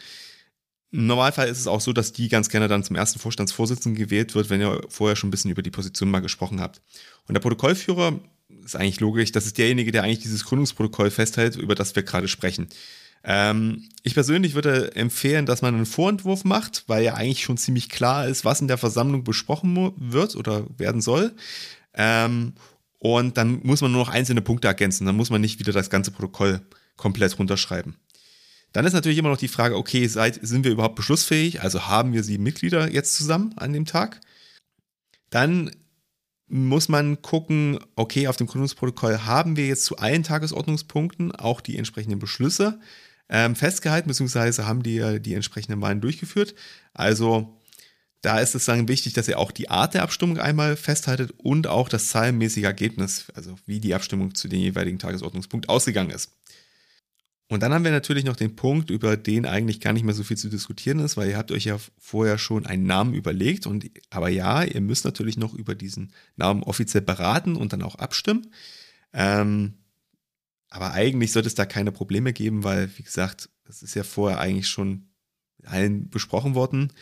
Im 0.91 1.07
Normalfall 1.07 1.47
ist 1.47 1.59
es 1.59 1.67
auch 1.67 1.81
so, 1.81 1.93
dass 1.93 2.11
die 2.11 2.27
ganz 2.27 2.49
gerne 2.49 2.67
dann 2.67 2.83
zum 2.83 2.97
ersten 2.97 3.19
Vorstandsvorsitzenden 3.19 3.97
gewählt 4.03 4.35
wird, 4.35 4.49
wenn 4.49 4.59
ihr 4.59 4.81
vorher 4.89 5.15
schon 5.15 5.29
ein 5.29 5.31
bisschen 5.31 5.51
über 5.51 5.61
die 5.61 5.71
Position 5.71 6.11
mal 6.11 6.19
gesprochen 6.19 6.59
habt. 6.59 6.81
Und 7.27 7.35
der 7.35 7.41
Protokollführer 7.41 8.19
ist 8.65 8.75
eigentlich 8.75 8.99
logisch, 8.99 9.31
das 9.31 9.45
ist 9.45 9.57
derjenige, 9.57 9.91
der 9.91 10.03
eigentlich 10.03 10.19
dieses 10.19 10.43
Gründungsprotokoll 10.45 11.11
festhält, 11.11 11.55
über 11.55 11.75
das 11.75 11.95
wir 11.95 12.03
gerade 12.03 12.27
sprechen. 12.27 12.67
Ähm, 13.23 13.89
ich 14.03 14.13
persönlich 14.13 14.53
würde 14.53 14.95
empfehlen, 14.95 15.45
dass 15.45 15.61
man 15.61 15.75
einen 15.75 15.85
Vorentwurf 15.85 16.45
macht, 16.45 16.83
weil 16.87 17.03
ja 17.03 17.15
eigentlich 17.15 17.43
schon 17.43 17.57
ziemlich 17.57 17.89
klar 17.89 18.27
ist, 18.27 18.45
was 18.45 18.61
in 18.61 18.67
der 18.67 18.77
Versammlung 18.77 19.23
besprochen 19.23 19.93
wird 19.97 20.35
oder 20.35 20.65
werden 20.77 21.01
soll. 21.01 21.33
Ähm, 21.93 22.53
und 22.97 23.37
dann 23.37 23.61
muss 23.63 23.81
man 23.81 23.91
nur 23.91 24.01
noch 24.01 24.09
einzelne 24.09 24.41
Punkte 24.41 24.67
ergänzen. 24.67 25.05
Dann 25.05 25.15
muss 25.15 25.29
man 25.29 25.41
nicht 25.41 25.59
wieder 25.59 25.71
das 25.71 25.89
ganze 25.89 26.11
Protokoll 26.11 26.61
komplett 26.97 27.37
runterschreiben. 27.39 27.95
Dann 28.71 28.85
ist 28.85 28.93
natürlich 28.93 29.17
immer 29.17 29.29
noch 29.29 29.37
die 29.37 29.47
Frage, 29.47 29.77
okay, 29.77 30.05
seid, 30.07 30.39
sind 30.41 30.63
wir 30.63 30.71
überhaupt 30.71 30.95
beschlussfähig? 30.95 31.61
Also 31.61 31.87
haben 31.87 32.13
wir 32.13 32.23
sieben 32.23 32.43
Mitglieder 32.43 32.91
jetzt 32.91 33.15
zusammen 33.15 33.53
an 33.57 33.73
dem 33.73 33.85
Tag? 33.85 34.21
Dann 35.29 35.71
muss 36.47 36.89
man 36.89 37.21
gucken, 37.21 37.79
okay, 37.95 38.27
auf 38.27 38.37
dem 38.37 38.47
Gründungsprotokoll 38.47 39.19
haben 39.19 39.55
wir 39.55 39.67
jetzt 39.67 39.85
zu 39.85 39.97
allen 39.97 40.23
Tagesordnungspunkten 40.23 41.31
auch 41.31 41.61
die 41.61 41.77
entsprechenden 41.77 42.19
Beschlüsse 42.19 42.79
ähm, 43.29 43.55
festgehalten, 43.55 44.07
beziehungsweise 44.07 44.65
haben 44.65 44.83
die 44.83 45.19
die 45.21 45.33
entsprechenden 45.33 45.81
Wahlen 45.81 46.01
durchgeführt. 46.01 46.55
Also 46.93 47.59
da 48.21 48.39
ist 48.39 48.55
es 48.55 48.65
dann 48.65 48.87
wichtig, 48.87 49.13
dass 49.13 49.27
ihr 49.27 49.39
auch 49.39 49.51
die 49.51 49.69
Art 49.69 49.93
der 49.93 50.03
Abstimmung 50.03 50.39
einmal 50.39 50.75
festhaltet 50.75 51.31
und 51.37 51.67
auch 51.67 51.87
das 51.87 52.09
zahlenmäßige 52.09 52.63
Ergebnis, 52.63 53.27
also 53.33 53.55
wie 53.65 53.79
die 53.79 53.95
Abstimmung 53.95 54.35
zu 54.35 54.47
dem 54.47 54.59
jeweiligen 54.59 54.99
Tagesordnungspunkt 54.99 55.69
ausgegangen 55.69 56.11
ist. 56.11 56.31
Und 57.51 57.63
dann 57.63 57.73
haben 57.73 57.83
wir 57.83 57.91
natürlich 57.91 58.25
noch 58.25 58.35
den 58.35 58.55
Punkt, 58.55 58.91
über 58.91 59.17
den 59.17 59.47
eigentlich 59.47 59.79
gar 59.81 59.91
nicht 59.91 60.03
mehr 60.03 60.13
so 60.13 60.23
viel 60.23 60.37
zu 60.37 60.49
diskutieren 60.49 60.99
ist, 60.99 61.17
weil 61.17 61.29
ihr 61.29 61.37
habt 61.37 61.51
euch 61.51 61.65
ja 61.65 61.79
vorher 61.97 62.37
schon 62.37 62.67
einen 62.67 62.85
Namen 62.85 63.15
überlegt. 63.15 63.65
Und 63.65 63.89
aber 64.11 64.29
ja, 64.29 64.63
ihr 64.63 64.81
müsst 64.81 65.03
natürlich 65.03 65.35
noch 65.35 65.55
über 65.55 65.73
diesen 65.73 66.13
Namen 66.35 66.61
offiziell 66.61 67.01
beraten 67.01 67.55
und 67.55 67.73
dann 67.73 67.81
auch 67.81 67.95
abstimmen. 67.95 68.53
Ähm, 69.13 69.79
aber 70.69 70.93
eigentlich 70.93 71.31
sollte 71.31 71.47
es 71.47 71.55
da 71.55 71.65
keine 71.65 71.91
Probleme 71.91 72.33
geben, 72.33 72.63
weil, 72.63 72.89
wie 72.97 73.03
gesagt, 73.03 73.49
das 73.65 73.81
ist 73.81 73.95
ja 73.95 74.03
vorher 74.03 74.39
eigentlich 74.39 74.67
schon 74.67 75.09
allen 75.65 76.09
besprochen 76.09 76.55
worden. 76.55 76.93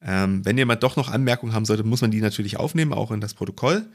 Ähm, 0.00 0.44
wenn 0.44 0.58
jemand 0.58 0.82
doch 0.82 0.96
noch 0.96 1.10
Anmerkungen 1.10 1.54
haben 1.54 1.64
sollte, 1.64 1.84
muss 1.84 2.02
man 2.02 2.10
die 2.10 2.20
natürlich 2.20 2.58
aufnehmen, 2.58 2.92
auch 2.92 3.10
in 3.10 3.20
das 3.20 3.34
Protokoll. 3.34 3.86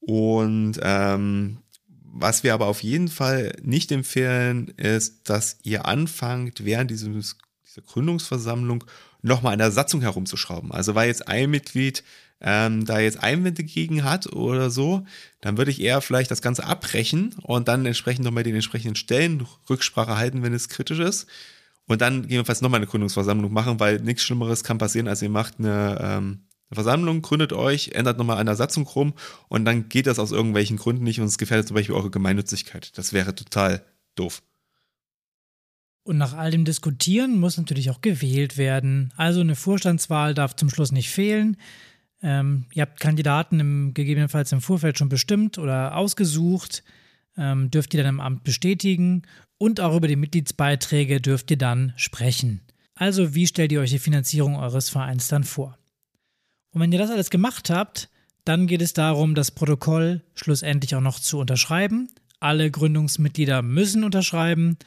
Und 0.00 0.78
ähm, 0.82 1.58
was 1.86 2.42
wir 2.42 2.54
aber 2.54 2.66
auf 2.66 2.82
jeden 2.82 3.08
Fall 3.08 3.52
nicht 3.62 3.92
empfehlen, 3.92 4.68
ist, 4.76 5.28
dass 5.28 5.58
ihr 5.62 5.86
anfangt, 5.86 6.64
während 6.64 6.90
dieses, 6.90 7.36
dieser 7.78 7.92
Gründungsversammlung 7.92 8.84
nochmal 9.22 9.54
an 9.54 9.58
der 9.58 9.70
Satzung 9.70 10.00
herumzuschrauben. 10.00 10.72
Also 10.72 10.94
weil 10.94 11.08
jetzt 11.08 11.28
ein 11.28 11.50
Mitglied 11.50 12.04
ähm, 12.40 12.84
da 12.84 13.00
jetzt 13.00 13.22
Einwände 13.22 13.64
gegen 13.64 14.04
hat 14.04 14.32
oder 14.32 14.70
so, 14.70 15.04
dann 15.40 15.58
würde 15.58 15.70
ich 15.70 15.80
eher 15.80 16.00
vielleicht 16.00 16.30
das 16.30 16.42
Ganze 16.42 16.64
abbrechen 16.64 17.34
und 17.42 17.66
dann 17.66 17.84
entsprechend 17.84 18.24
nochmal 18.24 18.44
den 18.44 18.54
entsprechenden 18.54 18.94
Stellen 18.94 19.46
Rücksprache 19.68 20.16
halten, 20.16 20.42
wenn 20.42 20.52
es 20.52 20.68
kritisch 20.68 21.00
ist. 21.00 21.26
Und 21.86 22.00
dann 22.02 22.22
gegebenenfalls 22.22 22.60
nochmal 22.60 22.78
eine 22.78 22.86
Gründungsversammlung 22.86 23.52
machen, 23.52 23.80
weil 23.80 23.98
nichts 24.00 24.22
Schlimmeres 24.22 24.62
kann 24.62 24.78
passieren, 24.78 25.08
als 25.08 25.22
ihr 25.22 25.30
macht 25.30 25.54
eine 25.58 25.98
ähm, 26.00 26.40
eine 26.70 26.74
Versammlung, 26.74 27.22
gründet 27.22 27.54
euch, 27.54 27.92
ändert 27.92 28.18
nochmal 28.18 28.36
an 28.36 28.46
der 28.46 28.54
Satzung 28.54 28.86
rum 28.86 29.14
und 29.48 29.64
dann 29.64 29.88
geht 29.88 30.06
das 30.06 30.18
aus 30.18 30.32
irgendwelchen 30.32 30.76
Gründen 30.76 31.02
nicht 31.02 31.18
und 31.18 31.26
es 31.26 31.38
gefährdet 31.38 31.66
zum 31.66 31.74
Beispiel 31.74 31.94
eure 31.94 32.10
Gemeinnützigkeit. 32.10 32.96
Das 32.98 33.14
wäre 33.14 33.34
total 33.34 33.82
doof. 34.16 34.42
Und 36.08 36.16
nach 36.16 36.32
all 36.32 36.50
dem 36.50 36.64
Diskutieren 36.64 37.38
muss 37.38 37.58
natürlich 37.58 37.90
auch 37.90 38.00
gewählt 38.00 38.56
werden. 38.56 39.12
Also 39.18 39.42
eine 39.42 39.54
Vorstandswahl 39.54 40.32
darf 40.32 40.56
zum 40.56 40.70
Schluss 40.70 40.90
nicht 40.90 41.10
fehlen. 41.10 41.58
Ähm, 42.22 42.64
ihr 42.72 42.80
habt 42.80 42.98
Kandidaten 42.98 43.60
im, 43.60 43.92
gegebenenfalls 43.92 44.50
im 44.52 44.62
Vorfeld 44.62 44.98
schon 44.98 45.10
bestimmt 45.10 45.58
oder 45.58 45.94
ausgesucht, 45.94 46.82
ähm, 47.36 47.70
dürft 47.70 47.92
ihr 47.92 48.02
dann 48.02 48.14
im 48.14 48.20
Amt 48.20 48.42
bestätigen 48.42 49.24
und 49.58 49.80
auch 49.80 49.94
über 49.94 50.08
die 50.08 50.16
Mitgliedsbeiträge 50.16 51.20
dürft 51.20 51.50
ihr 51.50 51.58
dann 51.58 51.92
sprechen. 51.96 52.62
Also 52.94 53.34
wie 53.34 53.46
stellt 53.46 53.70
ihr 53.70 53.80
euch 53.82 53.90
die 53.90 53.98
Finanzierung 53.98 54.56
eures 54.56 54.88
Vereins 54.88 55.28
dann 55.28 55.44
vor? 55.44 55.76
Und 56.72 56.80
wenn 56.80 56.90
ihr 56.90 56.98
das 56.98 57.10
alles 57.10 57.28
gemacht 57.28 57.68
habt, 57.68 58.08
dann 58.46 58.66
geht 58.66 58.80
es 58.80 58.94
darum, 58.94 59.34
das 59.34 59.50
Protokoll 59.50 60.22
schlussendlich 60.34 60.94
auch 60.94 61.02
noch 61.02 61.20
zu 61.20 61.38
unterschreiben. 61.38 62.08
Alle 62.40 62.70
Gründungsmitglieder 62.70 63.60
müssen 63.60 64.04
unterschreiben. 64.04 64.78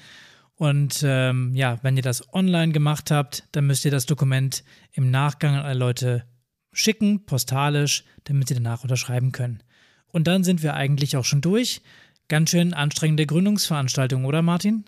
Und 0.62 1.02
ähm, 1.04 1.56
ja, 1.56 1.80
wenn 1.82 1.98
ihr 1.98 2.04
das 2.04 2.36
online 2.36 2.72
gemacht 2.72 3.10
habt, 3.10 3.46
dann 3.52 3.66
müsst 3.66 3.84
ihr 3.84 3.90
das 3.90 4.06
Dokument 4.06 4.64
im 4.92 5.10
Nachgang 5.10 5.56
an 5.56 5.66
alle 5.66 5.80
Leute 5.80 6.24
schicken, 6.72 7.26
postalisch, 7.26 8.04
damit 8.26 8.48
sie 8.48 8.54
danach 8.54 8.84
unterschreiben 8.84 9.32
können. 9.32 9.64
Und 10.10 10.28
dann 10.28 10.44
sind 10.44 10.62
wir 10.62 10.76
eigentlich 10.76 11.18
auch 11.18 11.26
schon 11.26 11.42
durch. 11.42 11.82
Ganz 12.28 12.52
schön 12.52 12.76
anstrengende 12.76 13.26
Gründungsveranstaltung, 13.26 14.24
oder 14.24 14.44
Martin? 14.44 14.86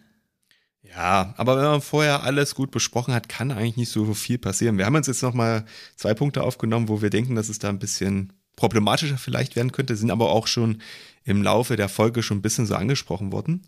Ja, 0.84 1.34
aber 1.38 1.58
wenn 1.58 1.66
man 1.66 1.82
vorher 1.82 2.22
alles 2.22 2.54
gut 2.54 2.70
besprochen 2.70 3.16
hat, 3.16 3.28
kann 3.28 3.50
eigentlich 3.50 3.78
nicht 3.78 3.90
so 3.90 4.14
viel 4.14 4.38
passieren. 4.38 4.78
Wir 4.78 4.86
haben 4.86 4.94
uns 4.94 5.08
jetzt 5.08 5.24
nochmal 5.24 5.66
zwei 5.96 6.14
Punkte 6.14 6.44
aufgenommen, 6.44 6.88
wo 6.88 7.02
wir 7.02 7.10
denken, 7.10 7.34
dass 7.34 7.50
es 7.50 7.58
da 7.58 7.70
ein 7.70 7.80
bisschen 7.80 8.32
problematischer 8.56 9.18
vielleicht 9.18 9.56
werden 9.56 9.72
könnte, 9.72 9.96
sind 9.96 10.12
aber 10.12 10.30
auch 10.30 10.46
schon 10.46 10.84
im 11.24 11.42
Laufe 11.42 11.78
der 11.78 11.90
Folge 11.90 12.22
schon 12.22 12.38
ein 12.38 12.44
bisschen 12.44 12.68
so 12.68 12.76
angesprochen 12.76 13.32
worden. 13.32 13.66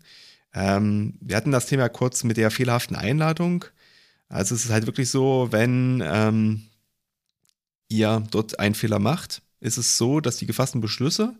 Ähm, 0.56 1.14
wir 1.20 1.36
hatten 1.36 1.52
das 1.52 1.66
Thema 1.66 1.90
kurz 1.90 2.24
mit 2.24 2.38
der 2.38 2.50
fehlerhaften 2.50 2.96
Einladung. 2.96 3.66
Also 4.28 4.54
es 4.54 4.64
ist 4.64 4.72
halt 4.72 4.86
wirklich 4.86 5.10
so, 5.10 5.48
wenn 5.50 6.02
ähm, 6.04 6.62
ihr 7.88 8.24
dort 8.30 8.58
einen 8.58 8.74
Fehler 8.74 8.98
macht, 8.98 9.42
ist 9.60 9.76
es 9.76 9.98
so, 9.98 10.20
dass 10.20 10.38
die 10.38 10.46
gefassten 10.46 10.80
Beschlüsse 10.80 11.34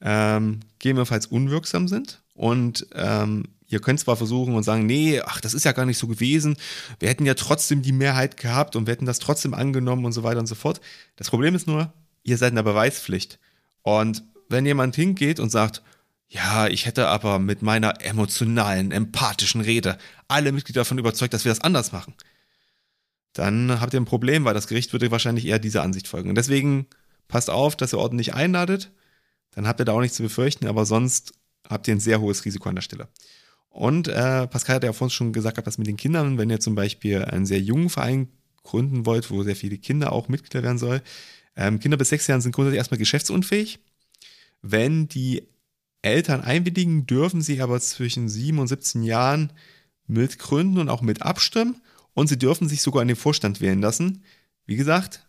ähm, 0.00 0.60
gegebenenfalls 0.78 1.26
unwirksam 1.26 1.88
sind 1.88 2.22
und 2.34 2.86
ähm, 2.94 3.48
ihr 3.66 3.80
könnt 3.80 3.98
zwar 3.98 4.16
versuchen 4.16 4.54
und 4.54 4.62
sagen, 4.62 4.86
nee, 4.86 5.20
ach, 5.20 5.40
das 5.40 5.52
ist 5.52 5.64
ja 5.64 5.72
gar 5.72 5.84
nicht 5.84 5.98
so 5.98 6.06
gewesen, 6.06 6.56
wir 7.00 7.08
hätten 7.08 7.26
ja 7.26 7.34
trotzdem 7.34 7.82
die 7.82 7.92
Mehrheit 7.92 8.36
gehabt 8.36 8.76
und 8.76 8.86
wir 8.86 8.92
hätten 8.92 9.06
das 9.06 9.18
trotzdem 9.18 9.54
angenommen 9.54 10.04
und 10.04 10.12
so 10.12 10.22
weiter 10.22 10.38
und 10.38 10.46
so 10.46 10.54
fort. 10.54 10.80
Das 11.16 11.30
Problem 11.30 11.54
ist 11.56 11.66
nur, 11.66 11.92
ihr 12.22 12.38
seid 12.38 12.50
in 12.50 12.56
der 12.56 12.62
Beweispflicht. 12.62 13.40
Und 13.82 14.22
wenn 14.48 14.66
jemand 14.66 14.94
hingeht 14.94 15.40
und 15.40 15.50
sagt, 15.50 15.82
ja, 16.28 16.66
ich 16.66 16.86
hätte 16.86 17.08
aber 17.08 17.38
mit 17.38 17.62
meiner 17.62 18.04
emotionalen, 18.04 18.90
empathischen 18.90 19.60
Rede 19.60 19.96
alle 20.28 20.52
Mitglieder 20.52 20.80
davon 20.80 20.98
überzeugt, 20.98 21.34
dass 21.34 21.44
wir 21.44 21.52
das 21.52 21.60
anders 21.60 21.92
machen. 21.92 22.14
Dann 23.32 23.80
habt 23.80 23.94
ihr 23.94 24.00
ein 24.00 24.06
Problem, 24.06 24.44
weil 24.44 24.54
das 24.54 24.66
Gericht 24.66 24.92
würde 24.92 25.10
wahrscheinlich 25.10 25.46
eher 25.46 25.58
dieser 25.58 25.82
Ansicht 25.82 26.08
folgen. 26.08 26.28
Und 26.28 26.36
deswegen 26.36 26.86
passt 27.28 27.50
auf, 27.50 27.76
dass 27.76 27.92
ihr 27.92 27.98
ordentlich 27.98 28.34
einladet. 28.34 28.90
Dann 29.54 29.66
habt 29.68 29.80
ihr 29.80 29.84
da 29.84 29.92
auch 29.92 30.00
nichts 30.00 30.16
zu 30.16 30.22
befürchten, 30.22 30.66
aber 30.66 30.84
sonst 30.84 31.32
habt 31.68 31.86
ihr 31.86 31.94
ein 31.94 32.00
sehr 32.00 32.20
hohes 32.20 32.44
Risiko 32.44 32.68
an 32.68 32.76
der 32.76 32.82
Stelle. 32.82 33.08
Und 33.68 34.08
äh, 34.08 34.46
Pascal 34.46 34.76
hat 34.76 34.84
ja 34.84 34.92
vorhin 34.92 35.10
schon 35.10 35.32
gesagt, 35.32 35.64
dass 35.66 35.78
mit 35.78 35.86
den 35.86 35.98
Kindern, 35.98 36.38
wenn 36.38 36.50
ihr 36.50 36.60
zum 36.60 36.74
Beispiel 36.74 37.24
einen 37.24 37.46
sehr 37.46 37.60
jungen 37.60 37.90
Verein 37.90 38.28
gründen 38.62 39.06
wollt, 39.06 39.30
wo 39.30 39.42
sehr 39.42 39.54
viele 39.54 39.78
Kinder 39.78 40.12
auch 40.12 40.28
Mitglieder 40.28 40.62
werden 40.62 40.78
soll, 40.78 41.02
ähm, 41.56 41.78
Kinder 41.78 41.96
bis 41.96 42.08
sechs 42.08 42.26
Jahren 42.26 42.40
sind 42.40 42.52
grundsätzlich 42.52 42.78
erstmal 42.78 42.98
geschäftsunfähig. 42.98 43.78
Wenn 44.62 45.08
die 45.08 45.46
Eltern 46.06 46.40
einwilligen, 46.40 47.06
dürfen 47.06 47.42
sie 47.42 47.60
aber 47.60 47.80
zwischen 47.80 48.28
7 48.28 48.58
und 48.58 48.68
17 48.68 49.02
Jahren 49.02 49.52
mit 50.06 50.38
gründen 50.38 50.78
und 50.78 50.88
auch 50.88 51.02
mit 51.02 51.22
abstimmen 51.22 51.82
und 52.14 52.28
sie 52.28 52.38
dürfen 52.38 52.68
sich 52.68 52.80
sogar 52.80 53.02
in 53.02 53.08
den 53.08 53.16
Vorstand 53.16 53.60
wählen 53.60 53.80
lassen. 53.80 54.22
Wie 54.64 54.76
gesagt, 54.76 55.28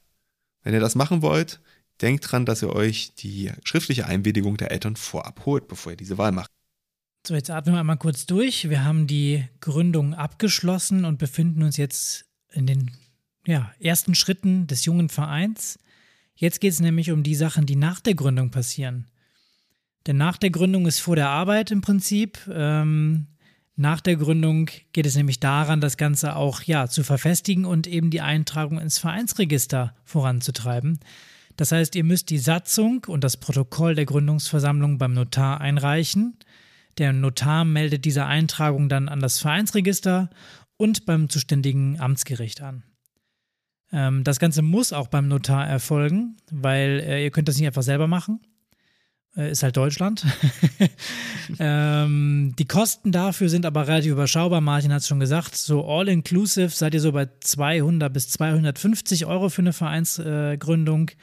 wenn 0.61 0.73
ihr 0.73 0.79
das 0.79 0.95
machen 0.95 1.21
wollt, 1.21 1.59
denkt 2.01 2.31
dran, 2.31 2.45
dass 2.45 2.61
ihr 2.61 2.73
euch 2.73 3.15
die 3.15 3.51
schriftliche 3.63 4.05
Einwilligung 4.05 4.57
der 4.57 4.71
Eltern 4.71 4.95
vorab 4.95 5.45
holt, 5.45 5.67
bevor 5.67 5.93
ihr 5.93 5.97
diese 5.97 6.17
Wahl 6.17 6.31
macht. 6.31 6.51
So, 7.25 7.33
jetzt 7.33 7.49
atmen 7.49 7.75
wir 7.75 7.79
einmal 7.79 7.97
kurz 7.97 8.25
durch. 8.25 8.69
Wir 8.69 8.83
haben 8.83 9.07
die 9.07 9.43
Gründung 9.59 10.13
abgeschlossen 10.13 11.05
und 11.05 11.17
befinden 11.17 11.63
uns 11.63 11.75
jetzt 11.75 12.25
in 12.51 12.67
den 12.67 12.91
ja, 13.45 13.73
ersten 13.79 14.15
Schritten 14.15 14.67
des 14.67 14.85
jungen 14.85 15.09
Vereins. 15.09 15.79
Jetzt 16.35 16.61
geht 16.61 16.71
es 16.71 16.79
nämlich 16.79 17.11
um 17.11 17.23
die 17.23 17.35
Sachen, 17.35 17.65
die 17.65 17.75
nach 17.75 17.99
der 17.99 18.13
Gründung 18.13 18.51
passieren. 18.51 19.07
Denn 20.07 20.17
nach 20.17 20.37
der 20.37 20.49
Gründung 20.49 20.87
ist 20.87 20.99
vor 20.99 21.15
der 21.15 21.29
Arbeit 21.29 21.69
im 21.69 21.81
Prinzip. 21.81 22.39
Ähm, 22.51 23.27
nach 23.75 24.01
der 24.01 24.15
Gründung 24.15 24.69
geht 24.93 25.05
es 25.05 25.15
nämlich 25.15 25.39
daran, 25.39 25.81
das 25.81 25.97
Ganze 25.97 26.35
auch 26.35 26.63
ja, 26.63 26.87
zu 26.87 27.03
verfestigen 27.03 27.65
und 27.65 27.85
eben 27.85 28.09
die 28.09 28.21
Eintragung 28.21 28.79
ins 28.79 28.97
Vereinsregister 28.97 29.93
voranzutreiben. 30.03 30.99
Das 31.57 31.71
heißt, 31.71 31.95
ihr 31.95 32.03
müsst 32.03 32.29
die 32.29 32.37
Satzung 32.37 33.05
und 33.07 33.23
das 33.23 33.37
Protokoll 33.37 33.95
der 33.95 34.05
Gründungsversammlung 34.05 34.97
beim 34.97 35.13
Notar 35.13 35.59
einreichen. 35.59 36.37
Der 36.97 37.13
Notar 37.13 37.65
meldet 37.65 38.05
diese 38.05 38.25
Eintragung 38.25 38.89
dann 38.89 39.09
an 39.09 39.19
das 39.19 39.39
Vereinsregister 39.39 40.29
und 40.77 41.05
beim 41.05 41.29
zuständigen 41.29 41.99
Amtsgericht 41.99 42.61
an. 42.61 42.83
Ähm, 43.91 44.23
das 44.23 44.39
Ganze 44.39 44.61
muss 44.61 44.93
auch 44.93 45.07
beim 45.07 45.27
Notar 45.27 45.67
erfolgen, 45.67 46.37
weil 46.51 47.03
äh, 47.05 47.23
ihr 47.23 47.31
könnt 47.31 47.47
das 47.47 47.57
nicht 47.57 47.67
einfach 47.67 47.83
selber 47.83 48.07
machen. 48.07 48.39
Äh, 49.37 49.51
ist 49.51 49.63
halt 49.63 49.77
Deutschland. 49.77 50.25
ähm, 51.59 52.53
die 52.57 52.65
Kosten 52.65 53.11
dafür 53.11 53.49
sind 53.49 53.65
aber 53.65 53.87
relativ 53.87 54.13
überschaubar. 54.13 54.61
Martin 54.61 54.91
hat 54.91 55.01
es 55.01 55.07
schon 55.07 55.19
gesagt. 55.19 55.55
So 55.55 55.87
all-inclusive 55.87 56.69
seid 56.69 56.93
ihr 56.93 57.01
so 57.01 57.11
bei 57.11 57.29
200 57.39 58.11
bis 58.11 58.29
250 58.29 59.27
Euro 59.27 59.49
für 59.49 59.61
eine 59.61 59.73
Vereinsgründung. 59.73 61.09
Äh, 61.09 61.15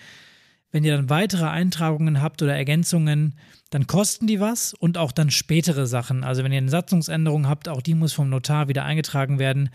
Wenn 0.70 0.84
ihr 0.84 0.96
dann 0.96 1.10
weitere 1.10 1.46
Eintragungen 1.46 2.22
habt 2.22 2.40
oder 2.42 2.56
Ergänzungen, 2.56 3.34
dann 3.70 3.88
kosten 3.88 4.28
die 4.28 4.38
was 4.38 4.72
und 4.74 4.98
auch 4.98 5.10
dann 5.10 5.30
spätere 5.30 5.86
Sachen. 5.86 6.22
Also 6.22 6.44
wenn 6.44 6.52
ihr 6.52 6.58
eine 6.58 6.70
Satzungsänderung 6.70 7.48
habt, 7.48 7.68
auch 7.68 7.82
die 7.82 7.94
muss 7.94 8.12
vom 8.12 8.28
Notar 8.28 8.68
wieder 8.68 8.84
eingetragen 8.84 9.40
werden, 9.40 9.70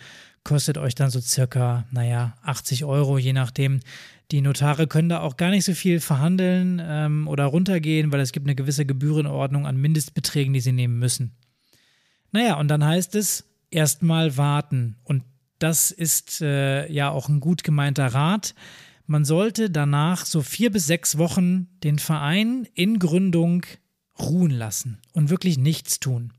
kostet 0.46 0.78
euch 0.78 0.96
dann 0.96 1.10
so 1.10 1.20
circa, 1.20 1.86
naja, 1.92 2.38
80 2.44 2.86
Euro, 2.86 3.18
je 3.18 3.34
nachdem. 3.34 3.82
Die 4.32 4.42
Notare 4.42 4.88
können 4.88 5.10
da 5.10 5.22
auch 5.22 5.38
gar 5.38 5.50
nicht 5.50 5.66
so 5.66 5.74
viel 5.74 6.00
verhandeln 6.00 6.80
ähm, 6.84 7.28
oder 7.28 7.46
runtergehen, 7.46 8.12
weil 8.12 8.20
es 8.20 8.32
gibt 8.32 8.46
eine 8.46 8.56
gewisse 8.56 8.86
Gebührenordnung 8.86 9.66
an 9.66 9.78
Mindestbeträgen, 9.78 10.54
die 10.54 10.60
sie 10.60 10.72
nehmen 10.72 11.00
müssen. 11.00 11.36
Naja, 12.32 12.60
und 12.60 12.68
dann 12.68 12.86
heißt 12.86 13.16
es 13.16 13.46
erstmal 13.72 14.38
warten. 14.38 14.98
Und 15.04 15.24
das 15.58 15.90
ist 15.90 16.42
äh, 16.42 16.92
ja 16.92 17.10
auch 17.10 17.28
ein 17.28 17.40
gut 17.40 17.64
gemeinter 17.64 18.08
Rat. 18.08 18.54
Man 19.08 19.26
sollte 19.26 19.72
danach 19.72 20.26
so 20.26 20.44
vier 20.44 20.72
bis 20.72 20.86
sechs 20.86 21.18
Wochen 21.18 21.68
den 21.84 21.98
Verein 21.98 22.68
in 22.76 23.00
Gründung 23.00 23.66
ruhen 24.20 24.52
lassen 24.52 25.00
und 25.12 25.32
wirklich 25.32 25.58
nichts 25.58 26.00
tun. 26.00 26.34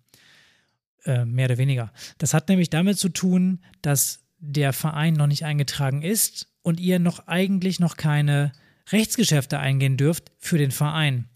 Äh, 1.04 1.24
mehr 1.24 1.46
oder 1.46 1.58
weniger. 1.58 1.92
Das 2.18 2.34
hat 2.34 2.48
nämlich 2.48 2.70
damit 2.70 2.98
zu 2.98 3.08
tun, 3.08 3.58
dass 3.82 4.20
der 4.38 4.72
Verein 4.72 5.14
noch 5.14 5.26
nicht 5.26 5.44
eingetragen 5.44 6.02
ist 6.02 6.49
und 6.62 6.80
ihr 6.80 6.98
noch 6.98 7.26
eigentlich 7.26 7.80
noch 7.80 7.96
keine 7.96 8.52
Rechtsgeschäfte 8.90 9.58
eingehen 9.58 9.96
dürft 9.96 10.32
für 10.38 10.58
den 10.58 10.70
Verein. 10.70 11.28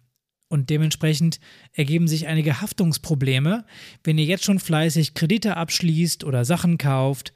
Und 0.48 0.70
dementsprechend 0.70 1.40
ergeben 1.72 2.06
sich 2.06 2.26
einige 2.26 2.60
Haftungsprobleme, 2.60 3.64
wenn 4.04 4.18
ihr 4.18 4.24
jetzt 4.24 4.44
schon 4.44 4.60
fleißig 4.60 5.14
Kredite 5.14 5.56
abschließt 5.56 6.22
oder 6.24 6.44
Sachen 6.44 6.78
kauft 6.78 7.32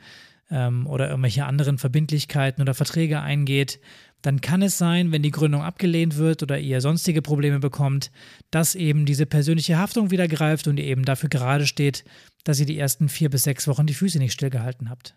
ähm, 0.51 0.87
oder 0.87 1.09
irgendwelche 1.09 1.46
anderen 1.46 1.79
Verbindlichkeiten 1.79 2.62
oder 2.62 2.74
Verträge 2.74 3.20
eingeht. 3.20 3.81
Dann 4.22 4.40
kann 4.40 4.62
es 4.62 4.79
sein, 4.79 5.12
wenn 5.12 5.22
die 5.22 5.31
Gründung 5.31 5.62
abgelehnt 5.62 6.16
wird 6.16 6.42
oder 6.42 6.59
ihr 6.59 6.81
sonstige 6.81 7.22
Probleme 7.22 7.61
bekommt, 7.61 8.11
dass 8.51 8.74
eben 8.74 9.07
diese 9.07 9.27
persönliche 9.27 9.79
Haftung 9.79 10.11
wieder 10.11 10.29
greift 10.29 10.66
und 10.68 10.77
ihr 10.77 10.87
eben 10.87 11.05
dafür 11.05 11.29
gerade 11.29 11.66
steht, 11.66 12.05
dass 12.44 12.61
ihr 12.61 12.66
die 12.66 12.79
ersten 12.79 13.09
vier 13.09 13.31
bis 13.31 13.42
sechs 13.42 13.68
Wochen 13.68 13.87
die 13.87 13.94
Füße 13.94 14.18
nicht 14.18 14.33
stillgehalten 14.33 14.90
habt. 14.90 15.16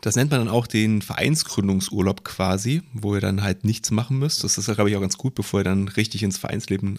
Das 0.00 0.14
nennt 0.14 0.30
man 0.30 0.40
dann 0.40 0.48
auch 0.48 0.66
den 0.66 1.02
Vereinsgründungsurlaub 1.02 2.24
quasi, 2.24 2.82
wo 2.92 3.14
ihr 3.14 3.20
dann 3.20 3.42
halt 3.42 3.64
nichts 3.64 3.90
machen 3.90 4.18
müsst. 4.18 4.44
Das 4.44 4.58
ist, 4.58 4.66
glaube 4.66 4.90
ich, 4.90 4.96
auch 4.96 5.00
ganz 5.00 5.16
gut, 5.16 5.34
bevor 5.34 5.60
ihr 5.60 5.64
dann 5.64 5.88
richtig 5.88 6.22
ins 6.22 6.38
Vereinsleben 6.38 6.98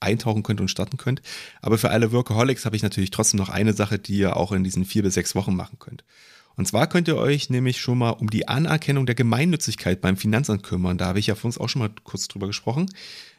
eintauchen 0.00 0.42
könnt 0.42 0.60
und 0.60 0.68
starten 0.68 0.98
könnt. 0.98 1.22
Aber 1.62 1.78
für 1.78 1.90
alle 1.90 2.12
Workaholics 2.12 2.66
habe 2.66 2.76
ich 2.76 2.82
natürlich 2.82 3.10
trotzdem 3.10 3.38
noch 3.38 3.48
eine 3.48 3.72
Sache, 3.72 3.98
die 3.98 4.18
ihr 4.18 4.36
auch 4.36 4.52
in 4.52 4.62
diesen 4.62 4.84
vier 4.84 5.02
bis 5.02 5.14
sechs 5.14 5.34
Wochen 5.34 5.56
machen 5.56 5.78
könnt. 5.78 6.04
Und 6.56 6.68
zwar 6.68 6.86
könnt 6.86 7.08
ihr 7.08 7.16
euch 7.16 7.50
nämlich 7.50 7.80
schon 7.80 7.98
mal 7.98 8.10
um 8.10 8.30
die 8.30 8.46
Anerkennung 8.46 9.06
der 9.06 9.16
Gemeinnützigkeit 9.16 10.00
beim 10.00 10.16
Finanzamt 10.16 10.62
kümmern. 10.62 10.98
Da 10.98 11.06
habe 11.06 11.18
ich 11.18 11.26
ja 11.26 11.34
von 11.34 11.48
uns 11.48 11.58
auch 11.58 11.68
schon 11.68 11.80
mal 11.80 11.90
kurz 12.04 12.28
drüber 12.28 12.46
gesprochen. 12.46 12.90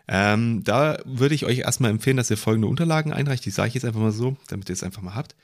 Ähm, 0.08 0.63
da 0.63 0.98
würde 1.06 1.34
ich 1.34 1.46
euch 1.46 1.60
erstmal 1.60 1.91
empfehlen, 1.91 2.18
dass 2.18 2.30
ihr 2.30 2.38
folgende 2.38 2.68
Unterlagen 2.68 3.13
einreicht. 3.13 3.46
Die 3.46 3.52
sage 3.52 3.70
ich 3.70 3.74
jetzt 3.76 3.86
einfach 3.86 4.02
mal 4.02 4.12
so, 4.12 4.36
damit 4.48 4.70
ihr 4.70 4.74
es 4.74 4.84
einfach 4.84 5.02
mal 5.02 5.15
habt. 5.15 5.36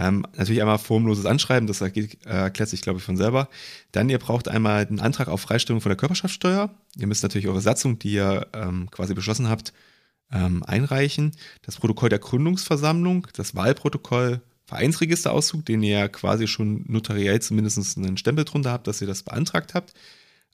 Ähm, 0.00 0.24
natürlich 0.36 0.60
einmal 0.62 0.78
formloses 0.78 1.26
Anschreiben, 1.26 1.66
das 1.66 1.80
erklärt 1.80 2.68
sich, 2.68 2.82
glaube 2.82 3.00
ich, 3.00 3.04
von 3.04 3.16
selber. 3.16 3.48
Dann 3.90 4.08
ihr 4.08 4.20
braucht 4.20 4.46
einmal 4.46 4.86
einen 4.86 5.00
Antrag 5.00 5.26
auf 5.26 5.40
Freistellung 5.40 5.80
von 5.80 5.90
der 5.90 5.96
Körperschaftssteuer. 5.96 6.70
Ihr 6.96 7.06
müsst 7.08 7.24
natürlich 7.24 7.48
eure 7.48 7.60
Satzung, 7.60 7.98
die 7.98 8.12
ihr 8.12 8.46
ähm, 8.54 8.88
quasi 8.92 9.12
beschlossen 9.12 9.48
habt, 9.48 9.72
ähm, 10.30 10.62
einreichen. 10.62 11.32
Das 11.62 11.76
Protokoll 11.78 12.10
der 12.10 12.20
Gründungsversammlung, 12.20 13.26
das 13.34 13.56
Wahlprotokoll, 13.56 14.40
Vereinsregisterauszug, 14.66 15.66
den 15.66 15.82
ihr 15.82 16.08
quasi 16.08 16.46
schon 16.46 16.84
notariell 16.86 17.42
zumindest 17.42 17.98
einen 17.98 18.18
Stempel 18.18 18.44
drunter 18.44 18.70
habt, 18.70 18.86
dass 18.86 19.00
ihr 19.00 19.08
das 19.08 19.24
beantragt 19.24 19.74
habt. 19.74 19.94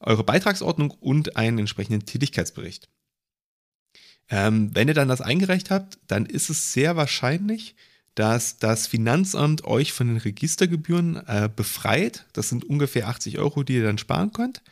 Eure 0.00 0.24
Beitragsordnung 0.24 0.90
und 0.90 1.36
einen 1.36 1.58
entsprechenden 1.58 2.06
Tätigkeitsbericht. 2.06 2.88
Ähm, 4.30 4.70
wenn 4.72 4.88
ihr 4.88 4.94
dann 4.94 5.08
das 5.08 5.20
eingereicht 5.20 5.70
habt, 5.70 5.98
dann 6.06 6.24
ist 6.24 6.48
es 6.48 6.72
sehr 6.72 6.96
wahrscheinlich, 6.96 7.76
dass 8.14 8.58
das 8.58 8.86
Finanzamt 8.86 9.64
euch 9.64 9.92
von 9.92 10.06
den 10.06 10.16
Registergebühren 10.18 11.16
äh, 11.26 11.48
befreit. 11.54 12.26
Das 12.32 12.48
sind 12.48 12.64
ungefähr 12.64 13.08
80 13.08 13.38
Euro, 13.38 13.62
die 13.62 13.74
ihr 13.74 13.84
dann 13.84 13.98
sparen 13.98 14.32
könnt. 14.32 14.62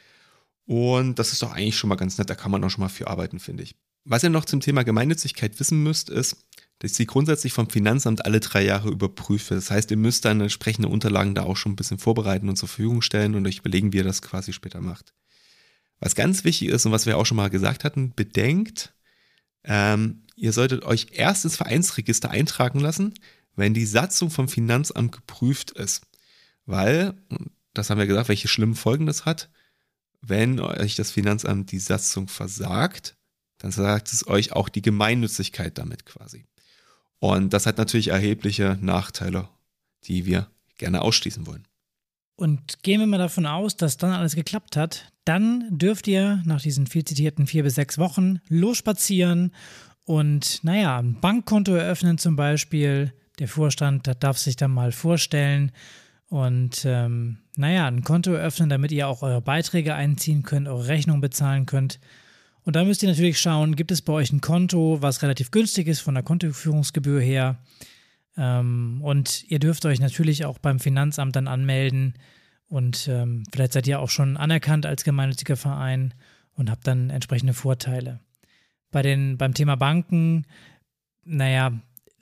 Und 0.64 1.18
das 1.18 1.32
ist 1.32 1.42
doch 1.42 1.52
eigentlich 1.52 1.76
schon 1.76 1.88
mal 1.88 1.96
ganz 1.96 2.18
nett. 2.18 2.30
Da 2.30 2.34
kann 2.34 2.52
man 2.52 2.62
auch 2.62 2.70
schon 2.70 2.82
mal 2.82 2.88
für 2.88 3.08
arbeiten, 3.08 3.40
finde 3.40 3.64
ich. 3.64 3.74
Was 4.04 4.22
ihr 4.22 4.30
noch 4.30 4.44
zum 4.44 4.60
Thema 4.60 4.84
Gemeinnützigkeit 4.84 5.58
wissen 5.60 5.82
müsst, 5.82 6.08
ist, 6.08 6.46
dass 6.78 6.94
sie 6.94 7.06
grundsätzlich 7.06 7.52
vom 7.52 7.70
Finanzamt 7.70 8.24
alle 8.24 8.40
drei 8.40 8.64
Jahre 8.64 8.88
überprüft 8.88 9.50
wird. 9.50 9.58
Das 9.58 9.70
heißt, 9.70 9.90
ihr 9.90 9.96
müsst 9.96 10.24
dann 10.24 10.40
entsprechende 10.40 10.88
Unterlagen 10.88 11.34
da 11.34 11.44
auch 11.44 11.56
schon 11.56 11.72
ein 11.72 11.76
bisschen 11.76 11.98
vorbereiten 11.98 12.48
und 12.48 12.56
zur 12.56 12.68
Verfügung 12.68 13.02
stellen 13.02 13.34
und 13.34 13.46
euch 13.46 13.58
überlegen, 13.58 13.92
wie 13.92 13.98
ihr 13.98 14.04
das 14.04 14.22
quasi 14.22 14.52
später 14.52 14.80
macht. 14.80 15.12
Was 16.00 16.16
ganz 16.16 16.42
wichtig 16.42 16.68
ist 16.68 16.84
und 16.84 16.90
was 16.90 17.06
wir 17.06 17.16
auch 17.18 17.26
schon 17.26 17.36
mal 17.36 17.50
gesagt 17.50 17.84
hatten, 17.84 18.12
bedenkt, 18.14 18.92
ähm, 19.62 20.21
ihr 20.36 20.52
solltet 20.52 20.84
euch 20.84 21.08
erst 21.12 21.44
ins 21.44 21.56
Vereinsregister 21.56 22.30
eintragen 22.30 22.80
lassen, 22.80 23.14
wenn 23.56 23.74
die 23.74 23.86
Satzung 23.86 24.30
vom 24.30 24.48
Finanzamt 24.48 25.12
geprüft 25.12 25.70
ist. 25.72 26.06
Weil, 26.64 27.14
das 27.74 27.90
haben 27.90 27.98
wir 27.98 28.06
gesagt, 28.06 28.28
welche 28.28 28.48
schlimmen 28.48 28.74
Folgen 28.74 29.06
das 29.06 29.24
hat, 29.24 29.50
wenn 30.20 30.60
euch 30.60 30.94
das 30.94 31.10
Finanzamt 31.10 31.72
die 31.72 31.80
Satzung 31.80 32.28
versagt, 32.28 33.16
dann 33.58 33.72
sagt 33.72 34.12
es 34.12 34.26
euch 34.26 34.52
auch 34.52 34.68
die 34.68 34.82
Gemeinnützigkeit 34.82 35.78
damit 35.78 36.06
quasi. 36.06 36.44
Und 37.18 37.52
das 37.52 37.66
hat 37.66 37.78
natürlich 37.78 38.08
erhebliche 38.08 38.78
Nachteile, 38.80 39.48
die 40.04 40.26
wir 40.26 40.50
gerne 40.78 41.02
ausschließen 41.02 41.46
wollen. 41.46 41.66
Und 42.34 42.82
gehen 42.82 42.98
wir 42.98 43.06
mal 43.06 43.18
davon 43.18 43.46
aus, 43.46 43.76
dass 43.76 43.98
dann 43.98 44.12
alles 44.12 44.34
geklappt 44.34 44.76
hat, 44.76 45.12
dann 45.24 45.78
dürft 45.78 46.08
ihr 46.08 46.42
nach 46.44 46.60
diesen 46.60 46.88
viel 46.88 47.04
zitierten 47.04 47.46
vier 47.46 47.62
bis 47.62 47.76
sechs 47.76 47.98
Wochen 47.98 48.40
losspazieren 48.48 49.52
und, 50.04 50.64
naja, 50.64 50.98
ein 50.98 51.20
Bankkonto 51.20 51.74
eröffnen 51.74 52.18
zum 52.18 52.36
Beispiel. 52.36 53.12
Der 53.38 53.48
Vorstand 53.48 54.10
darf 54.20 54.38
sich 54.38 54.56
dann 54.56 54.72
mal 54.72 54.92
vorstellen 54.92 55.72
und, 56.28 56.84
ähm, 56.84 57.38
naja, 57.56 57.86
ein 57.86 58.02
Konto 58.02 58.32
eröffnen, 58.32 58.68
damit 58.68 58.90
ihr 58.92 59.06
auch 59.08 59.22
eure 59.22 59.42
Beiträge 59.42 59.94
einziehen 59.94 60.42
könnt, 60.42 60.68
eure 60.68 60.88
Rechnung 60.88 61.20
bezahlen 61.20 61.66
könnt. 61.66 62.00
Und 62.64 62.76
da 62.76 62.84
müsst 62.84 63.02
ihr 63.02 63.08
natürlich 63.08 63.40
schauen, 63.40 63.76
gibt 63.76 63.90
es 63.90 64.02
bei 64.02 64.12
euch 64.12 64.32
ein 64.32 64.40
Konto, 64.40 65.02
was 65.02 65.22
relativ 65.22 65.50
günstig 65.50 65.88
ist 65.88 66.00
von 66.00 66.14
der 66.14 66.22
Kontoführungsgebühr 66.22 67.20
her. 67.20 67.58
Ähm, 68.36 69.00
und 69.02 69.44
ihr 69.50 69.58
dürft 69.58 69.84
euch 69.84 70.00
natürlich 70.00 70.44
auch 70.44 70.58
beim 70.58 70.80
Finanzamt 70.80 71.36
dann 71.36 71.48
anmelden. 71.48 72.14
Und 72.68 73.08
ähm, 73.08 73.44
vielleicht 73.52 73.74
seid 73.74 73.86
ihr 73.86 74.00
auch 74.00 74.10
schon 74.10 74.36
anerkannt 74.36 74.86
als 74.86 75.04
gemeinnütziger 75.04 75.56
Verein 75.56 76.14
und 76.54 76.70
habt 76.70 76.86
dann 76.86 77.10
entsprechende 77.10 77.52
Vorteile. 77.52 78.20
Bei 78.92 79.02
den, 79.02 79.36
beim 79.36 79.54
Thema 79.54 79.74
Banken, 79.74 80.46
naja, 81.24 81.72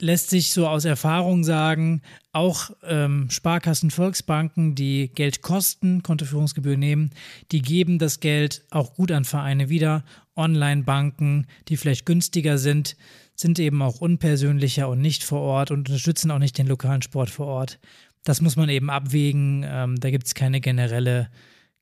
lässt 0.01 0.29
sich 0.29 0.51
so 0.51 0.67
aus 0.67 0.85
Erfahrung 0.85 1.43
sagen, 1.43 2.01
auch 2.33 2.71
ähm, 2.83 3.29
Sparkassen, 3.29 3.91
Volksbanken, 3.91 4.73
die 4.73 5.11
Geld 5.13 5.41
kosten, 5.41 6.01
Kontoführungsgebühr 6.01 6.77
nehmen, 6.77 7.11
die 7.51 7.61
geben 7.61 7.99
das 7.99 8.19
Geld 8.19 8.63
auch 8.71 8.95
gut 8.95 9.11
an 9.11 9.25
Vereine 9.25 9.69
wieder. 9.69 10.03
Online-Banken, 10.35 11.45
die 11.67 11.77
vielleicht 11.77 12.05
günstiger 12.05 12.57
sind, 12.57 12.95
sind 13.35 13.59
eben 13.59 13.81
auch 13.81 14.01
unpersönlicher 14.01 14.87
und 14.89 15.01
nicht 15.01 15.23
vor 15.23 15.41
Ort 15.41 15.71
und 15.71 15.89
unterstützen 15.89 16.31
auch 16.31 16.39
nicht 16.39 16.57
den 16.57 16.67
lokalen 16.67 17.01
Sport 17.01 17.29
vor 17.29 17.47
Ort. 17.47 17.79
Das 18.23 18.41
muss 18.41 18.55
man 18.55 18.69
eben 18.69 18.89
abwägen. 18.89 19.65
Ähm, 19.67 19.99
da 19.99 20.09
gibt 20.09 20.27
es 20.27 20.35
keine 20.35 20.61
generelle, 20.61 21.29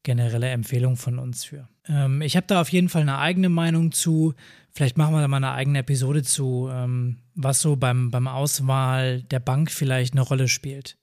generelle 0.04 0.50
Empfehlung 0.50 0.96
von 0.96 1.20
uns 1.20 1.44
für. 1.44 1.68
Ähm, 1.88 2.22
ich 2.22 2.36
habe 2.36 2.48
da 2.48 2.62
auf 2.62 2.70
jeden 2.70 2.90
Fall 2.90 3.02
eine 3.02 3.18
eigene 3.18 3.50
Meinung 3.50 3.92
zu. 3.92 4.34
Vielleicht 4.72 4.98
machen 4.98 5.14
wir 5.14 5.22
da 5.22 5.28
mal 5.28 5.38
eine 5.38 5.52
eigene 5.52 5.80
Episode 5.80 6.24
zu, 6.24 6.70
ähm, 6.72 7.18
was 7.36 7.62
so 7.62 7.76
beim, 7.76 8.12
beim 8.12 8.28
Auswahl 8.28 9.24
der 9.24 9.40
Bank 9.40 9.72
vielleicht 9.72 10.14
eine 10.14 10.22
Rolle 10.22 10.48
spielt. 10.48 10.98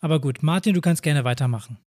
Aber 0.00 0.20
gut, 0.20 0.42
Martin, 0.42 0.74
du 0.74 0.80
kannst 0.80 1.02
gerne 1.02 1.24
weitermachen. 1.24 1.78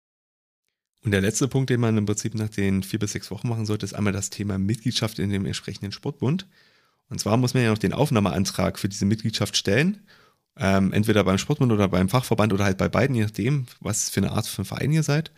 Und 1.04 1.12
der 1.12 1.22
letzte 1.22 1.48
Punkt, 1.48 1.70
den 1.70 1.80
man 1.80 1.98
im 1.98 2.06
Prinzip 2.06 2.34
nach 2.34 2.50
den 2.50 2.82
vier 2.82 2.98
bis 2.98 3.12
sechs 3.12 3.30
Wochen 3.30 3.48
machen 3.48 3.66
sollte, 3.66 3.86
ist 3.86 3.94
einmal 3.94 4.14
das 4.14 4.32
Thema 4.32 4.58
Mitgliedschaft 4.58 5.20
in 5.20 5.30
dem 5.30 5.46
entsprechenden 5.46 5.92
Sportbund. 5.92 6.48
Und 7.10 7.20
zwar 7.20 7.38
muss 7.38 7.54
man 7.54 7.64
ja 7.64 7.70
noch 7.70 7.78
den 7.78 7.94
Aufnahmeantrag 7.94 8.80
für 8.80 8.90
diese 8.90 9.06
Mitgliedschaft 9.06 9.56
stellen. 9.56 10.02
Ähm, 10.58 10.94
entweder 10.94 11.24
beim 11.24 11.38
Sportbund 11.38 11.72
oder 11.72 11.88
beim 11.90 12.10
Fachverband 12.10 12.54
oder 12.54 12.64
halt 12.64 12.78
bei 12.78 12.90
beiden, 12.90 13.16
je 13.16 13.24
nachdem, 13.24 13.68
was 13.82 14.10
für 14.10 14.22
eine 14.22 14.32
Art 14.32 14.48
von 14.48 14.66
Verein 14.66 14.92
ihr 14.92 15.04
seid. 15.04 15.32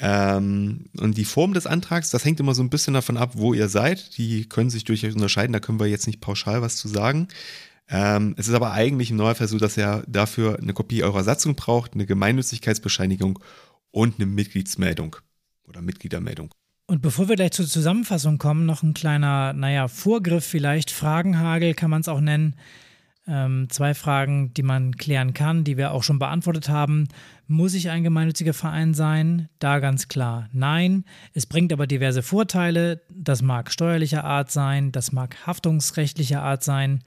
Ähm, 0.00 0.86
und 0.98 1.18
die 1.18 1.26
Form 1.26 1.52
des 1.52 1.66
Antrags, 1.66 2.10
das 2.10 2.24
hängt 2.24 2.40
immer 2.40 2.54
so 2.54 2.62
ein 2.62 2.70
bisschen 2.70 2.94
davon 2.94 3.18
ab, 3.18 3.32
wo 3.34 3.52
ihr 3.52 3.68
seid. 3.68 4.16
Die 4.16 4.48
können 4.48 4.70
sich 4.70 4.84
durchaus 4.84 5.14
unterscheiden, 5.14 5.52
da 5.52 5.60
können 5.60 5.78
wir 5.78 5.86
jetzt 5.86 6.06
nicht 6.06 6.20
pauschal 6.20 6.62
was 6.62 6.76
zu 6.76 6.88
sagen. 6.88 7.28
Ähm, 7.88 8.34
es 8.38 8.48
ist 8.48 8.54
aber 8.54 8.72
eigentlich 8.72 9.10
im 9.10 9.16
Normalfall 9.16 9.48
so, 9.48 9.58
dass 9.58 9.76
ihr 9.76 10.02
dafür 10.06 10.58
eine 10.58 10.72
Kopie 10.72 11.02
eurer 11.02 11.22
Satzung 11.22 11.54
braucht, 11.54 11.94
eine 11.94 12.06
Gemeinnützigkeitsbescheinigung 12.06 13.40
und 13.90 14.18
eine 14.18 14.26
Mitgliedsmeldung 14.26 15.16
oder 15.68 15.82
Mitgliedermeldung. 15.82 16.54
Und 16.86 17.02
bevor 17.02 17.28
wir 17.28 17.36
gleich 17.36 17.52
zur 17.52 17.66
Zusammenfassung 17.66 18.38
kommen, 18.38 18.66
noch 18.66 18.82
ein 18.82 18.94
kleiner, 18.94 19.52
naja, 19.52 19.86
Vorgriff 19.86 20.44
vielleicht, 20.44 20.90
Fragenhagel 20.90 21.74
kann 21.74 21.90
man 21.90 22.00
es 22.00 22.08
auch 22.08 22.20
nennen. 22.20 22.56
Ähm, 23.32 23.68
zwei 23.70 23.94
Fragen, 23.94 24.52
die 24.54 24.64
man 24.64 24.96
klären 24.96 25.34
kann, 25.34 25.62
die 25.62 25.76
wir 25.76 25.92
auch 25.92 26.02
schon 26.02 26.18
beantwortet 26.18 26.68
haben. 26.68 27.06
Muss 27.46 27.74
ich 27.74 27.88
ein 27.88 28.02
gemeinnütziger 28.02 28.54
Verein 28.54 28.92
sein? 28.92 29.48
Da 29.60 29.78
ganz 29.78 30.08
klar 30.08 30.48
nein. 30.52 31.04
Es 31.32 31.46
bringt 31.46 31.72
aber 31.72 31.86
diverse 31.86 32.24
Vorteile. 32.24 33.02
Das 33.08 33.40
mag 33.40 33.70
steuerlicher 33.70 34.24
Art 34.24 34.50
sein, 34.50 34.90
das 34.90 35.12
mag 35.12 35.46
haftungsrechtlicher 35.46 36.42
Art 36.42 36.64
sein. 36.64 37.04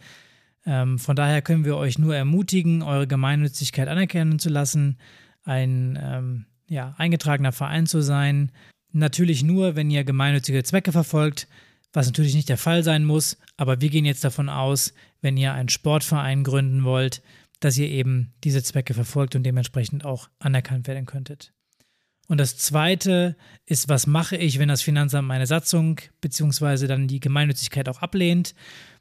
Ähm, 0.65 0.97
von 0.97 1.17
daher 1.17 1.41
können 1.41 1.65
wir 1.65 1.75
euch 1.75 1.99
nur 1.99 2.15
ermutigen, 2.15 2.83
eure 2.83 3.05
Gemeinnützigkeit 3.05 3.89
anerkennen 3.89 4.39
zu 4.39 4.47
lassen. 4.47 4.97
Ein 5.43 5.99
ähm, 6.01 6.45
ja, 6.69 6.95
eingetragener 6.97 7.51
Verein 7.51 7.85
zu 7.85 8.01
sein. 8.01 8.53
Natürlich 8.93 9.43
nur, 9.43 9.75
wenn 9.75 9.91
ihr 9.91 10.05
gemeinnützige 10.05 10.63
Zwecke 10.63 10.93
verfolgt, 10.93 11.49
was 11.91 12.05
natürlich 12.05 12.33
nicht 12.33 12.47
der 12.47 12.57
Fall 12.57 12.81
sein 12.81 13.03
muss, 13.03 13.37
aber 13.57 13.81
wir 13.81 13.89
gehen 13.89 14.05
jetzt 14.05 14.23
davon 14.23 14.47
aus, 14.47 14.93
wenn 15.23 15.37
ihr 15.37 15.53
einen 15.53 15.69
Sportverein 15.69 16.43
gründen 16.43 16.83
wollt, 16.83 17.23
dass 17.59 17.77
ihr 17.77 17.89
eben 17.89 18.33
diese 18.43 18.61
Zwecke 18.61 18.93
verfolgt 18.93 19.35
und 19.35 19.43
dementsprechend 19.43 20.05
auch 20.05 20.29
anerkannt 20.37 20.87
werden 20.87 21.05
könntet. 21.05 21.53
Und 22.27 22.37
das 22.37 22.57
Zweite 22.57 23.35
ist, 23.65 23.89
was 23.89 24.05
mache 24.05 24.37
ich, 24.37 24.59
wenn 24.59 24.69
das 24.69 24.81
Finanzamt 24.81 25.27
meine 25.27 25.47
Satzung 25.47 25.99
bzw. 26.21 26.87
dann 26.87 27.07
die 27.07 27.19
Gemeinnützigkeit 27.19 27.89
auch 27.89 28.01
ablehnt? 28.01 28.53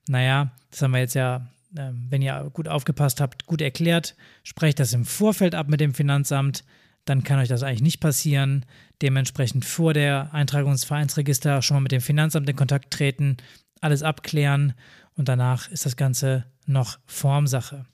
Naja, 0.08 0.52
das 0.70 0.82
haben 0.82 0.92
wir 0.92 1.00
jetzt 1.00 1.14
ja, 1.14 1.48
ähm, 1.76 2.06
wenn 2.08 2.22
ihr 2.22 2.50
gut 2.52 2.68
aufgepasst 2.68 3.20
habt, 3.20 3.46
gut 3.46 3.60
erklärt. 3.60 4.16
Sprecht 4.42 4.80
das 4.80 4.92
im 4.92 5.04
Vorfeld 5.04 5.54
ab 5.54 5.68
mit 5.68 5.80
dem 5.80 5.94
Finanzamt 5.94 6.64
dann 7.04 7.24
kann 7.24 7.38
euch 7.38 7.48
das 7.48 7.62
eigentlich 7.62 7.82
nicht 7.82 8.00
passieren. 8.00 8.64
Dementsprechend 9.00 9.64
vor 9.64 9.92
der 9.92 10.32
Eintragung 10.32 10.72
ins 10.72 10.84
Vereinsregister 10.84 11.62
schon 11.62 11.76
mal 11.76 11.80
mit 11.82 11.92
dem 11.92 12.00
Finanzamt 12.00 12.48
in 12.48 12.56
Kontakt 12.56 12.92
treten, 12.92 13.36
alles 13.80 14.02
abklären 14.02 14.74
und 15.16 15.28
danach 15.28 15.68
ist 15.70 15.86
das 15.86 15.96
Ganze 15.96 16.44
noch 16.66 16.98
Formsache. 17.06 17.86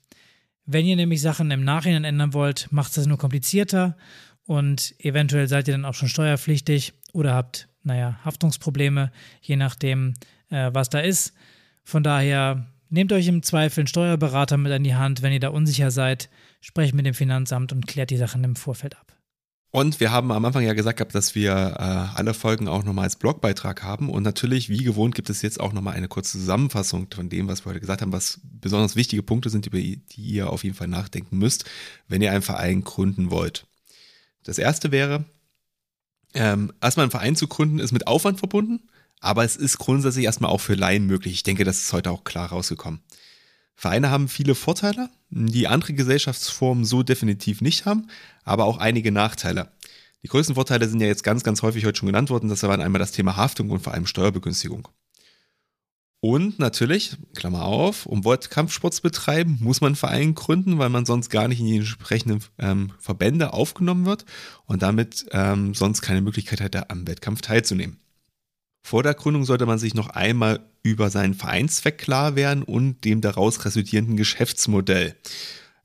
Wenn 0.65 0.85
ihr 0.85 0.95
nämlich 0.95 1.21
Sachen 1.21 1.51
im 1.51 1.63
Nachhinein 1.63 2.03
ändern 2.03 2.33
wollt, 2.33 2.71
macht 2.71 2.89
es 2.89 2.95
das 2.95 3.07
nur 3.07 3.17
komplizierter 3.17 3.97
und 4.45 4.93
eventuell 4.99 5.47
seid 5.47 5.67
ihr 5.67 5.73
dann 5.73 5.85
auch 5.85 5.95
schon 5.95 6.09
steuerpflichtig 6.09 6.93
oder 7.13 7.33
habt, 7.33 7.67
naja, 7.83 8.19
Haftungsprobleme, 8.23 9.11
je 9.41 9.55
nachdem, 9.55 10.13
äh, 10.49 10.69
was 10.73 10.89
da 10.89 10.99
ist. 10.99 11.33
Von 11.83 12.03
daher 12.03 12.67
nehmt 12.89 13.11
euch 13.11 13.27
im 13.27 13.41
Zweifel 13.41 13.81
einen 13.81 13.87
Steuerberater 13.87 14.57
mit 14.57 14.71
an 14.71 14.83
die 14.83 14.95
Hand, 14.95 15.21
wenn 15.21 15.33
ihr 15.33 15.39
da 15.39 15.49
unsicher 15.49 15.91
seid 15.91 16.29
sprecht 16.61 16.93
mit 16.93 17.05
dem 17.05 17.13
Finanzamt 17.13 17.71
und 17.71 17.87
klärt 17.87 18.09
die 18.09 18.17
Sachen 18.17 18.43
im 18.43 18.55
Vorfeld 18.55 18.97
ab. 18.97 19.13
Und 19.71 19.99
wir 19.99 20.11
haben 20.11 20.31
am 20.31 20.43
Anfang 20.45 20.63
ja 20.63 20.73
gesagt 20.73 21.13
dass 21.13 21.35
wir 21.35 21.51
äh, 21.51 22.17
alle 22.17 22.33
Folgen 22.33 22.67
auch 22.67 22.83
nochmal 22.83 23.03
als 23.03 23.17
Blogbeitrag 23.17 23.83
haben. 23.83 24.09
Und 24.09 24.23
natürlich, 24.23 24.69
wie 24.69 24.83
gewohnt, 24.83 25.13
gibt 25.13 25.29
es 25.29 25.43
jetzt 25.43 25.59
auch 25.59 25.73
nochmal 25.73 25.95
eine 25.95 26.07
kurze 26.07 26.39
Zusammenfassung 26.39 27.07
von 27.13 27.29
dem, 27.29 27.47
was 27.47 27.65
wir 27.65 27.69
heute 27.69 27.79
gesagt 27.79 28.01
haben, 28.01 28.11
was 28.11 28.39
besonders 28.43 28.95
wichtige 28.95 29.21
Punkte 29.21 29.49
sind, 29.49 29.67
über 29.67 29.77
die 29.77 30.01
ihr 30.15 30.49
auf 30.49 30.63
jeden 30.63 30.75
Fall 30.75 30.87
nachdenken 30.87 31.37
müsst, 31.37 31.65
wenn 32.07 32.21
ihr 32.21 32.31
einen 32.31 32.41
Verein 32.41 32.83
gründen 32.83 33.29
wollt. 33.29 33.67
Das 34.43 34.57
erste 34.57 34.91
wäre, 34.91 35.25
ähm, 36.33 36.73
erstmal 36.81 37.03
einen 37.03 37.11
Verein 37.11 37.35
zu 37.35 37.47
gründen, 37.47 37.79
ist 37.79 37.91
mit 37.91 38.07
Aufwand 38.07 38.39
verbunden, 38.39 38.81
aber 39.19 39.43
es 39.43 39.55
ist 39.55 39.77
grundsätzlich 39.77 40.25
erstmal 40.25 40.51
auch 40.51 40.61
für 40.61 40.75
Laien 40.75 41.05
möglich. 41.05 41.33
Ich 41.33 41.43
denke, 41.43 41.63
das 41.63 41.77
ist 41.77 41.93
heute 41.93 42.09
auch 42.11 42.23
klar 42.23 42.49
rausgekommen. 42.49 43.01
Vereine 43.79 44.09
haben 44.09 44.27
viele 44.27 44.55
Vorteile, 44.55 45.09
die 45.29 45.69
andere 45.69 45.93
Gesellschaftsformen 45.93 46.83
so 46.83 47.01
definitiv 47.01 47.61
nicht 47.61 47.85
haben, 47.85 48.07
aber 48.43 48.65
auch 48.65 48.77
einige 48.77 49.09
Nachteile. 49.09 49.71
Die 50.21 50.27
größten 50.27 50.55
Vorteile 50.55 50.89
sind 50.89 50.99
ja 50.99 51.07
jetzt 51.07 51.23
ganz, 51.23 51.43
ganz 51.43 51.61
häufig 51.61 51.85
heute 51.85 51.97
schon 51.97 52.07
genannt 52.07 52.29
worden. 52.29 52.49
Das 52.49 52.61
waren 52.63 52.81
einmal 52.81 52.99
das 52.99 53.13
Thema 53.13 53.37
Haftung 53.37 53.69
und 53.69 53.79
vor 53.79 53.93
allem 53.93 54.05
Steuerbegünstigung. 54.05 54.89
Und 56.19 56.59
natürlich, 56.59 57.15
Klammer 57.35 57.63
auf, 57.63 58.05
um 58.05 58.25
Wettkampfsport 58.25 58.95
zu 58.95 59.01
betreiben, 59.01 59.59
muss 59.61 59.79
man 59.79 59.91
einen 59.91 59.95
Verein 59.95 60.35
gründen, 60.35 60.77
weil 60.77 60.89
man 60.89 61.05
sonst 61.05 61.29
gar 61.29 61.47
nicht 61.47 61.61
in 61.61 61.67
die 61.67 61.77
entsprechenden 61.77 62.43
ähm, 62.57 62.91
Verbände 62.99 63.53
aufgenommen 63.53 64.05
wird 64.05 64.25
und 64.65 64.81
damit 64.81 65.25
ähm, 65.31 65.73
sonst 65.73 66.01
keine 66.01 66.19
Möglichkeit 66.19 66.59
hätte, 66.59 66.89
am 66.89 67.07
Wettkampf 67.07 67.39
teilzunehmen. 67.39 67.97
Vor 68.89 69.03
der 69.03 69.13
Gründung 69.13 69.45
sollte 69.45 69.67
man 69.67 69.77
sich 69.77 69.93
noch 69.93 70.09
einmal 70.09 70.61
über 70.81 71.11
seinen 71.11 71.35
Vereinszweck 71.35 71.99
klar 71.99 72.35
werden 72.35 72.63
und 72.63 73.05
dem 73.05 73.21
daraus 73.21 73.63
resultierenden 73.63 74.17
Geschäftsmodell. 74.17 75.15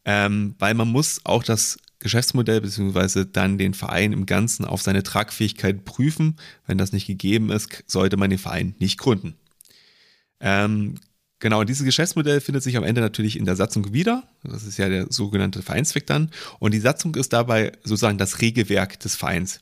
Ähm, 0.06 0.54
weil 0.58 0.72
man 0.72 0.88
muss 0.88 1.20
auch 1.24 1.42
das 1.42 1.76
Geschäftsmodell 1.98 2.62
bzw. 2.62 3.26
dann 3.30 3.58
den 3.58 3.74
Verein 3.74 4.14
im 4.14 4.24
Ganzen 4.24 4.64
auf 4.64 4.80
seine 4.80 5.02
Tragfähigkeit 5.02 5.84
prüfen. 5.84 6.36
Wenn 6.66 6.78
das 6.78 6.92
nicht 6.92 7.06
gegeben 7.06 7.50
ist, 7.50 7.84
sollte 7.86 8.16
man 8.16 8.30
den 8.30 8.38
Verein 8.38 8.74
nicht 8.78 8.96
gründen. 8.96 9.34
Ähm, 10.40 10.94
Genau, 11.40 11.62
dieses 11.62 11.84
Geschäftsmodell 11.84 12.40
findet 12.40 12.62
sich 12.62 12.74
am 12.78 12.84
Ende 12.84 13.02
natürlich 13.02 13.36
in 13.36 13.44
der 13.44 13.54
Satzung 13.54 13.92
wieder. 13.92 14.22
Das 14.44 14.62
ist 14.62 14.78
ja 14.78 14.88
der 14.88 15.08
sogenannte 15.10 15.60
Vereinszweck 15.60 16.06
dann. 16.06 16.30
Und 16.58 16.72
die 16.72 16.80
Satzung 16.80 17.14
ist 17.16 17.34
dabei 17.34 17.72
sozusagen 17.82 18.16
das 18.16 18.40
Regelwerk 18.40 18.98
des 19.00 19.14
Vereins. 19.14 19.60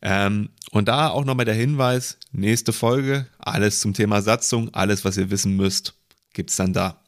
Ähm, 0.00 0.50
und 0.70 0.88
da 0.88 1.08
auch 1.08 1.24
nochmal 1.24 1.46
der 1.46 1.54
Hinweis, 1.54 2.18
nächste 2.30 2.72
Folge, 2.72 3.26
alles 3.38 3.80
zum 3.80 3.94
Thema 3.94 4.22
Satzung, 4.22 4.72
alles, 4.74 5.04
was 5.04 5.16
ihr 5.16 5.30
wissen 5.30 5.56
müsst, 5.56 5.94
gibt's 6.32 6.56
dann 6.56 6.72
da. 6.72 7.02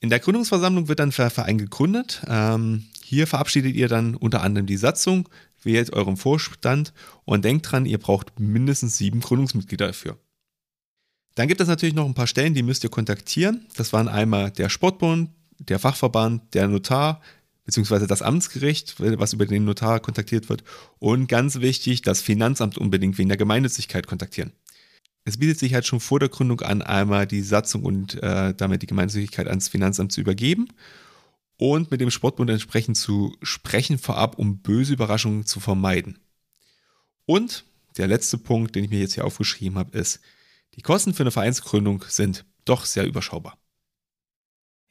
In 0.00 0.10
der 0.10 0.20
Gründungsversammlung 0.20 0.88
wird 0.88 0.98
dann 0.98 1.10
der 1.10 1.30
Verein 1.30 1.58
gegründet. 1.58 2.22
Ähm, 2.26 2.86
hier 3.02 3.26
verabschiedet 3.26 3.74
ihr 3.74 3.88
dann 3.88 4.14
unter 4.14 4.42
anderem 4.42 4.66
die 4.66 4.76
Satzung, 4.76 5.28
wählt 5.62 5.92
euren 5.92 6.16
Vorstand 6.16 6.92
und 7.24 7.44
denkt 7.44 7.70
dran, 7.70 7.86
ihr 7.86 7.98
braucht 7.98 8.38
mindestens 8.38 8.98
sieben 8.98 9.20
Gründungsmitglieder 9.20 9.86
dafür. 9.86 10.18
Dann 11.34 11.48
gibt 11.48 11.60
es 11.60 11.68
natürlich 11.68 11.94
noch 11.94 12.06
ein 12.06 12.14
paar 12.14 12.26
Stellen, 12.26 12.54
die 12.54 12.62
müsst 12.62 12.84
ihr 12.84 12.90
kontaktieren. 12.90 13.66
Das 13.76 13.92
waren 13.92 14.08
einmal 14.08 14.50
der 14.50 14.68
Sportbund, 14.68 15.30
der 15.58 15.78
Fachverband, 15.78 16.54
der 16.54 16.68
Notar, 16.68 17.20
beziehungsweise 17.64 18.06
das 18.06 18.22
Amtsgericht, 18.22 18.96
was 18.98 19.32
über 19.32 19.46
den 19.46 19.64
Notar 19.64 20.00
kontaktiert 20.00 20.48
wird. 20.48 20.64
Und 20.98 21.28
ganz 21.28 21.60
wichtig, 21.60 22.02
das 22.02 22.20
Finanzamt 22.20 22.78
unbedingt 22.78 23.18
wegen 23.18 23.28
der 23.28 23.38
Gemeinnützigkeit 23.38 24.06
kontaktieren. 24.06 24.52
Es 25.24 25.38
bietet 25.38 25.58
sich 25.58 25.72
halt 25.72 25.86
schon 25.86 26.00
vor 26.00 26.20
der 26.20 26.28
Gründung 26.28 26.60
an, 26.60 26.82
einmal 26.82 27.26
die 27.26 27.40
Satzung 27.40 27.84
und 27.84 28.22
äh, 28.22 28.54
damit 28.54 28.82
die 28.82 28.86
Gemeinnützigkeit 28.86 29.48
ans 29.48 29.68
Finanzamt 29.68 30.12
zu 30.12 30.20
übergeben 30.20 30.68
und 31.56 31.90
mit 31.90 32.00
dem 32.00 32.10
Sportbund 32.10 32.50
entsprechend 32.50 32.98
zu 32.98 33.34
sprechen 33.42 33.98
vorab, 33.98 34.38
um 34.38 34.58
böse 34.58 34.92
Überraschungen 34.92 35.46
zu 35.46 35.60
vermeiden. 35.60 36.18
Und 37.24 37.64
der 37.96 38.06
letzte 38.06 38.36
Punkt, 38.36 38.74
den 38.74 38.84
ich 38.84 38.90
mir 38.90 39.00
jetzt 39.00 39.14
hier 39.14 39.24
aufgeschrieben 39.24 39.78
habe, 39.78 39.96
ist, 39.96 40.20
die 40.74 40.82
Kosten 40.82 41.14
für 41.14 41.22
eine 41.22 41.30
Vereinsgründung 41.30 42.04
sind 42.08 42.44
doch 42.64 42.84
sehr 42.84 43.06
überschaubar. 43.06 43.56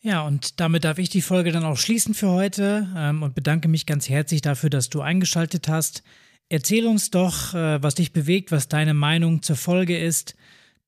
Ja, 0.06 0.24
und 0.24 0.60
damit 0.60 0.84
darf 0.84 0.98
ich 0.98 1.08
die 1.08 1.22
Folge 1.22 1.54
dann 1.54 1.64
auch 1.64 1.78
schließen 1.78 2.14
für 2.14 2.28
heute 2.28 2.90
ähm, 2.94 3.24
und 3.24 3.36
bedanke 3.36 3.70
mich 3.70 3.86
ganz 3.86 4.10
herzlich 4.10 4.42
dafür, 4.42 4.70
dass 4.70 4.90
du 4.90 5.00
eingeschaltet 5.00 5.70
hast. 5.70 6.04
Erzähl 6.50 6.88
uns 6.88 7.10
doch, 7.10 7.54
äh, 7.54 7.82
was 7.82 7.96
dich 7.96 8.12
bewegt, 8.12 8.52
was 8.52 8.68
deine 8.68 8.94
Meinung 8.94 9.42
zur 9.44 9.56
Folge 9.56 9.98
ist. 9.98 10.36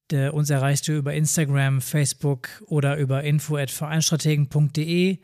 Der, 0.10 0.34
uns 0.34 0.50
erreichst 0.50 0.90
du 0.90 0.98
über 0.98 1.14
Instagram, 1.14 1.80
Facebook 1.80 2.50
oder 2.66 2.98
über 2.98 3.24
info.vereinstrategen.de. 3.24 5.20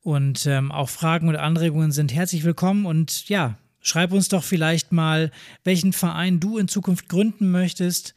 Und 0.00 0.46
ähm, 0.46 0.72
auch 0.72 0.88
Fragen 0.88 1.28
und 1.28 1.36
Anregungen 1.36 1.92
sind 1.92 2.14
herzlich 2.14 2.42
willkommen. 2.42 2.86
Und 2.86 3.28
ja, 3.28 3.58
schreib 3.82 4.12
uns 4.12 4.30
doch 4.30 4.44
vielleicht 4.44 4.92
mal, 4.92 5.30
welchen 5.62 5.92
Verein 5.92 6.40
du 6.40 6.56
in 6.56 6.68
Zukunft 6.68 7.10
gründen 7.10 7.50
möchtest 7.50 8.14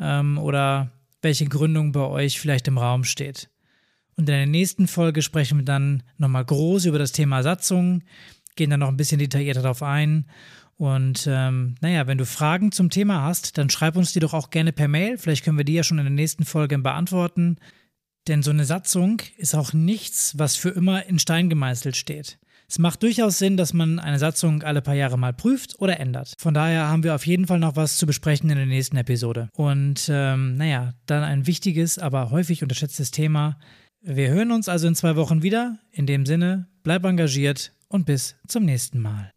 ähm, 0.00 0.38
oder 0.38 0.90
welche 1.22 1.46
Gründung 1.46 1.92
bei 1.92 2.00
euch 2.00 2.40
vielleicht 2.40 2.66
im 2.66 2.78
Raum 2.78 3.04
steht. 3.04 3.48
Und 4.16 4.28
in 4.28 4.34
der 4.34 4.46
nächsten 4.46 4.88
Folge 4.88 5.22
sprechen 5.22 5.58
wir 5.58 5.64
dann 5.64 6.02
nochmal 6.16 6.44
groß 6.44 6.86
über 6.86 6.98
das 6.98 7.12
Thema 7.12 7.42
Satzung, 7.42 8.02
gehen 8.56 8.70
dann 8.70 8.80
noch 8.80 8.88
ein 8.88 8.96
bisschen 8.96 9.18
detaillierter 9.18 9.62
darauf 9.62 9.82
ein. 9.82 10.26
Und 10.78 11.26
ähm, 11.30 11.74
naja, 11.80 12.06
wenn 12.06 12.18
du 12.18 12.26
Fragen 12.26 12.72
zum 12.72 12.90
Thema 12.90 13.22
hast, 13.22 13.56
dann 13.56 13.70
schreib 13.70 13.96
uns 13.96 14.12
die 14.12 14.20
doch 14.20 14.34
auch 14.34 14.50
gerne 14.50 14.72
per 14.72 14.88
Mail. 14.88 15.16
Vielleicht 15.18 15.44
können 15.44 15.58
wir 15.58 15.64
die 15.64 15.74
ja 15.74 15.82
schon 15.82 15.98
in 15.98 16.04
der 16.04 16.12
nächsten 16.12 16.44
Folge 16.44 16.78
beantworten. 16.78 17.56
Denn 18.28 18.42
so 18.42 18.50
eine 18.50 18.64
Satzung 18.64 19.22
ist 19.36 19.54
auch 19.54 19.72
nichts, 19.72 20.38
was 20.38 20.56
für 20.56 20.70
immer 20.70 21.06
in 21.06 21.18
Stein 21.18 21.48
gemeißelt 21.48 21.96
steht. 21.96 22.38
Es 22.68 22.80
macht 22.80 23.02
durchaus 23.04 23.38
Sinn, 23.38 23.56
dass 23.56 23.72
man 23.72 24.00
eine 24.00 24.18
Satzung 24.18 24.64
alle 24.64 24.82
paar 24.82 24.94
Jahre 24.94 25.16
mal 25.16 25.32
prüft 25.32 25.76
oder 25.78 26.00
ändert. 26.00 26.34
Von 26.36 26.52
daher 26.52 26.88
haben 26.88 27.04
wir 27.04 27.14
auf 27.14 27.26
jeden 27.26 27.46
Fall 27.46 27.60
noch 27.60 27.76
was 27.76 27.96
zu 27.96 28.06
besprechen 28.06 28.50
in 28.50 28.56
der 28.56 28.66
nächsten 28.66 28.96
Episode. 28.96 29.48
Und 29.52 30.08
ähm, 30.10 30.56
naja, 30.56 30.94
dann 31.06 31.22
ein 31.22 31.46
wichtiges, 31.46 31.98
aber 31.98 32.30
häufig 32.30 32.62
unterschätztes 32.62 33.12
Thema. 33.12 33.58
Wir 34.08 34.28
hören 34.28 34.52
uns 34.52 34.68
also 34.68 34.86
in 34.86 34.94
zwei 34.94 35.16
Wochen 35.16 35.42
wieder. 35.42 35.80
In 35.90 36.06
dem 36.06 36.26
Sinne, 36.26 36.68
bleib 36.84 37.04
engagiert 37.04 37.72
und 37.88 38.06
bis 38.06 38.36
zum 38.46 38.64
nächsten 38.64 39.00
Mal. 39.00 39.32